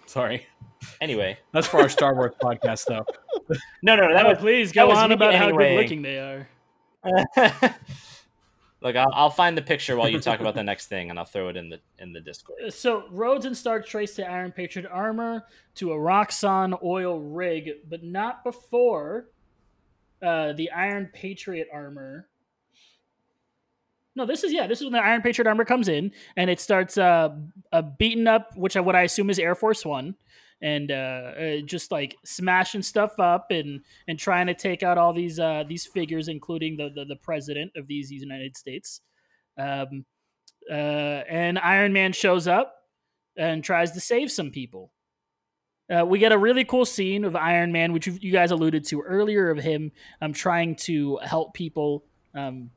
[0.08, 0.46] Sorry,
[1.00, 3.04] Anyway, that's for our Star Wars podcast, though.
[3.82, 4.14] no, no, no.
[4.14, 6.48] That Oh, was please go on about how good looking they are.
[8.80, 11.24] Look, I'll, I'll find the picture while you talk about the next thing, and I'll
[11.24, 12.72] throw it in the in the Discord.
[12.72, 15.44] So Rhodes and Stark trace the Iron Patriot armor
[15.76, 19.26] to a Roxxon oil rig, but not before
[20.22, 22.28] uh, the Iron Patriot armor.
[24.18, 24.66] No, this is yeah.
[24.66, 27.36] This is when the Iron Patriot armor comes in and it starts uh,
[27.72, 30.16] uh beating up, which I, what I assume is Air Force One,
[30.60, 35.12] and uh, uh, just like smashing stuff up and and trying to take out all
[35.12, 39.02] these uh these figures, including the the, the president of these United States.
[39.56, 40.04] Um,
[40.68, 42.74] uh, and Iron Man shows up
[43.36, 44.90] and tries to save some people.
[45.88, 48.84] Uh, we get a really cool scene of Iron Man, which you you guys alluded
[48.86, 52.04] to earlier, of him um, trying to help people
[52.34, 52.72] um,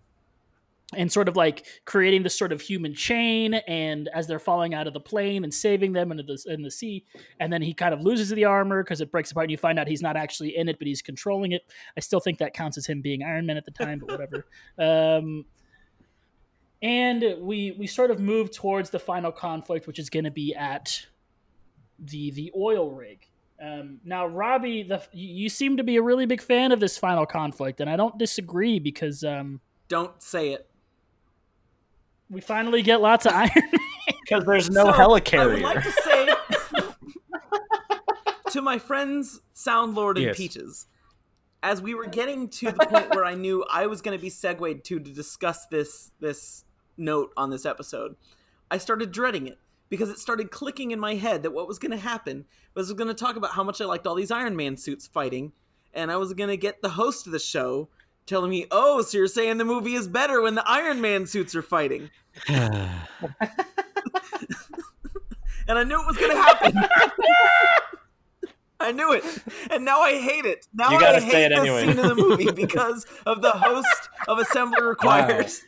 [0.96, 3.54] and sort of like creating this sort of human chain.
[3.54, 6.72] And as they're falling out of the plane and saving them into the in the
[6.72, 7.06] sea,
[7.40, 9.80] and then he kind of loses the armor because it breaks apart, and you find
[9.80, 11.62] out he's not actually in it, but he's controlling it.
[11.96, 14.46] I still think that counts as him being Iron Man at the time, but whatever.
[14.78, 15.46] um,
[16.82, 20.56] and we we sort of move towards the final conflict, which is going to be
[20.56, 21.06] at
[22.00, 23.28] the the oil rig.
[23.62, 27.26] Um, now, Robbie, the you seem to be a really big fan of this final
[27.28, 30.68] conflict, and I don't disagree because um, Don't say it.
[32.32, 33.50] We finally get lots of Iron.
[34.22, 35.40] Because there's no So, helicarrier.
[35.42, 36.30] I would like to say
[38.52, 40.38] to my friends Soundlord and Yes.
[40.38, 40.88] Peaches,
[41.64, 44.30] as we were getting to the point where I knew I was going to be
[44.30, 46.66] segued to to discuss this this
[46.98, 48.16] note on this episode,
[48.70, 49.60] I started dreading it
[49.90, 52.94] because it started clicking in my head that what was going to happen was I
[52.94, 55.52] was going to talk about how much I liked all these Iron Man suits fighting,
[55.94, 57.90] and I was going to get the host of the show
[58.26, 61.56] telling me, "Oh, so you're saying the movie is better when the Iron Man suits
[61.56, 62.10] are fighting?"
[62.48, 62.90] and
[65.80, 66.74] I knew it was going to happen.
[68.80, 69.24] I knew it,
[69.70, 70.66] and now I hate it.
[70.74, 71.82] Now You gotta I say hate it this anyway.
[71.82, 75.62] scene in the movie because of the host of Assembly Requires.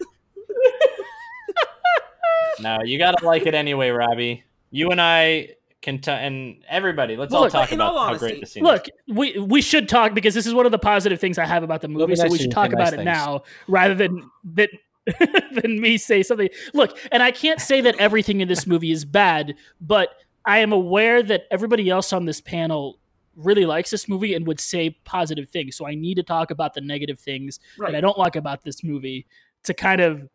[2.59, 4.43] No, you gotta like it anyway, Robbie.
[4.71, 5.49] You and I
[5.83, 8.45] can t- and everybody, let's Well, all look, talk about all how honesty, great the
[8.47, 11.45] scene Look, we we should talk because this is one of the positive things I
[11.45, 12.15] have about the It'll be movie.
[12.15, 13.05] So we should say talk nice about it things.
[13.05, 14.69] now rather than that
[15.61, 16.49] than me say something.
[16.73, 20.09] Look, and I can't say that everything in this movie is bad, but
[20.45, 22.99] I am aware that everybody else on this panel
[23.35, 25.75] really likes this movie and would say positive things.
[25.75, 27.91] So I need to talk about the negative things Right.
[27.91, 29.25] that I don't like about this movie
[29.63, 30.29] to kind of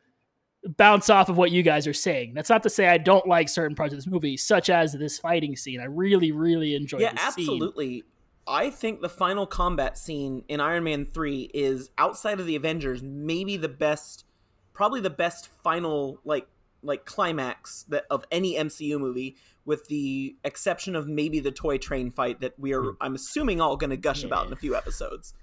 [0.76, 2.34] bounce off of what you guys are saying.
[2.34, 5.18] That's not to say I don't like certain parts of this movie, such as this
[5.18, 5.80] fighting scene.
[5.80, 7.00] I really, really enjoyed.
[7.00, 7.44] yeah, this scene.
[7.44, 8.04] absolutely.
[8.46, 13.02] I think the final combat scene in Iron Man 3 is outside of the Avengers
[13.02, 14.24] maybe the best
[14.72, 16.46] probably the best final like
[16.82, 19.36] like climax that of any MCU movie
[19.66, 23.76] with the exception of maybe the toy train fight that we are I'm assuming all
[23.76, 25.34] going to gush about in a few episodes.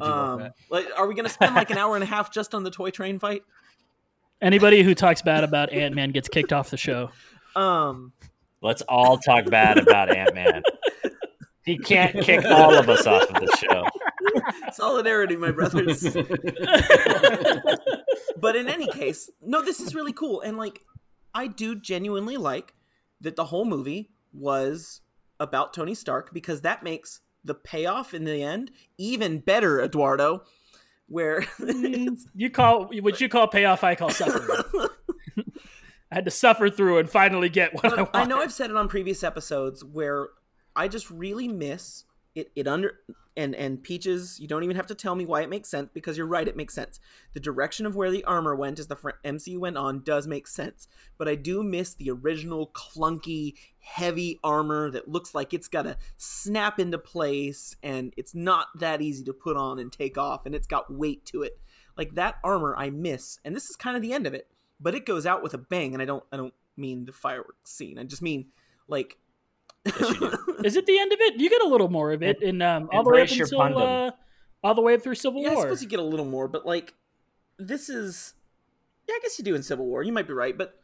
[0.00, 2.64] Um, like are we going to spend like an hour and a half just on
[2.64, 3.42] the toy train fight?
[4.44, 7.10] Anybody who talks bad about Ant Man gets kicked off the show.
[7.56, 8.12] Um
[8.60, 10.62] Let's all talk bad about Ant Man.
[11.64, 13.84] He can't kick all of us off of the show.
[14.72, 16.02] solidarity my brothers.
[18.36, 20.42] but in any case, no, this is really cool.
[20.42, 20.80] And like,
[21.34, 22.74] I do genuinely like
[23.20, 25.00] that the whole movie was
[25.40, 30.42] about Tony Stark because that makes the payoff in the end even better, Eduardo.
[31.08, 34.64] Where mm, You call what you call payoff, I call suffering.
[36.10, 38.10] I had to suffer through and finally get what I want.
[38.14, 40.28] I know I've said it on previous episodes where
[40.76, 42.04] I just really miss
[42.34, 42.50] it.
[42.54, 43.00] It under
[43.36, 44.38] and and peaches.
[44.40, 46.46] You don't even have to tell me why it makes sense because you're right.
[46.46, 47.00] It makes sense.
[47.32, 50.46] The direction of where the armor went as the fr- MCU went on does make
[50.46, 50.88] sense.
[51.18, 56.78] But I do miss the original clunky, heavy armor that looks like it's gotta snap
[56.78, 60.66] into place and it's not that easy to put on and take off and it's
[60.66, 61.60] got weight to it.
[61.96, 64.48] Like that armor I miss, and this is kind of the end of it.
[64.80, 67.70] But it goes out with a bang, and I don't I don't mean the fireworks
[67.70, 67.98] scene.
[67.98, 68.46] I just mean
[68.88, 69.18] like
[70.64, 71.40] Is it the end of it?
[71.40, 74.10] You get a little more of it in um, all the way up until uh,
[74.62, 75.50] all the way up through Civil War.
[75.50, 76.94] Yeah, I suppose you get a little more, but like
[77.58, 78.34] this is
[79.08, 80.02] yeah, I guess you do in Civil War.
[80.02, 80.74] You might be right, but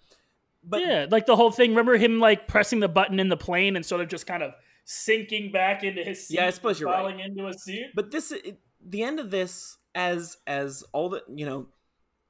[0.62, 1.70] but yeah, like the whole thing.
[1.70, 4.52] Remember him like pressing the button in the plane and sort of just kind of
[4.84, 6.34] sinking back into his seat.
[6.34, 6.98] Yeah, I suppose you're right.
[6.98, 7.86] falling into a seat.
[7.94, 11.66] but this it, the end of this as as all the you know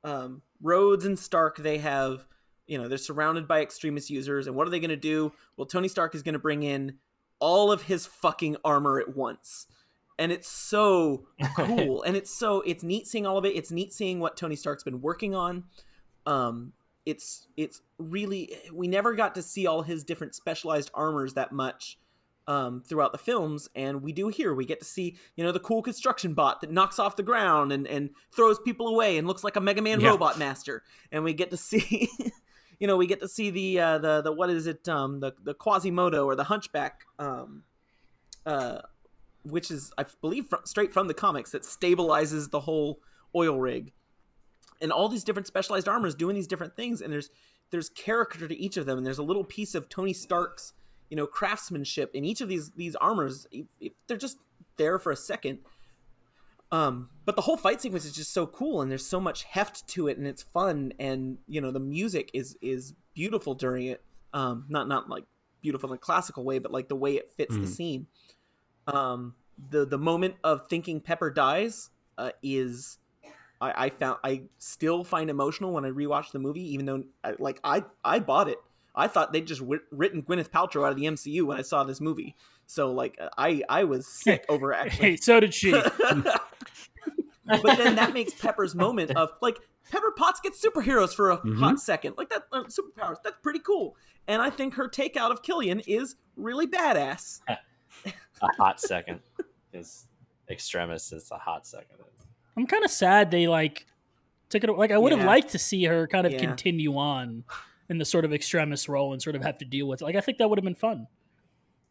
[0.04, 2.26] um Rhodes and Stark they have
[2.70, 5.32] you know they're surrounded by Extremis users and what are they going to do?
[5.56, 6.94] Well, Tony Stark is going to bring in
[7.40, 9.66] all of his fucking armor at once.
[10.18, 11.26] And it's so
[11.56, 13.56] cool and it's so it's neat seeing all of it.
[13.56, 15.64] It's neat seeing what Tony Stark's been working on.
[16.26, 16.72] Um
[17.06, 21.98] it's it's really we never got to see all his different specialized armors that much
[22.46, 24.52] um, throughout the films, and we do here.
[24.52, 27.70] We get to see, you know, the cool construction bot that knocks off the ground
[27.70, 30.08] and, and throws people away and looks like a Mega Man Yeah.
[30.08, 30.82] robot master.
[31.12, 32.08] And we get to see,
[32.80, 35.32] you know, we get to see the uh, the the what is it, um, the
[35.44, 37.62] the Quasimodo or the Hunchback, um,
[38.46, 38.80] uh,
[39.44, 43.00] which is I believe fr- straight from the comics that stabilizes the whole
[43.36, 43.92] oil rig.
[44.82, 47.28] And all these different specialized armors doing these different things and there's
[47.70, 50.72] there's character to each of them and there's a little piece of tony stark's
[51.10, 53.46] you know craftsmanship in each of these these armors.
[54.06, 54.38] They're just
[54.76, 55.58] there for a second
[56.72, 59.86] um but the whole fight sequence is just so cool and there's so much heft
[59.88, 64.02] to it and it's fun and you know the music is is beautiful during it
[64.32, 65.24] um not not like
[65.62, 68.06] beautiful in a classical way but like the way it fits the scene
[68.86, 69.34] um
[69.70, 72.98] the the moment of thinking pepper dies uh, is
[73.60, 77.34] I, I found I still find emotional when I rewatch the movie, even though I,
[77.38, 78.58] like I I bought it.
[78.94, 81.84] I thought they'd just writ- written Gwyneth Paltrow out of the MCU when I saw
[81.84, 82.36] this movie.
[82.66, 85.16] So like I I was sick over Hey, actually.
[85.18, 85.72] so did she.
[87.62, 89.58] but then that makes Pepper's moment of like
[89.90, 93.16] Pepper Potts gets superheroes for a hot second, like that uh, superpowers.
[93.24, 93.96] That's pretty cool.
[94.28, 97.40] And I think her takeout of Killian is really badass.
[98.42, 99.20] A hot second
[99.72, 100.06] is
[100.48, 101.96] extremis is a hot second.
[102.56, 103.84] I'm kind of sad they like
[104.48, 104.70] took it.
[104.70, 106.38] Like I would have liked to see her kind of Yeah.
[106.38, 107.44] continue on
[107.88, 110.00] in the sort of extremis role and sort of have to deal with.
[110.00, 110.04] it.
[110.04, 111.06] Like I think that would have been fun.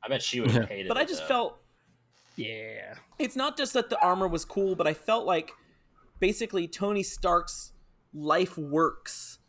[0.04, 0.88] I bet she would have hated it.
[0.88, 1.02] But it.
[1.02, 1.28] I just though.
[1.28, 1.60] felt
[2.40, 2.96] Yeah.
[3.18, 5.52] it's not just that the armor was cool, but I felt like
[6.20, 7.74] basically Tony Stark's
[8.14, 9.40] life works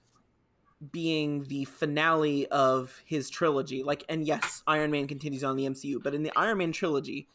[0.92, 3.82] being the finale of his trilogy.
[3.82, 7.28] Like, and yes, Iron Man continues on the MCU, but in the Iron Man trilogy,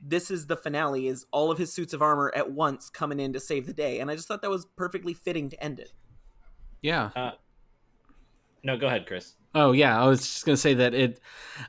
[0.00, 3.32] this is the finale: is all of his suits of armor at once coming in
[3.32, 5.92] to save the day, and I just thought that was perfectly fitting to end it.
[6.82, 7.10] Yeah.
[7.16, 7.32] Uh,
[8.62, 8.76] no.
[8.76, 9.34] Go ahead, Chris.
[9.54, 11.20] Oh yeah, I was just gonna say that it.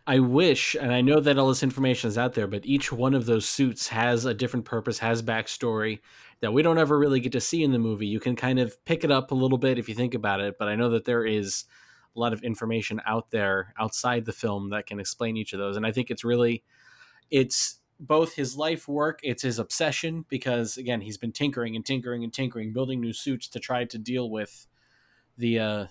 [0.08, 3.14] I wish, and I know that all this information is out there, but each one
[3.14, 6.00] of those suits has a different purpose, has backstory
[6.40, 8.08] that we don't ever really get to see in the movie.
[8.08, 10.56] You can kind of pick it up a little bit if you think about it,
[10.58, 11.66] but I know that there is
[12.16, 15.78] a lot of information out there outside the film that can explain each of those.
[15.78, 16.64] And I think it's really,
[17.30, 22.24] it's both his life work, it's his obsession because again he's been tinkering and tinkering
[22.24, 24.68] and tinkering, building new suits to try to deal with
[25.38, 25.86] the uh,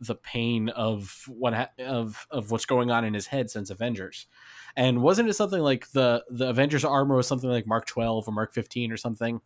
[0.00, 4.26] the pain of what ha- of of what's going on in his head since Avengers.
[4.76, 8.32] And wasn't it something like the the Avengers armor was something like Mark 12 or
[8.32, 9.40] Mark 15 or something?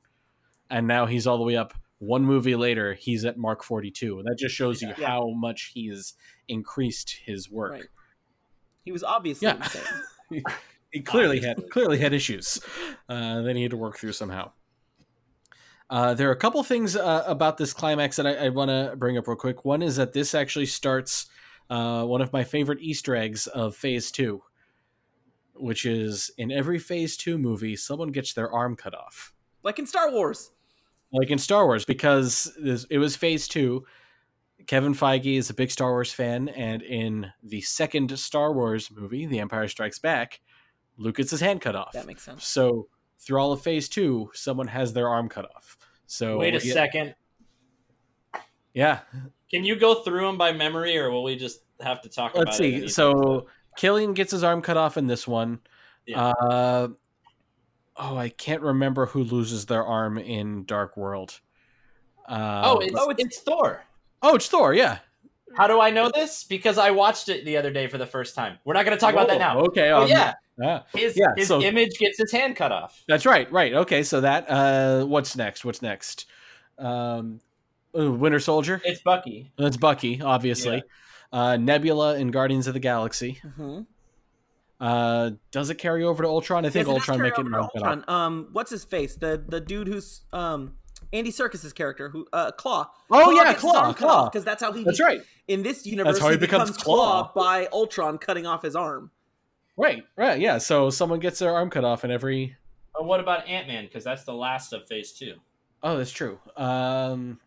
[0.71, 4.19] And now he's all the way up one movie later, he's at Mark 42.
[4.19, 5.07] And that just shows you Yeah.
[5.07, 6.15] how much he's
[6.49, 7.73] increased his work.
[7.73, 7.85] Right.
[8.85, 9.57] He was obviously Yeah.
[9.57, 10.43] insane.
[10.93, 12.61] he clearly had clearly had issues
[13.09, 14.51] uh, that he had to work through somehow.
[15.93, 18.95] Uh, there are a couple things uh, about this climax that I, I want to
[18.97, 19.67] bring up real quick.
[19.67, 21.27] One is that this actually starts
[21.69, 24.43] uh, one of my favorite Easter eggs of Phase Two,
[25.55, 29.87] which is in every Phase Two movie, someone gets their arm cut off, Like in
[29.87, 30.51] Star Wars.
[31.13, 33.85] like in Star Wars, because this, it was Phase Two.
[34.67, 39.27] Kevin Feige is a big Star Wars fan, and in the second Star Wars movie,
[39.27, 40.41] The Empire Strikes Back,
[40.97, 41.93] Luke gets his hand cut off.
[41.93, 42.47] That makes sense.
[42.47, 42.89] So
[43.23, 45.79] through all of phase two, someone has their arm cut off.
[46.07, 47.15] So Wait a yeah, second.
[48.75, 49.01] Yeah.
[49.51, 52.59] Can you go through them by memory, or will we just have to talk Let's
[52.59, 52.81] about it?
[52.83, 52.89] see.
[52.89, 53.47] So
[53.77, 55.61] Killian gets his arm cut off in this one.
[56.07, 56.29] Yeah.
[56.29, 56.89] Uh,
[57.97, 61.41] oh, I can't remember who loses their arm in Dark World.
[62.29, 63.85] Uh, oh, it's, it's, Thor.
[64.23, 64.75] oh, it's Thor.
[64.75, 64.99] Yeah.
[65.57, 66.45] How do I know this?
[66.45, 68.59] Because I watched it the other day for the first time.
[68.65, 69.57] We're not going to talk about that now.
[69.57, 69.91] Whoa, Okay.
[69.91, 70.83] Oh um, yeah, yeah.
[70.95, 73.03] his Yeah, his so- image gets his hand cut off.
[73.09, 73.51] That's right.
[73.53, 73.73] Right.
[73.75, 74.03] Okay.
[74.03, 74.49] So that.
[74.51, 75.65] Uh, what's next?
[75.65, 76.27] What's next?
[76.79, 77.41] Um,
[77.95, 78.81] Winter Soldier.
[78.85, 79.53] It's Bucky.
[79.59, 80.83] That's Bucky, obviously.
[81.33, 83.39] Uh, Nebula in Guardians of the Galaxy.
[83.45, 83.81] Mm-hmm.
[84.81, 86.67] Uh, does it carry over to Ultron?
[86.67, 87.89] I think Yes, Ultron make it over to arm cut off.
[87.99, 88.05] Ultron.
[88.09, 89.15] Um, what's his face?
[89.15, 90.75] The the dude who's um
[91.13, 92.87] Andy Serkis's character, who uh Klaue.
[93.11, 94.33] Oh, yeah, gets his Klaue, arm Klaue.
[94.33, 94.85] because that's how he.
[94.85, 95.21] That's right.
[95.49, 97.31] In this universe, that's how he becomes Klaue.
[97.31, 97.35] Klaue.
[97.35, 99.11] by Ultron cutting off his arm.
[99.77, 100.59] Right, right, yeah.
[100.59, 102.57] So someone gets their arm cut off in every.
[102.95, 103.85] But what about Ant Man?
[103.85, 105.37] Because that's the last of Phase Two.
[105.83, 106.39] Oh, that's true.
[106.57, 107.41] Um,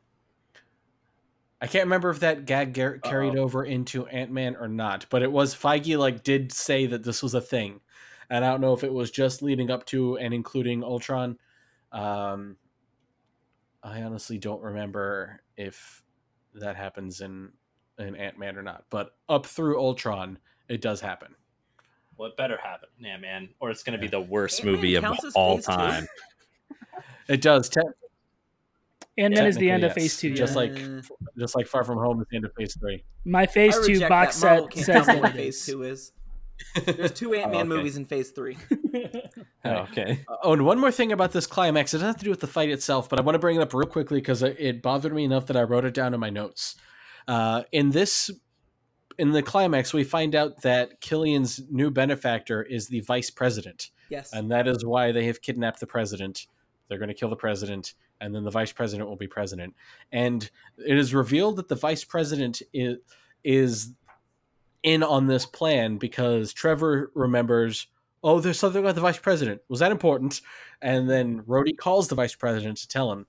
[1.61, 5.21] I can't remember if that gag gar- carried over into Ant Man or not, but
[5.21, 7.79] it was Feige like did say that this was a thing,
[8.29, 11.37] and I don't know if it was just leading up to and including Ultron.
[11.91, 12.57] Um,
[13.85, 16.01] I honestly don't remember if
[16.55, 17.51] that happens in
[17.99, 21.35] in Ant Man or not, but up through Ultron, it does happen.
[22.17, 24.95] Well, it better happen, yeah, man, or it's going to be the worst Ant-Man movie
[24.95, 25.05] of
[25.35, 26.07] all time.
[27.27, 27.69] It does.
[27.69, 27.81] Te-
[29.17, 30.29] And then is the end of phase two.
[30.29, 30.37] yes.
[30.37, 30.59] Just yeah.
[30.59, 31.03] like
[31.37, 33.03] just like Far From Home is the end of Phase Three.
[33.25, 35.65] my phase two box set says tell me that what phase is.
[35.65, 36.11] two is.
[36.85, 37.67] There's two Ant Man Oh, okay.
[37.69, 38.57] movies in phase three.
[39.65, 40.23] Okay.
[40.43, 41.93] Oh, and one more thing about this climax.
[41.93, 43.61] It doesn't have to do with the fight itself, but I want to bring it
[43.61, 46.19] up real quickly because it it bothered me enough that I wrote it down in
[46.19, 46.75] my notes.
[47.27, 48.29] Uh, in this,
[49.17, 54.31] in the climax, we find out that Killian's new benefactor is the vice president, Yes.
[54.33, 56.45] and that is why they have kidnapped the president.
[56.87, 59.73] They're going to kill the president, and then the vice president will be president.
[60.11, 60.47] And
[60.77, 62.97] it is revealed that the vice president is
[63.43, 63.93] is
[64.83, 67.87] in on this plan because Trevor remembers,
[68.25, 69.61] oh, there's something about the vice president.
[69.69, 70.41] Was that important?
[70.81, 73.27] And then Rhodey calls the vice president to tell him,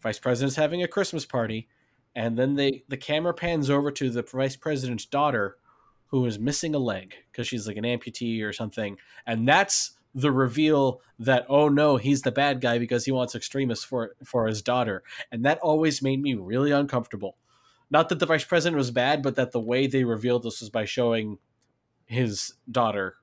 [0.00, 1.68] vice president's having a Christmas party.
[2.14, 5.58] And then they the camera pans over to the vice president's daughter,
[6.06, 8.96] who is missing a leg because she's like an amputee or something.
[9.26, 13.84] And that's the reveal that oh no, he's the bad guy because he wants Extremis
[13.84, 15.02] for for his daughter.
[15.30, 17.36] And that always made me really uncomfortable.
[17.90, 20.70] Not that the vice president was bad, but that the way they revealed this was
[20.70, 21.38] by showing
[22.06, 23.16] his daughter,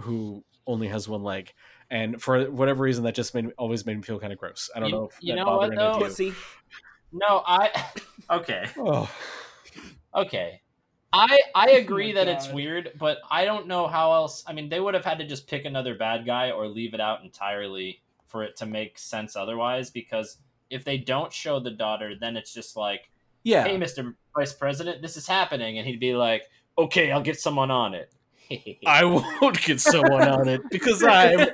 [0.00, 1.52] who only has one leg,
[1.90, 4.70] and for whatever reason, that just made always made me feel kind of gross.
[4.74, 5.98] I don't You- know if you know what, any of though?
[6.00, 6.04] you.
[6.06, 6.32] Pussy.
[7.12, 7.70] No, I.
[8.30, 8.64] Okay.
[8.78, 9.10] Oh,
[10.14, 10.60] Okay.
[11.12, 14.42] I I oh agree my that it's weird, but I don't know how else.
[14.46, 17.00] I mean, they would have had to just pick another bad guy or leave it
[17.00, 19.90] out entirely for it to make sense otherwise.
[19.90, 20.38] Because
[20.70, 23.10] if they don't show the daughter, then it's just like,
[23.44, 23.64] yeah.
[23.64, 27.70] "Hey, Mister Vice President, this is happening," and he'd be like, "Okay, I'll get someone
[27.70, 28.12] on it."
[28.86, 29.04] I
[29.40, 31.48] won't get someone on it because I'm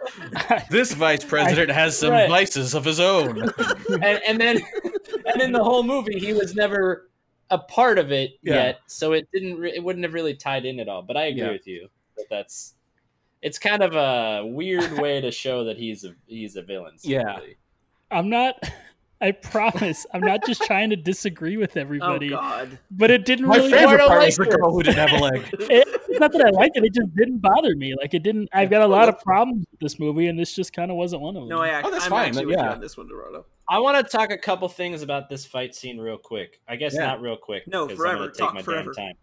[0.70, 2.28] this vice president has some Right.
[2.28, 3.50] vices of his own.
[3.88, 4.60] and, and then
[5.26, 7.08] and in the whole movie he was never
[7.50, 8.54] a part of it Yeah.
[8.54, 11.24] yet so it didn't re- it wouldn't have really tied in at all but i
[11.26, 11.52] agree Yeah.
[11.52, 12.74] with you that that's
[13.42, 17.38] it's kind of a weird way to show that he's a he's a villain Yeah.
[18.12, 18.56] I'm not.
[19.22, 20.06] I promise.
[20.14, 22.78] I'm not just trying to disagree with Oh everybody, God.
[22.90, 23.70] but it didn't My really.
[23.70, 25.42] favorite don't part like was the girl who didn't have a leg.
[25.70, 26.84] It, it's not that I liked it.
[26.84, 27.94] It just didn't bother me.
[28.01, 28.48] Like it didn't.
[28.52, 31.22] I've got a lot of problems with this movie, and this just kind of wasn't
[31.22, 31.48] one of them.
[31.51, 33.44] No, I act- Oh, that's I'm fine, actually with you on this one, Dorado.
[33.68, 36.94] i want to talk a couple things about this fight scene real quick i guess
[36.94, 37.06] Yeah.
[37.06, 38.18] not real quick No, 'cause I'm forever.
[38.18, 38.92] gonna take Talk my forever.
[38.97, 39.14] damn time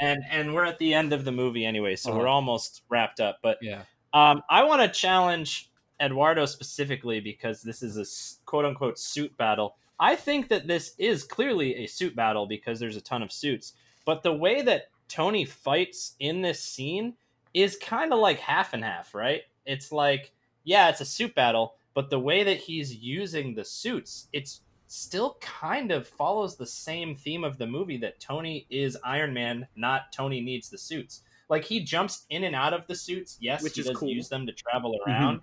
[0.00, 2.18] and and we're at the end of the movie anyway, so Uh-huh.
[2.18, 3.38] we're almost wrapped up.
[3.42, 3.82] But Yeah.
[4.12, 5.70] um, I want to challenge
[6.00, 9.76] Eduardo specifically because this is a quote unquote suit battle.
[9.98, 13.72] I think that this is clearly a suit battle because there's a ton of suits,
[14.04, 17.14] but the way that Tony fights in this scene
[17.54, 19.42] is kind of like half and half, right?
[19.64, 20.32] It's like,
[20.64, 25.38] yeah, it's a suit battle, but the way that he's using the suits, it's still
[25.40, 30.12] kind of follows the same theme of the movie that Tony is Iron Man, not
[30.12, 31.22] Tony needs the suits.
[31.48, 33.36] Like he jumps in and out of the suits.
[33.40, 34.08] Yes, Which he is does cool.
[34.08, 35.10] use them to travel mm-hmm.
[35.10, 35.40] around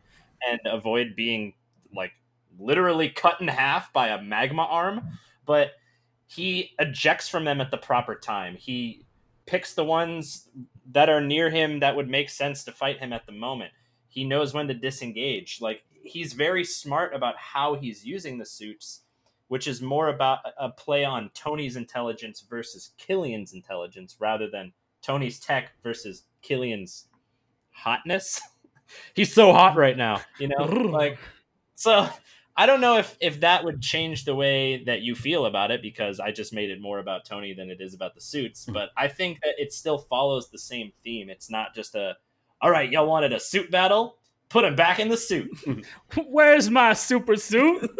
[0.49, 1.53] and avoid being
[1.95, 2.11] like
[2.59, 5.71] literally cut in half by a magma arm, but
[6.27, 8.55] he ejects from them at the proper time.
[8.55, 9.05] He
[9.45, 10.49] picks the ones
[10.91, 13.71] that are near him that would make sense to fight him at the moment.
[14.07, 15.59] He knows when to disengage.
[15.61, 19.01] Like he's very smart about how he's using the suits,
[19.47, 25.39] which is more about a- play on Tony's intelligence versus Killian's intelligence rather than Tony's
[25.39, 27.07] tech versus Killian's
[27.71, 28.41] hotness.
[29.13, 30.63] he's so hot right now, you know?
[30.65, 31.17] like
[31.75, 32.09] so
[32.55, 35.81] I don't know if if that would change the way that you feel about it
[35.81, 38.73] because I just made it more about Tony than it is about the suits, hmm.
[38.73, 41.29] but I think that it still follows the same theme.
[41.29, 42.17] It's not just a
[42.61, 44.17] all right, y'all wanted a suit battle?
[44.47, 45.49] Put him back in the suit.
[46.27, 47.81] Where's my super suit?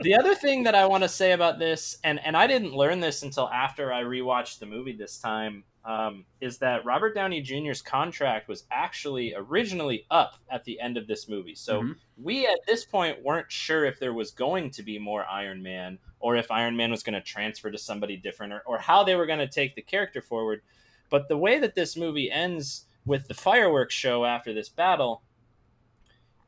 [0.00, 3.00] the other thing that I want to say about this, and and I didn't learn
[3.00, 7.82] this until after I rewatched the movie this time, um, is that Robert Downey Jr.'s
[7.82, 11.56] contract was actually originally up at the end of this movie.
[11.56, 11.96] So Mhm.
[12.16, 15.98] we at this point weren't sure if there was going to be more Iron Man
[16.20, 19.16] or if Iron Man was going to transfer to somebody different or, or how they
[19.16, 20.62] were going to take the character forward.
[21.10, 25.22] But the way that this movie ends with the fireworks show after this battle,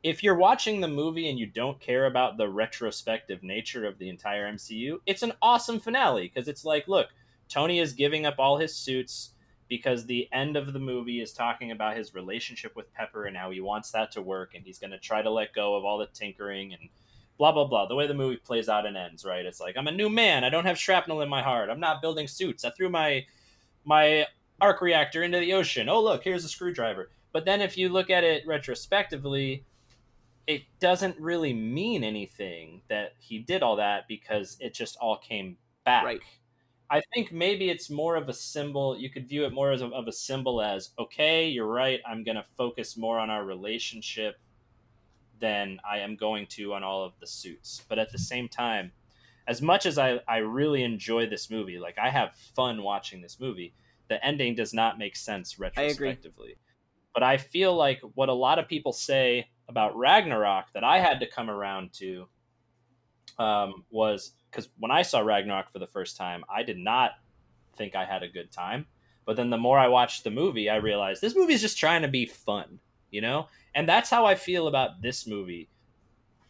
[0.04, 4.08] if you're watching the movie and you don't care about the retrospective nature of the
[4.08, 7.08] entire MCU, it's an awesome finale because it's like, look,
[7.48, 9.30] Tony is giving up all his suits
[9.68, 13.50] because the end of the movie is talking about his relationship with Pepper and how
[13.50, 15.98] he wants that to work and he's going to try to let go of all
[15.98, 16.88] the tinkering and
[17.38, 17.86] blah blah blah.
[17.86, 19.44] The way the movie plays out and ends, right?
[19.44, 20.44] It's like I'm a new man.
[20.44, 21.70] I don't have shrapnel in my heart.
[21.70, 22.64] I'm not building suits.
[22.64, 23.24] I threw my
[23.84, 24.26] my
[24.60, 25.88] arc reactor into the ocean.
[25.88, 27.10] Oh look, here's a screwdriver.
[27.32, 29.64] But then if you look at it retrospectively,
[30.46, 35.56] it doesn't really mean anything that he did all that because it just all came
[35.84, 36.04] back.
[36.04, 36.20] Right.
[36.90, 38.96] I think maybe it's more of a symbol.
[38.96, 42.00] You could view it more as a, of a symbol as, okay, you're right.
[42.06, 44.38] I'm going to focus more on our relationship
[45.40, 47.82] than I am going to on all of the suits.
[47.88, 48.92] But at the same time,
[49.46, 53.40] as much as I, I really enjoy this movie, like I have fun watching this
[53.40, 53.74] movie,
[54.08, 56.56] the ending does not make sense retrospectively.
[57.14, 61.20] But I feel like what a lot of people say about Ragnarok that I had
[61.20, 62.28] to come around to
[63.38, 67.12] um, was because when I saw Ragnarok for the first time, I did not
[67.76, 68.86] think I had a good time.
[69.26, 72.02] But then the more I watched the movie, I realized this movie is just trying
[72.02, 72.78] to be fun,
[73.10, 73.48] you know.
[73.74, 75.70] And that's how I feel about this movie.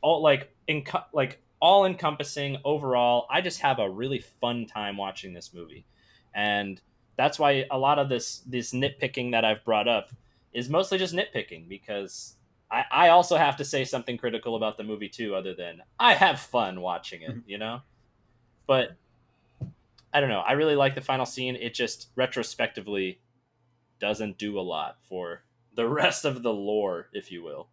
[0.03, 3.27] All like enco- like all encompassing overall.
[3.31, 5.87] I just have a really fun time watching this movie,
[6.35, 6.81] and
[7.17, 10.11] that's why a lot of this this nitpicking that I've brought up
[10.53, 12.35] is mostly just nitpicking because
[12.71, 16.15] I, I also have to say something critical about the movie too, other than I
[16.15, 17.49] have fun watching it, mm-hmm.
[17.49, 17.81] you know.
[18.67, 18.97] But
[20.13, 20.41] I don't know.
[20.41, 21.57] I really like the final scene.
[21.57, 23.21] It just retrospectively
[24.01, 25.43] doesn't do a lot for
[25.75, 27.69] the rest of the lore, if you will.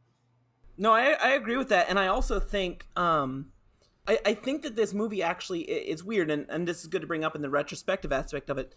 [0.77, 3.51] No, I, I agree with that, and I also think um,
[4.07, 7.07] I, I think that this movie actually is weird, and, and this is good to
[7.07, 8.73] bring up in the retrospective aspect of it,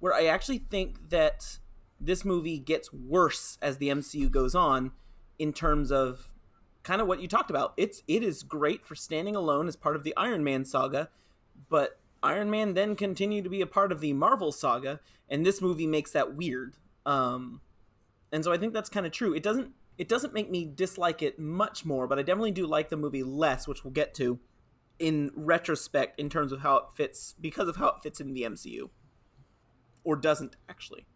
[0.00, 1.58] where I actually think that
[1.98, 4.92] this movie gets worse as the MCU goes on,
[5.38, 6.30] in terms of
[6.82, 7.72] kind of what you talked about.
[7.76, 11.08] It's it is great for standing alone as part of the Iron Man saga,
[11.68, 15.60] but Iron Man then continued to be a part of the Marvel saga, and this
[15.60, 16.74] movie makes that weird.
[17.06, 17.60] Um,
[18.32, 19.34] and so I think that's kind of true.
[19.34, 22.88] It doesn't it doesn't make me dislike it much more, but I definitely do like
[22.88, 24.38] the movie less, which we'll get to
[24.98, 28.42] in retrospect in terms of how it fits because of how it fits in the
[28.42, 28.90] MCU,
[30.04, 31.06] or doesn't actually.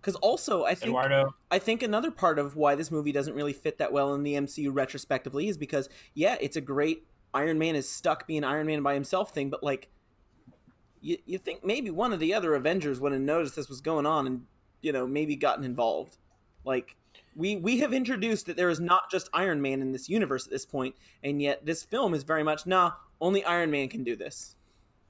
[0.00, 3.54] Because also, I think Eduardo, I think another part of why this movie doesn't really
[3.54, 7.74] fit that well in the MCU retrospectively is because yeah, it's a great Iron Man
[7.74, 9.90] is stuck being Iron Man by himself thing, but like
[11.00, 14.06] you you think maybe one of the other Avengers would have noticed this was going
[14.06, 14.46] on and
[14.80, 16.16] you know maybe gotten involved.
[16.64, 16.96] Like
[17.36, 20.52] we we have introduced that there is not just Iron Man in this universe at
[20.52, 22.92] this point, and yet this film is very much nah.
[23.20, 24.56] Only Iron Man can do this.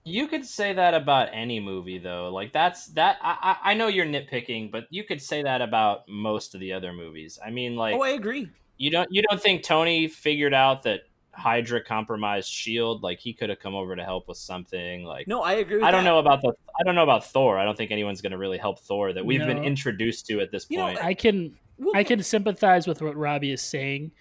[0.04, 2.30] you could say that about any movie, though.
[2.30, 3.18] Like that's that.
[3.22, 6.72] I I I know you're nitpicking, but you could say that about most of the
[6.72, 7.38] other movies.
[7.44, 8.48] I mean, like oh, I agree.
[8.78, 11.00] you don't you don't think Tony figured out that
[11.36, 13.02] Hydra compromised Shield.
[13.02, 15.04] Like he could have come over to help with something.
[15.04, 15.76] Like No, I agree.
[15.76, 16.10] With I don't that.
[16.10, 17.58] know about the I don't know about Thor.
[17.58, 20.50] I don't think anyone's going to really help Thor that we've been introduced to at
[20.50, 21.04] this You know, point.
[21.04, 24.12] I can Well, I can sympathize with what Robbie is saying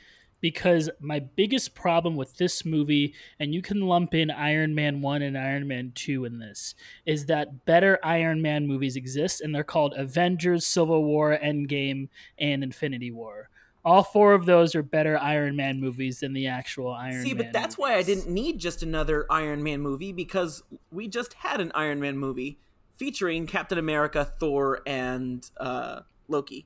[0.43, 5.21] because my biggest problem with this movie, and you can lump in Iron Man 1
[5.21, 6.75] and Iron Man 2 in this,
[7.05, 12.61] is that better Iron Man movies exist, and they're called Avengers, Civil War, Endgame, and
[12.61, 13.49] Infinity War.
[13.85, 17.25] All four of those are better Iron Man movies than the actual Iron See, Man.
[17.25, 21.33] See, but that's why I didn't need just another Iron Man movie because we just
[21.33, 22.59] had an Iron Man movie
[22.95, 26.65] featuring Captain America, Thor, and uh, Loki.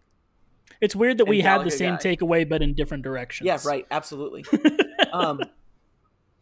[0.80, 2.16] It's weird that and we had the same guy.
[2.16, 3.48] takeaway, but in different directions.
[3.48, 3.88] Yeah, right.
[3.90, 4.46] Absolutely.
[5.12, 5.42] um,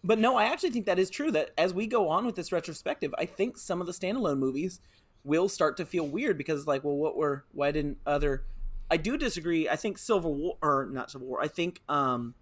[0.03, 1.31] but no, I actually think that is true.
[1.31, 4.81] That as we go on with this retrospective, I think some of the standalone movies
[5.23, 7.45] will start to feel weird because, like, well, what were?
[7.53, 8.43] Why didn't other?
[8.90, 9.68] I do disagree.
[9.68, 11.41] I think Civil War or not Civil War.
[11.41, 12.36] I think um,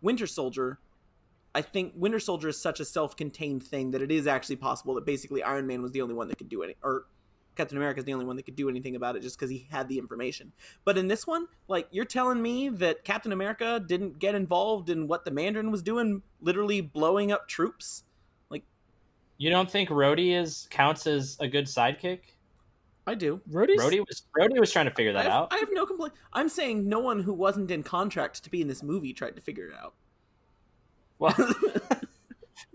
[0.00, 0.78] Winter Soldier.
[1.54, 5.06] I think Winter Soldier is such a self-contained thing that it is actually possible that
[5.06, 7.06] basically Iron Man was the only one that could do it, or
[7.56, 9.66] Captain America is the only one that could do anything about it just because he
[9.70, 10.52] had the information.
[10.84, 15.08] But in this one, like you're telling me that Captain America didn't get involved in
[15.08, 18.04] what the Mandarin was doing, literally blowing up troops.
[18.50, 18.62] Like,
[19.38, 22.20] you don't think Rhodey is counts as a good sidekick?
[23.08, 23.40] I do.
[23.50, 25.48] Rhodey's- Rhodey was Rhodey was trying to figure I that have, out.
[25.50, 26.12] I have no complaint.
[26.32, 29.40] I'm saying no one who wasn't in contract to be in this movie tried to
[29.42, 29.94] figure it out.
[31.18, 31.34] Well,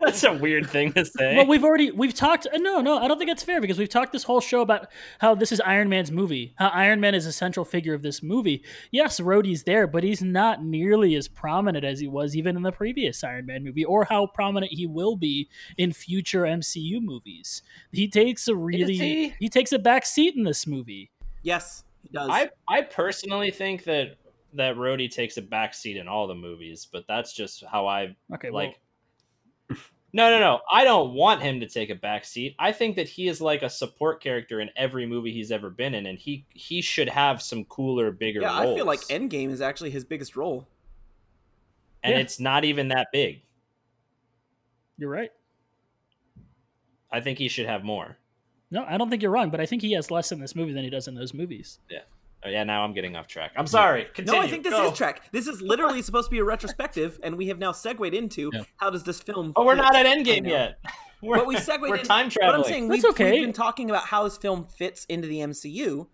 [0.06, 1.36] that's a weird thing to say.
[1.36, 2.48] Well, we've already we've talked.
[2.48, 4.88] uh, No, no, I don't think that's fair because we've talked this whole show about
[5.20, 6.54] how this is Iron Man's movie.
[6.58, 8.64] How Iron Man is a central figure of this movie.
[8.92, 12.72] Yes, Rhodey's there, but he's not nearly as prominent as he was even in the
[12.72, 17.62] previous Iron Man movie, or how prominent he will be in future MCU movies.
[17.92, 19.34] He takes a really he?
[19.40, 21.12] he takes a back seat in this movie.
[21.42, 22.30] Yes, he does.
[22.32, 24.18] I I personally think that
[24.56, 28.50] that Rhodey takes a backseat in all the movies, but that's just how I Okay,
[28.50, 28.80] well, like.
[30.15, 30.61] No, no, no.
[30.72, 32.56] I don't want him to take a back seat.
[32.60, 35.95] I think that he is like a support character in every movie he's ever been
[35.95, 38.73] in, and he he should have some cooler, bigger yeah, roles.
[38.73, 40.68] I feel like Endgame is actually his biggest role.
[42.03, 42.19] and Yeah.
[42.19, 43.41] it's not even that big.
[44.99, 45.31] you're right.
[47.11, 48.18] I think he should have more.
[48.72, 50.73] No, I don't think you're wrong, but I think he has less in this movie
[50.73, 51.80] than he does in those movies.
[52.45, 53.52] Oh yeah, now I'm getting off track.
[53.56, 54.07] I'm sorry.
[54.14, 54.40] Continue.
[54.40, 54.91] No, I think this Go.
[54.91, 55.22] is track.
[55.32, 58.64] This is literally supposed to be a retrospective, and we have now segued into Yeah.
[58.78, 59.53] how does this film.
[59.56, 59.82] Oh, we're fit?
[59.84, 60.80] not at Endgame yet.
[61.22, 62.64] We're, but we segued we're in, time But traveling.
[62.65, 63.32] I'm saying That's we've, okay.
[63.32, 66.07] we've been talking about how this film fits into the MCU,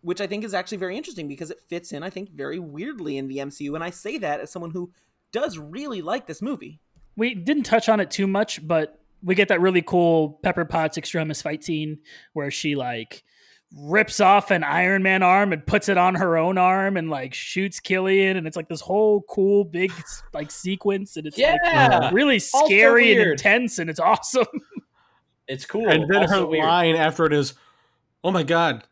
[0.00, 3.18] which I think is actually very interesting because it fits in, I think, very weirdly
[3.18, 3.74] in the MCU.
[3.74, 4.90] And I say that as someone who
[5.32, 6.80] does really like this movie.
[7.14, 10.96] we didn't touch on it too much, but we get that really cool Pepper Potts
[10.96, 11.98] extremis fight scene
[12.32, 13.22] where she like
[13.76, 17.34] rips off an Iron Man arm and puts it on her own arm and like
[17.34, 19.92] shoots Killian, and it's like this whole cool big
[20.32, 22.10] like sequence, and it's like, Yeah.
[22.12, 24.46] really scary and intense, and it's awesome.
[25.48, 25.88] it's cool.
[25.88, 26.64] and then also her weird.
[26.64, 27.54] line after it is,
[28.22, 28.84] "Oh my god,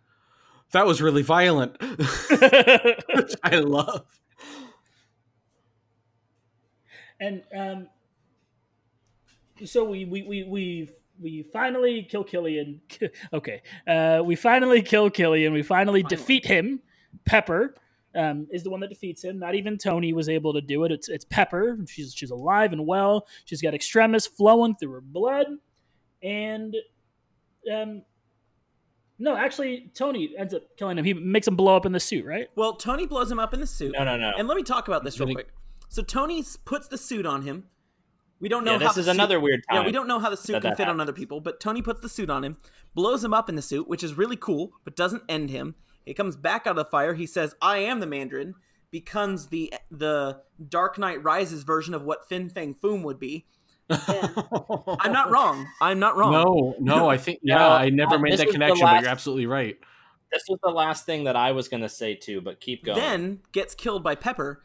[0.73, 1.77] that was really violent."
[2.31, 4.05] Which I love.
[7.21, 7.89] and um,
[9.65, 10.91] so we we we we
[11.23, 12.81] we finally kill Killian.
[13.33, 15.53] okay, uh, we finally kill Killian.
[15.53, 16.81] We finally, defeat him.
[17.25, 17.75] Pepper
[18.15, 19.39] um, is the one that defeats him.
[19.39, 20.93] Not even Tony was able to do it.
[20.93, 21.79] It's it's Pepper.
[21.87, 23.27] She's she's alive and well.
[23.45, 25.47] She's got extremis flowing through her blood,
[26.23, 26.77] and
[27.73, 28.03] um.
[29.19, 31.05] No, actually, Tony ends up killing him.
[31.05, 32.49] He makes him blow up in the suit, right?
[32.57, 33.93] Well, Tony blows him up in the suit.
[33.97, 34.33] No, no, no.
[34.37, 35.49] And let me talk about this real quick.
[35.89, 37.69] So Tony puts the suit on him.
[38.43, 39.83] We don't know yeah, how this the is suit- another weird time.
[39.83, 41.61] Yeah, we don't know how the suit that can that fit on other people, but
[41.61, 42.57] Tony puts the suit on him,
[42.93, 45.77] blows him up in the suit, which is really cool, but doesn't end him.
[46.05, 47.15] He comes back out of the fire.
[47.15, 48.57] He says, "I am the Mandarin,"
[48.91, 53.47] becomes the the Dark Knight Rises version of what Fin Fang Foom would be.
[53.91, 55.69] I'm not wrong.
[55.81, 56.33] I'm not wrong.
[56.33, 59.03] No, no, I think yeah, No, I never uh, made that was the connection, but
[59.03, 59.79] you're absolutely right.
[60.33, 62.99] This was the last thing that I was going to say too, but keep going.
[62.99, 64.65] Then gets killed by Pepper,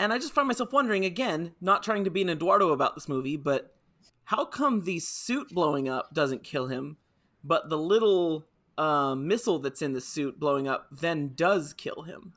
[0.00, 3.08] and I just find myself wondering again, not trying to be an Eduardo about this
[3.08, 3.74] movie, but
[4.24, 6.96] how come the suit blowing up doesn't kill him,
[7.44, 8.46] but the little
[8.78, 12.32] um, missile that's in the suit blowing up then does kill him?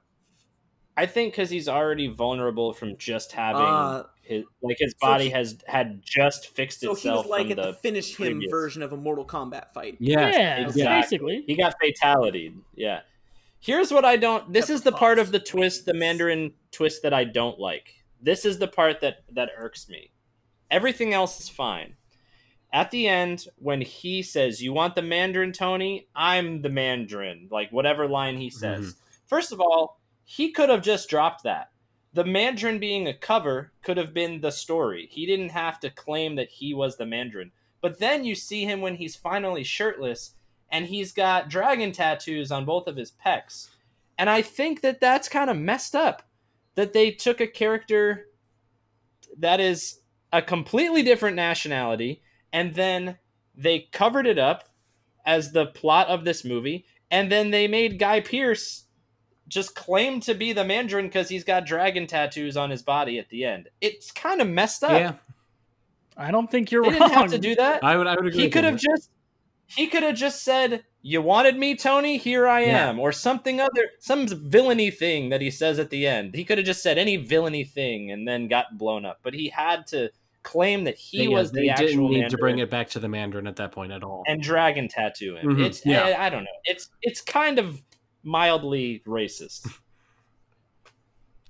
[0.95, 5.25] I think because he's already vulnerable from just having Uh, his like his so body
[5.25, 8.41] he- has had just fixed So he itself was like at the, the finish him
[8.49, 9.97] version of a Mortal Kombat fight.
[9.99, 10.83] Yes, yeah, exactly.
[11.01, 11.43] basically.
[11.47, 12.53] He got fatality.
[12.75, 13.01] Yeah.
[13.63, 14.51] Here's what I don't.
[14.51, 18.03] This Pepper is the part of the twist, the Mandarin twist that I don't like.
[18.21, 20.11] This is the part that that irks me.
[20.69, 21.95] Everything else is fine.
[22.73, 26.09] At the end, when he says, "You want the Mandarin, Tony?
[26.13, 28.81] I'm the Mandarin." Like whatever line he says.
[28.81, 29.27] Mm-hmm.
[29.27, 31.69] First of all, he could have just dropped that.
[32.13, 35.07] the Mandarin being a cover could have been the story.
[35.11, 37.51] He didn't have to claim that he was the Mandarin.
[37.81, 40.35] But then you see him when he's finally shirtless
[40.73, 43.69] and he's got dragon tattoos on both of his pecs.
[44.17, 46.23] And I think that that's kind of messed up
[46.75, 48.25] that they took a character
[49.37, 49.99] that is
[50.31, 52.21] a completely different nationality
[52.51, 53.17] and then
[53.55, 54.67] they covered it up
[55.25, 58.85] as the plot of this movie and then they made Guy Pearce
[59.47, 63.29] just claim to be the Mandarin because he's got dragon tattoos on his body at
[63.29, 63.69] the end.
[63.81, 64.91] It's kind of messed up.
[64.91, 65.13] Yeah,
[66.17, 66.99] I don't think you're They wrong.
[66.99, 67.83] didn't have to do that.
[67.83, 68.07] I would.
[68.07, 68.41] I would agree.
[68.41, 69.11] he could have just
[69.75, 72.17] he could have just said, "You wanted me, Tony.
[72.17, 72.89] Here I Yeah.
[72.89, 76.35] am," or something other, some villainy thing that he says at the end.
[76.35, 79.19] He could have just said any villainy thing and then got blown up.
[79.23, 80.11] But he had to
[80.43, 82.89] claim that he Yeah, was they the actual didn't need Mandarin to bring it back
[82.89, 84.23] to the Mandarin at that point at all.
[84.27, 85.49] and dragon tattoo him.
[85.49, 86.03] Mhm, It's yeah.
[86.03, 86.49] I, I don't know.
[86.65, 87.81] It's it's kind of
[88.23, 89.67] mildly racist.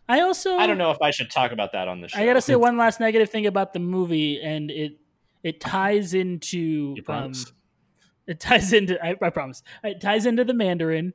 [0.10, 2.20] I also I don't know if I should talk about that on the show.
[2.20, 4.94] I gotta say one last negative thing about the movie, and it
[5.44, 7.52] it ties into You um, promise?
[8.28, 11.14] It ties into I, I promise it ties into the Mandarin.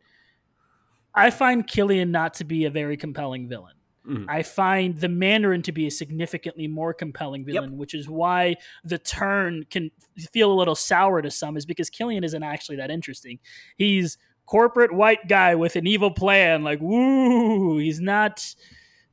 [1.15, 3.75] I find Killian not to be a very compelling villain.
[4.07, 4.27] Mhm.
[4.29, 8.99] I find the Mandarin to be a significantly more compelling villain, which is why the
[8.99, 9.91] turn can
[10.33, 13.39] feel a little sour to some, is because Killian isn't actually that interesting.
[13.77, 14.17] He's
[14.47, 17.79] corporate white guy with an evil plan, like woo.
[17.79, 18.55] He's not.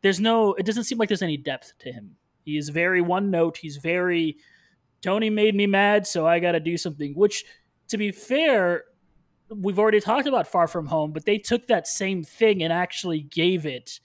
[0.01, 0.53] There's no.
[0.53, 2.15] It doesn't seem like there's any depth to him.
[2.45, 3.57] He is very one note.
[3.57, 4.37] He's very.
[5.01, 7.13] Tony made me mad, so I got to do something.
[7.15, 7.43] Which,
[7.89, 8.85] to be fair,
[9.49, 13.21] we've already talked about Far From Home, but they took that same thing and actually
[13.21, 13.99] gave it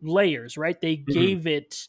[0.00, 0.80] layers, right?
[0.80, 1.12] They mm-hmm.
[1.12, 1.88] gave it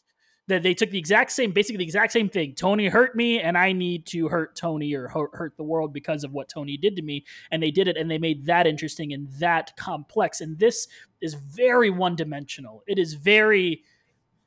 [0.50, 2.54] that they took the exact same, basically the exact same thing.
[2.54, 6.24] Tony hurt me, and I need to hurt Tony or hurt, hurt the world because
[6.24, 7.24] of what Tony did to me.
[7.50, 10.40] And they did it, and they made that interesting and that complex.
[10.40, 10.88] And this
[11.20, 12.82] is very one dimensional.
[12.88, 13.84] It is very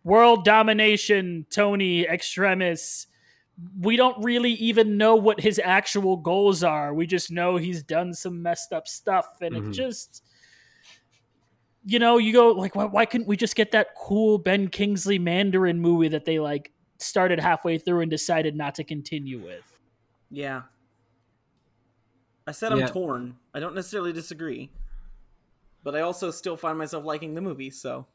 [0.04, 3.08] world domination, Tony extremis.
[3.80, 6.94] We don't really even know what his actual goals are.
[6.94, 9.74] We just know he's done some messed up stuff, and it Mhm.
[9.74, 10.24] just
[11.86, 15.20] you know, you go like, why, why couldn't we just get that cool Ben Kingsley
[15.20, 19.78] Mandarin movie that they like started halfway through and decided not to continue with?
[20.32, 20.64] Yeah.
[22.48, 22.88] I said I'm Yeah.
[22.88, 23.38] torn.
[23.54, 24.72] I don't necessarily disagree.
[25.84, 28.08] But I also still find myself liking the movie, so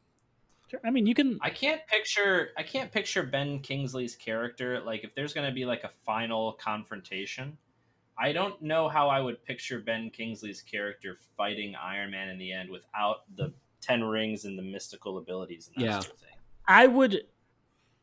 [0.69, 0.79] Sure.
[0.85, 1.39] I mean, you can.
[1.41, 5.65] I can't picture I can't picture Ben Kingsley's character like if there's going to be
[5.65, 7.57] like a final confrontation.
[8.21, 12.51] I don't know how I would picture Ben Kingsley's character fighting Iron Man in the
[12.51, 15.99] end without the 10 rings and the mystical abilities and that Yeah.
[16.01, 16.35] sort of thing.
[16.67, 17.21] I would,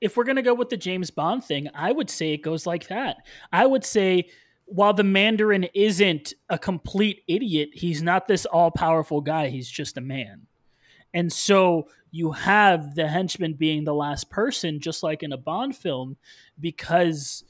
[0.01, 2.89] if we're gonna go with the James Bond thing, I would say it goes like
[2.89, 3.19] that.
[3.53, 4.31] I would say
[4.65, 9.49] while the Mandarin isn't a complete idiot, he's not this all powerful guy.
[9.49, 10.47] He's just a man,
[11.15, 15.77] and so you have the henchman being the last person, just like in a Bond
[15.77, 16.17] film,
[16.61, 17.45] because.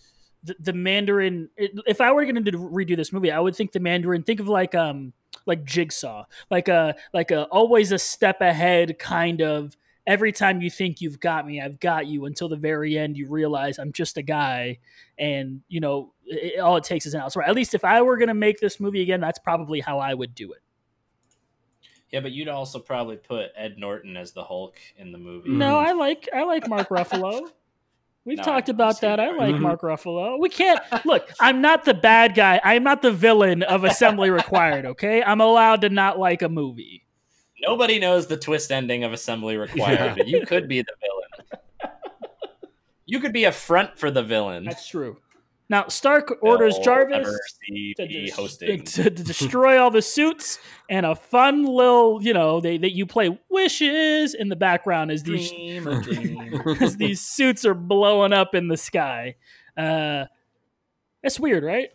[0.45, 1.49] The, the Mandarin.
[1.57, 4.23] it- If I were going to redo this movie, I would think the Mandarin.
[4.23, 5.13] Think of like um
[5.45, 9.77] like Jigsaw, like a like a always a step ahead kind of
[10.07, 13.29] every time you think you've got me, I've got you until the very end you
[13.29, 14.79] realize I'm just a guy
[15.19, 17.49] and you know it, all it takes is an outside.
[17.49, 20.15] At least if I were going to make this movie again, that's probably how I
[20.15, 20.61] would do it.
[22.17, 25.51] Yeah, but you'd also probably put Ed Norton as the Hulk in the movie.
[25.51, 25.99] No, I mm-hmm.
[25.99, 27.51] like I like Mark Ruffalo.
[28.25, 29.21] We've No, talked about saying that.
[29.21, 29.39] I that.
[29.39, 29.61] like.
[29.61, 30.09] Mark mm-hmm.
[30.09, 30.41] Ruffalo.
[30.41, 31.31] We can't look.
[31.41, 32.59] I'm not the bad guy.
[32.65, 34.87] I'm not the villain of Assembly Required.
[34.97, 37.05] Okay, I'm allowed to not like a movie.
[37.61, 40.15] Nobody knows the twist ending of Assembly Required, Yeah.
[40.17, 41.93] but you could be the villain.
[43.05, 44.65] you could be a front for the villain.
[44.65, 45.19] That's true.
[45.69, 47.29] Now Stark orders Jarvis
[47.97, 53.07] to, to, destroy all the suits and a fun little you know they that you
[53.07, 56.63] play wishes in the background as these dream a dream.
[56.81, 59.35] as these suits are blowing up in the sky
[59.77, 60.27] uh
[61.23, 61.89] that's weird right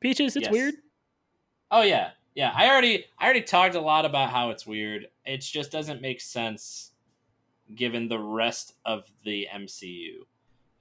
[0.00, 0.52] peaches it's Yes.
[0.52, 0.74] weird
[1.70, 2.52] Oh yeah, yeah.
[2.54, 5.06] I already I already talked a lot about how it's weird.
[5.24, 6.90] It just doesn't make sense
[7.74, 10.24] given the rest of the MCU.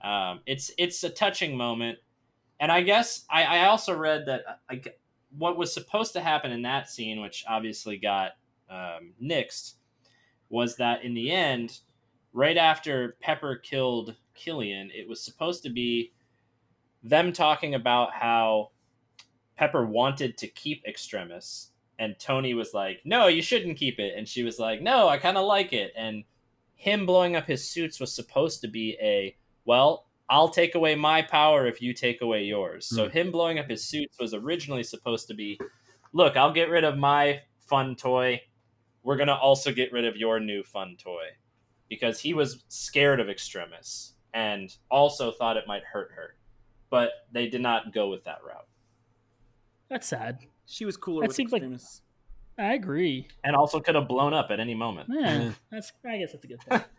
[0.01, 1.99] Um, it's it's a touching moment,
[2.59, 4.81] and I guess I, I also read that uh, I,
[5.37, 8.31] what was supposed to happen in that scene, which obviously got
[8.69, 9.73] um, nixed,
[10.49, 11.79] was that in the end,
[12.33, 16.13] right after Pepper killed Killian, it was supposed to be
[17.03, 18.71] them talking about how
[19.57, 24.27] Pepper wanted to keep Extremis, and Tony was like, "No, you shouldn't keep it," and
[24.27, 26.23] she was like, "No, I kind of like it." And
[26.75, 29.35] him blowing up his suits was supposed to be a,
[29.69, 33.11] "Well, I'll take away my power if you take away yours." So hmm.
[33.11, 35.59] him blowing up his suits was originally supposed to be,
[36.13, 38.41] "Look, I'll get rid of my fun toy.
[39.03, 41.27] We're gonna also get rid of your new fun toy."
[41.89, 46.35] because he was scared of Extremis and also thought it might hurt her.
[46.89, 48.67] But they did not go with that route.
[49.89, 50.37] That's sad.
[50.67, 51.63] She was cooler That with seems like-
[52.57, 53.27] I agree.
[53.43, 55.09] And also could have blown up at any moment.
[55.11, 55.49] Yeah, mm-hmm.
[55.71, 55.93] that's.
[56.05, 56.81] I guess that's a good thing.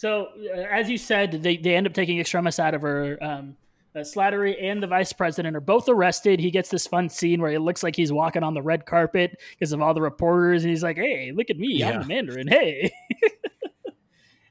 [0.00, 3.18] so, uh, as you said, they they end up taking Extremis out of her.
[3.22, 3.58] Um,
[3.94, 6.40] uh, Slattery and the vice president are both arrested.
[6.40, 9.38] He gets this fun scene where it looks like he's walking on the red carpet
[9.50, 11.84] because of all the reporters, and he's like, "Hey, look at me!
[11.84, 12.48] I'm the Mandarin.
[12.48, 12.90] Hey."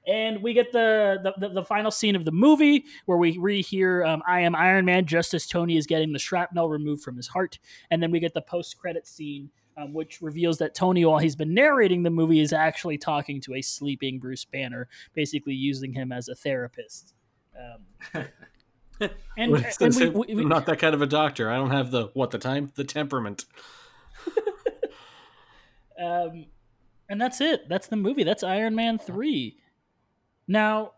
[0.08, 4.08] And we get the, the, the, the final scene of the movie where we rehear
[4.08, 7.28] um, I Am Iron Man just as Tony is getting the shrapnel removed from his
[7.28, 7.60] heart.
[7.92, 11.36] And then we get the post credit scene, um, which reveals that Tony, while he's
[11.36, 16.12] been narrating the movie, is actually talking to a sleeping Bruce Banner, basically using him
[16.12, 17.14] as a therapist.
[17.58, 18.26] Um,
[19.38, 21.50] and, Well, and we, we, we- I'm not that kind of a doctor.
[21.50, 23.46] I don't have the what the time the temperament.
[26.00, 26.46] Um,
[27.10, 27.68] and that's it.
[27.68, 28.24] That's the movie.
[28.24, 29.58] That's Iron Man 3.
[30.48, 30.94] Now,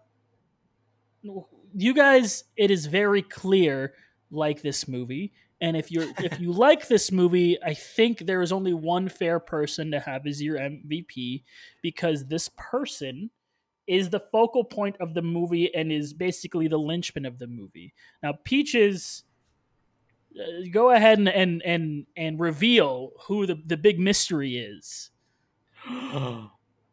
[1.24, 3.94] you guys, it is very clear
[4.30, 5.34] like this movie.
[5.62, 9.40] And if you're if you like this movie, I think there is only one fair
[9.40, 11.44] person to have as your MVP
[11.84, 13.30] because this person
[13.88, 17.94] is the focal point of the movie and is basically the linchpin of the movie.
[18.24, 19.24] Now, Peaches,
[20.40, 25.12] uh, go ahead and and and, and reveal who the, the big mystery is.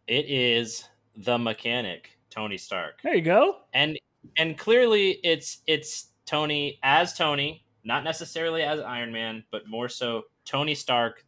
[0.06, 0.84] it is
[1.16, 3.00] the mechanic, Tony Stark.
[3.02, 3.56] There you go.
[3.72, 3.98] and
[4.36, 10.24] and clearly it's it's Tony as Tony, not necessarily as Iron Man, but more so
[10.44, 11.24] Tony Stark,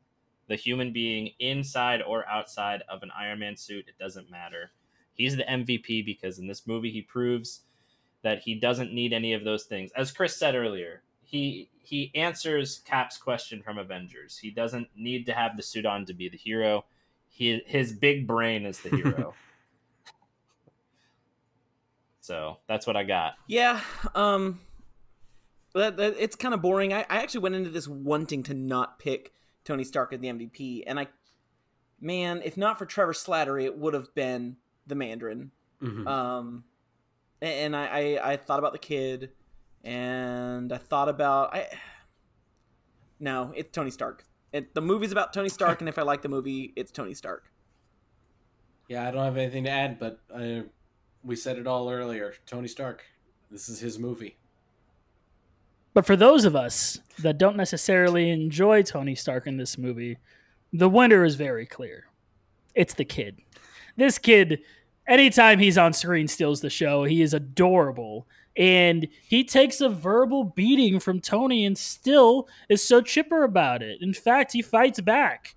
[0.46, 3.86] the human being inside or outside of an Iron Man suit.
[3.88, 4.70] It doesn't matter.
[5.14, 7.62] He's the MVP because in this movie he proves
[8.22, 9.90] that he doesn't need any of those things.
[9.96, 14.36] As Chris said earlier, he he answers Cap's question from Avengers.
[14.36, 16.84] He doesn't need to have the suit on to be the hero.
[17.30, 19.34] He, his big brain is the hero.
[22.20, 23.36] so that's what I got.
[23.46, 23.80] Yeah,
[24.14, 24.60] um,
[25.78, 26.92] that, that, it's kind of boring.
[26.92, 29.32] I, I actually went into this wanting to not pick
[29.64, 31.06] Tony Stark as the MVP, and I,
[32.00, 34.56] man, if not for Trevor Slattery, it would have been
[34.86, 35.52] the Mandarin.
[35.82, 36.06] Mhm.
[36.06, 36.64] Um,
[37.40, 39.30] and I, I, I thought about the kid,
[39.84, 41.68] and I thought about I.
[43.18, 44.24] No, it's Tony Stark.
[44.52, 47.50] It, the movie's about Tony Stark, and if I like the movie, it's Tony Stark.
[48.88, 50.62] Yeah, I don't have anything to add, but uh,
[51.22, 52.34] we said it all earlier.
[52.46, 53.04] Tony Stark.
[53.50, 54.36] This is his movie.
[55.92, 60.18] But for those of us that don't necessarily enjoy Tony Stark in this movie,
[60.72, 62.06] the winner is very clear.
[62.74, 63.38] It's the kid.
[63.96, 64.60] This kid,
[65.08, 67.04] anytime he's on screen, steals the show.
[67.04, 68.26] He is adorable.
[68.56, 74.00] And he takes a verbal beating from Tony and still is so chipper about it.
[74.00, 75.54] In fact, he fights back.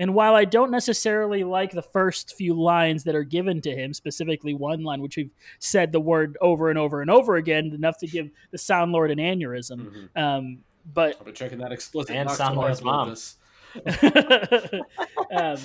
[0.00, 3.92] And while I don't necessarily like the first few lines that are given to him,
[3.92, 7.98] specifically one line which we've said the word over and over and over again, enough
[7.98, 10.08] to give the Sound Lord an aneurysm.
[10.16, 10.60] Um,
[10.94, 13.14] but I'll be checking that explicit And Sound Lord's mom.
[15.30, 15.58] um,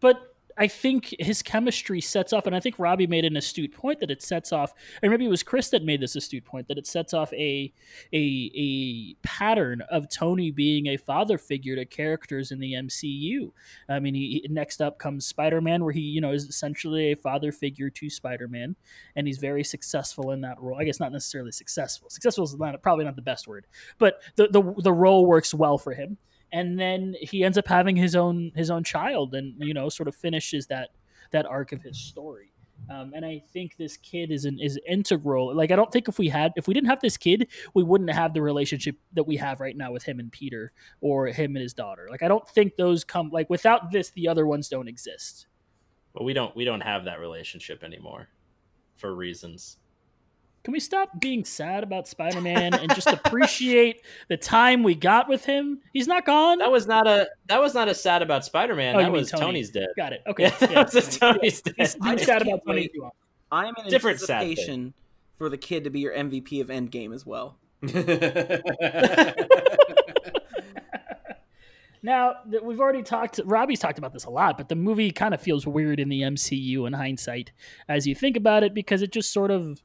[0.00, 4.00] but I think his chemistry sets off, and I think Robbie made an astute point
[4.00, 4.72] that it sets off,
[5.02, 7.72] or maybe it was Chris that made this astute point that it sets off a
[8.12, 13.52] a a pattern of Tony being a father figure to characters in the MCU.
[13.88, 17.16] I mean, he, next up comes Spider Man, where he you know is essentially a
[17.16, 18.76] father figure to Spider Man,
[19.14, 20.78] and he's very successful in that role.
[20.78, 22.08] I guess not necessarily successful.
[22.08, 23.66] Successful is not, probably not the best word,
[23.98, 26.16] but the, the the role works well for him
[26.52, 30.08] and then he ends up having his own his own child and you know sort
[30.08, 30.90] of finishes that
[31.32, 32.52] that arc of his story
[32.88, 35.54] um, and I think this kid is an is integral.
[35.54, 38.12] Like I don't think if we had if we didn't have this kid, we wouldn't
[38.12, 41.62] have the relationship that we have right now with him and Peter or him and
[41.62, 42.06] his daughter.
[42.10, 45.46] Like I don't think those come like without this, the other ones don't exist.
[46.14, 48.28] But we don't we don't have that relationship anymore
[48.94, 49.78] for reasons.
[50.66, 55.28] Can we stop being sad about Spider Man and just appreciate the time we got
[55.28, 55.78] with him?
[55.92, 56.58] He's not gone.
[56.58, 58.96] That was not a that was not a sad about Spider Man.
[58.96, 59.42] Oh, that was Tony.
[59.42, 59.86] Tony's dead.
[59.96, 60.24] Got it.
[60.26, 60.42] Okay.
[60.42, 61.74] Yeah, that was a Tony's dead.
[61.76, 62.80] He's, I he's just sad can't about Tony.
[62.80, 62.86] wait.
[62.86, 63.14] if you want.
[63.52, 64.92] I'm in Different sad anticipation
[65.38, 67.58] for the kid to be your MVP of Endgame as well.
[72.02, 75.34] Now that we've already talked, Robbie's talked about this a lot, but the movie kind
[75.34, 77.50] of feels weird in the MCU in hindsight
[77.88, 79.82] as you think about it because it just sort of,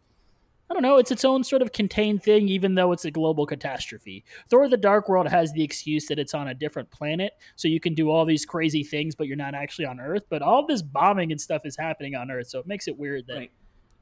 [0.72, 3.46] I don't know, it's its own sort of contained thing, even though it's a global
[3.46, 4.24] catastrophe.
[4.50, 7.82] Thor: The Dark World has the excuse that it's on a different planet, so you
[7.82, 10.24] can do all these crazy things, but you're not actually on Earth.
[10.30, 13.28] But all this bombing and stuff is happening on Earth, so it makes it weird
[13.28, 13.52] that Right.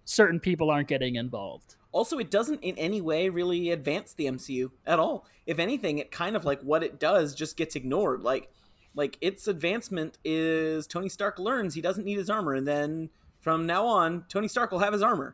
[0.06, 1.76] certain people aren't getting involved.
[1.92, 5.26] Also, it doesn't in any way really advance the MCU at all.
[5.48, 8.22] If anything, it kind of like what it does just gets ignored.
[8.22, 8.52] Like,
[8.94, 13.10] like its advancement is Tony Stark learns he doesn't need his armor, and then
[13.40, 15.34] From now on, Tony Stark will have his armor.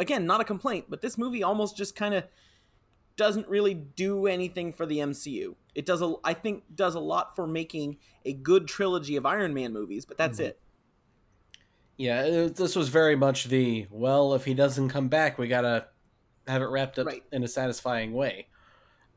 [0.00, 2.24] Again, not a complaint, but this movie almost just kind of
[3.16, 5.54] doesn't really do anything for the MCU.
[5.74, 9.52] It does a, I think, does a lot for making a good trilogy of Iron
[9.52, 10.48] Man movies, but that's mm-hmm.
[10.48, 10.60] it.
[11.98, 15.88] Yeah, it- this was very much the well, if he doesn't come back, we gotta
[16.46, 17.22] have it wrapped up Right.
[17.30, 18.46] in a satisfying way.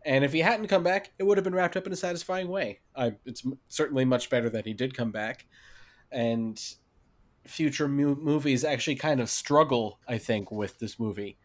[0.06, 2.50] And if he hadn't come back, it would have been wrapped up in a satisfying
[2.50, 2.82] way.
[2.94, 5.46] I, it's certainly much better that he did come back.
[6.12, 6.62] And
[7.46, 11.38] future mu- movies actually kind of struggle, I think, with this movie.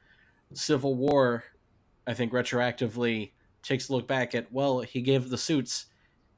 [0.53, 1.45] Civil War,
[2.07, 5.87] I think, retroactively takes a look back at well, he gave the suits,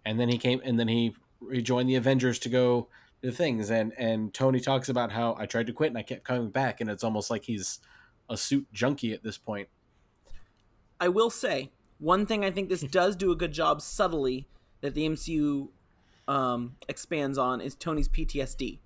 [0.05, 2.89] and then he came, and then he rejoined the Avengers to go
[3.21, 6.25] the things and and Tony talks about how I tried to quit and I kept
[6.25, 7.81] coming back and it's almost like he's
[8.29, 9.69] a suit junkie at this point.
[10.99, 14.47] I will say one thing I think this does do a good job subtly
[14.81, 15.69] that the MCU
[16.27, 18.79] um, expands on is Tony's PTSD,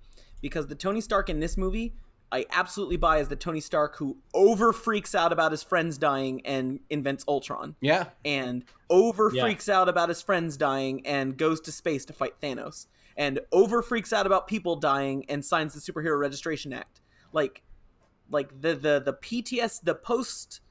[0.45, 1.95] because the Tony Stark in this movie
[2.31, 6.41] I absolutely buy is the Tony Stark who over freaks out about his friends dying
[6.45, 8.09] and invents Ultron, Yeah.
[8.25, 9.43] and over Yeah.
[9.43, 13.81] freaks out about his friends dying and goes to space to fight Thanos, and over
[13.81, 16.99] freaks out about people dying and signs the Superhero Registration Act.
[17.31, 17.63] Like,
[18.29, 20.61] like the the the PTS the post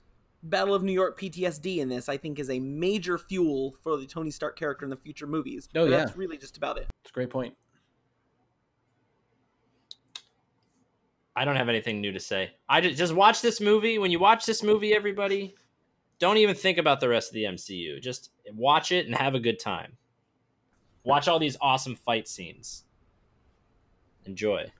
[0.42, 4.06] Battle of New York PTSD in this, I think, is a major fuel for the
[4.06, 5.68] Tony Stark character in the future movies.
[5.74, 5.96] Oh, But yeah.
[5.98, 6.86] that's really just about it.
[7.02, 7.56] It's a great point.
[11.36, 12.52] I don't have anything new to say.
[12.68, 13.98] I just, just watch this movie.
[13.98, 15.54] When you watch this movie, everybody,
[16.18, 18.00] don't even think about the rest of the MCU.
[18.00, 19.96] Just watch it and have a good time.
[21.02, 22.84] Watch all these awesome fight scenes.
[24.26, 24.72] Enjoy.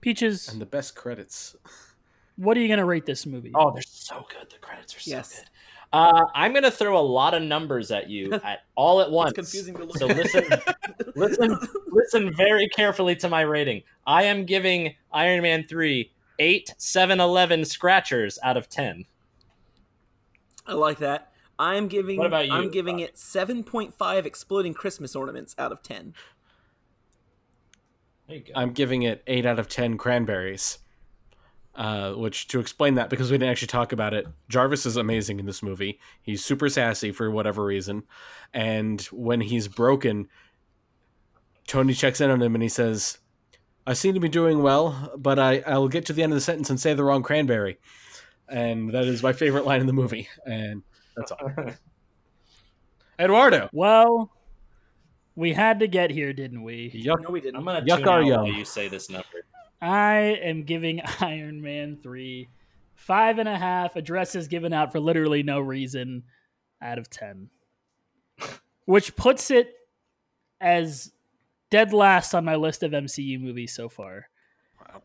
[0.00, 1.54] Peaches, And the best credits.
[2.36, 3.52] what are you gonna rate this movie?
[3.54, 4.48] Oh, they're so good.
[4.50, 5.36] The credits are so Yes.
[5.40, 5.48] good.
[5.92, 9.30] Uh, I'm gonna throw a lot of numbers at you at all at once.
[9.30, 10.44] It's confusing to look So listen,
[11.16, 11.58] listen,
[11.90, 13.82] listen very carefully to my rating.
[14.06, 19.04] I am giving Iron Man three eight seven eleven scratchers out of ten.
[20.66, 21.32] I like that.
[21.58, 22.16] I'm giving.
[22.16, 23.10] What about you, I'm giving Buck?
[23.10, 26.14] it 7.5 exploding Christmas ornaments out of 10.
[28.26, 28.52] There you go.
[28.56, 30.78] I'm giving it 8 out of 10 cranberries.
[31.72, 35.38] Uh, which to explain that because we didn't actually talk about it, Jarvis is amazing
[35.38, 36.00] in this movie.
[36.20, 38.02] He's super sassy for whatever reason,
[38.52, 40.28] and when he's broken,
[41.68, 43.18] Tony checks in on him and he says,
[43.86, 46.36] "I seem to be doing well, but I I will get to the end of
[46.36, 47.78] the sentence and say the wrong cranberry,"
[48.48, 50.28] and that is my favorite line in the movie.
[50.44, 50.82] And
[51.16, 51.52] that's all.
[53.18, 54.32] Eduardo, Well,
[55.36, 56.90] we had to get here, didn't we?
[56.90, 57.56] yuck, No, we didn't.
[57.56, 58.42] I'm gonna Yuck tune our out yum.
[58.42, 59.26] while you say this number.
[59.80, 62.48] I am giving Iron Man 3
[63.00, 66.22] five and a half addresses given out for literally no reason
[66.82, 67.48] out of 10.
[68.84, 69.74] Which puts it
[70.60, 71.10] as
[71.70, 74.28] dead last on my list of MCU movies so far.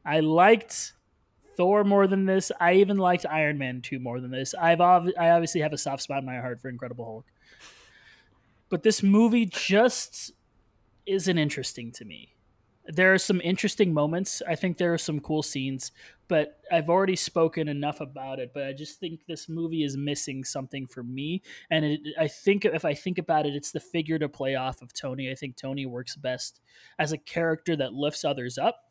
[0.04, 0.94] I liked
[1.56, 2.52] Thor more than this.
[2.60, 4.54] I even liked Iron Man 2 more than this.
[4.54, 7.26] I've ob- I obviously have a soft spot in my heart for Incredible Hulk.
[8.68, 10.34] But this movie just
[11.06, 12.35] isn't interesting to me
[12.88, 14.41] there are some interesting moments.
[14.48, 15.91] I think there are some cool scenes,
[16.28, 18.52] but I've already spoken enough about it.
[18.53, 21.41] But I just think this movie is missing something for me.
[21.72, 24.82] And it, I think if I think about it, it's the figure to play off
[24.82, 25.32] of Tony.
[25.32, 26.62] I think Tony works best
[26.99, 28.82] as a character that lifts others up.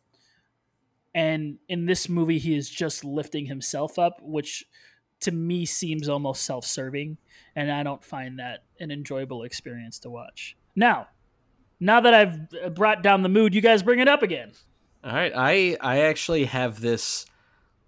[1.14, 4.64] And in this movie, he is just lifting himself up, which
[5.20, 7.18] to me seems almost self serving.
[7.54, 10.56] And I don't find that an enjoyable experience to watch.
[10.74, 11.06] Now,
[11.85, 14.52] now that I've brought down the mood, you guys bring it up again.
[15.05, 17.27] All right, I I actually have this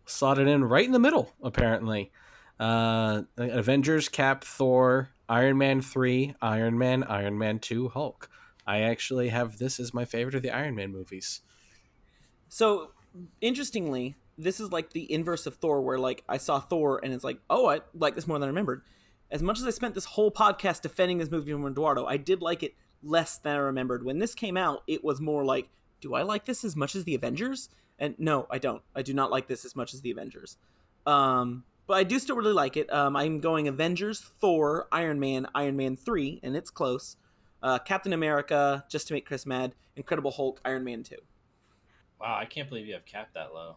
[0.05, 1.33] slotted in right in the middle.
[1.43, 2.13] Apparently,
[2.61, 8.29] uh, Avengers, Cap, Thor, Iron Man three, Iron Man, Iron Man two, Hulk.
[8.67, 11.41] I actually have this as my favorite of the Iron Man movies.
[12.49, 12.91] So,
[13.41, 17.25] interestingly, this is like the inverse of Thor, where like I saw Thor and it's
[17.25, 18.83] like, oh, I like this more than I remembered.
[19.31, 22.43] As much as I spent this whole podcast defending this movie from Eduardo, I did
[22.43, 24.05] like it less than I remembered.
[24.05, 25.69] When this came out, it was more like,
[26.01, 27.69] do I like this as much as the Avengers?
[27.99, 28.83] And no, I don't.
[28.95, 30.59] I do not like this as much as the Avengers.
[31.07, 32.93] Um, but I do still really like it.
[32.93, 37.17] Um, I'm going Avengers, Thor, Iron Man, Iron Man 3, and it's close.
[37.63, 41.17] Uh, Captain America, just to make Chris mad, Incredible Hulk, Iron Man 2.
[42.21, 43.77] Wow, I can't believe you have capped that low.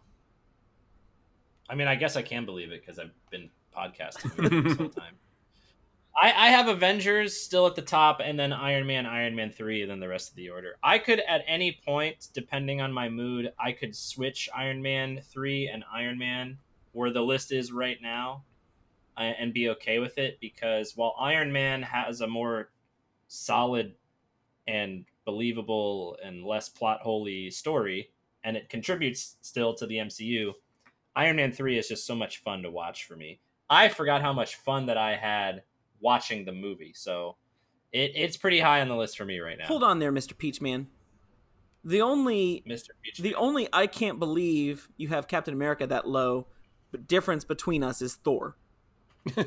[1.69, 4.77] I mean, I guess I can believe it because I've been podcasting with you this
[4.77, 5.13] whole time.
[6.21, 9.81] I, I have Avengers still at the top, and then Iron Man, Iron Man three,
[9.81, 10.75] and then the rest of the order.
[10.83, 15.69] I could, at any point, depending on my mood, I could switch Iron Man three
[15.69, 16.57] and Iron Man
[16.91, 18.43] where the list is right now,
[19.15, 20.39] uh, and be okay with it.
[20.41, 22.69] Because while Iron Man has a more
[23.29, 23.93] solid
[24.67, 28.11] and believable and less plot holy story,
[28.43, 30.51] and it contributes still to the MCU.
[31.15, 33.39] Iron Man 3 is just so much fun to watch for me.
[33.69, 35.63] I forgot how much fun that I had
[36.01, 36.93] watching the movie.
[36.95, 37.35] So
[37.91, 39.65] it, it's pretty high on the list for me right now.
[39.65, 40.37] Hold on there, Mr.
[40.37, 40.87] Peachman.
[41.83, 42.89] The only Mr.
[43.01, 43.19] Peach.
[43.19, 46.47] the only I can't believe you have Captain America that low,
[46.91, 48.57] but difference between us is Thor.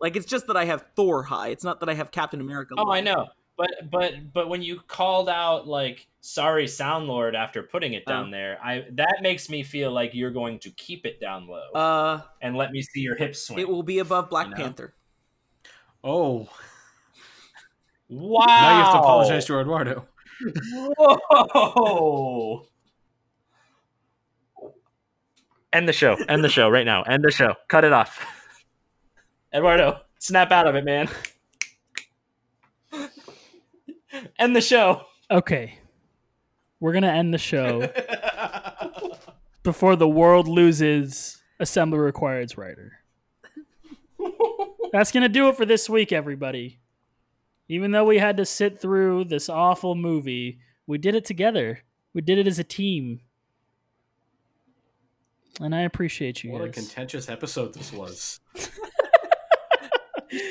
[0.00, 1.48] Like it's just that I have Thor high.
[1.50, 2.74] It's not that I have Captain America.
[2.76, 2.92] Oh, low.
[2.92, 3.28] I know.
[3.56, 8.26] But but but when you called out like sorry Sound Lord after putting it down
[8.28, 8.30] Oh.
[8.32, 12.22] there, I that makes me feel like you're going to keep it down low Uh,
[12.40, 13.60] and let me see your hips swing.
[13.60, 14.56] it will be above Black You know?
[14.56, 14.94] Panther.
[16.04, 16.48] Oh,
[18.08, 18.44] wow.
[18.46, 20.06] now you have to apologize to Eduardo.
[20.98, 22.66] Whoa.
[25.72, 26.16] End the show.
[26.28, 27.02] End the show right now.
[27.02, 27.54] End the show.
[27.68, 28.26] Cut it off.
[29.54, 31.08] Eduardo, snap out of it, man.
[34.38, 35.02] End the show.
[35.30, 35.78] Okay.
[36.80, 37.90] We're going to end the show
[39.62, 43.01] before the world loses Assembly Required's writer.
[44.92, 46.78] That's going to do it for this week, everybody.
[47.68, 51.80] Even though we had to sit through this awful movie, we did it together.
[52.12, 53.20] We did it as a team.
[55.60, 58.40] And I appreciate you What a contentious episode this was.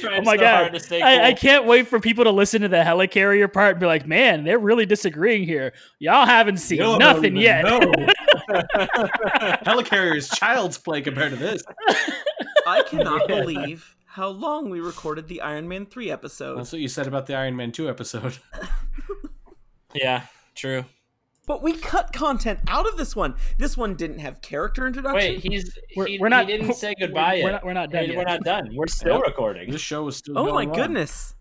[0.04, 0.78] Oh my god!
[0.92, 4.06] I, I can't wait for people to listen to the helicarrier part and be like,
[4.06, 5.74] "Man, they're really disagreeing here.
[5.98, 7.92] Y'all haven't seen Y'all nothing don't yet." even know.
[9.66, 11.64] Helicarrier is child's play compared to this.
[12.68, 13.40] I cannot Yeah.
[13.40, 16.58] believe how long we recorded the Iron Man three episode.
[16.58, 18.38] That's what you said about the Iron Man 2 episode.
[19.94, 20.24] Yeah,
[20.56, 20.86] true.
[21.48, 23.36] But we cut content out of this one.
[23.58, 25.34] This one didn't have character introduction.
[25.34, 27.52] Wait, he's We're- he, we're not- he didn't say goodbye we're yet.
[27.52, 28.18] not- we're not done Hey, yet.
[28.18, 28.70] We're not done.
[28.74, 29.24] We're still Yep.
[29.28, 29.70] recording.
[29.72, 30.72] This show is still oh my on.
[30.72, 31.36] goodness.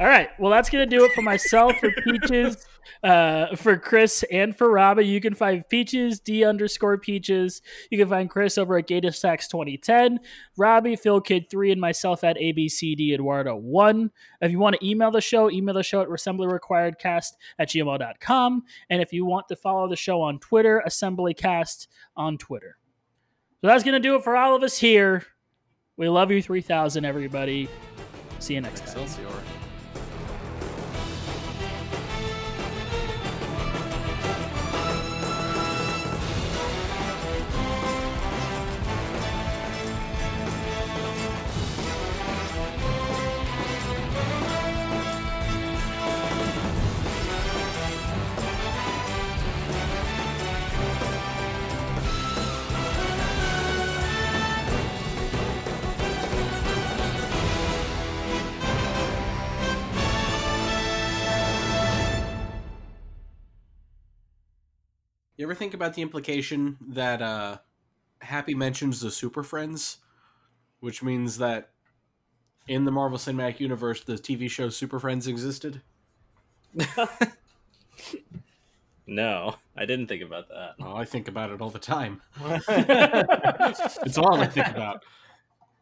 [0.00, 0.30] All right.
[0.38, 2.66] Well, that's going to do it for myself, for Peaches,
[3.04, 5.06] uh, for Chris, and for Robbie.
[5.06, 7.60] You can find Peaches, D underscore Peaches.
[7.90, 10.20] You can find Chris over at Gator Stacks 2010,
[10.56, 14.10] Robbie, Phil Kid 3, and myself at ABCD Eduardo 1.
[14.40, 18.62] If you want to email the show, email the show at assemblyrequiredcast at gmail.com.
[18.88, 22.78] And if you want to follow the show on Twitter, assemblycast on Twitter.
[23.60, 25.26] So that's going to do it for all of us here.
[25.98, 27.68] We love you 3000, everybody.
[28.38, 29.59] See you next time.
[65.40, 67.56] You ever think about the implication that uh,
[68.18, 69.96] Happy mentions the Super Friends,
[70.80, 71.70] which means that
[72.68, 75.80] in the Marvel Cinematic Universe, the TV show Super Friends existed?
[79.06, 80.74] No, I didn't think about that.
[80.80, 82.22] Oh, I think about it all the time.
[82.40, 85.02] it's all I think about.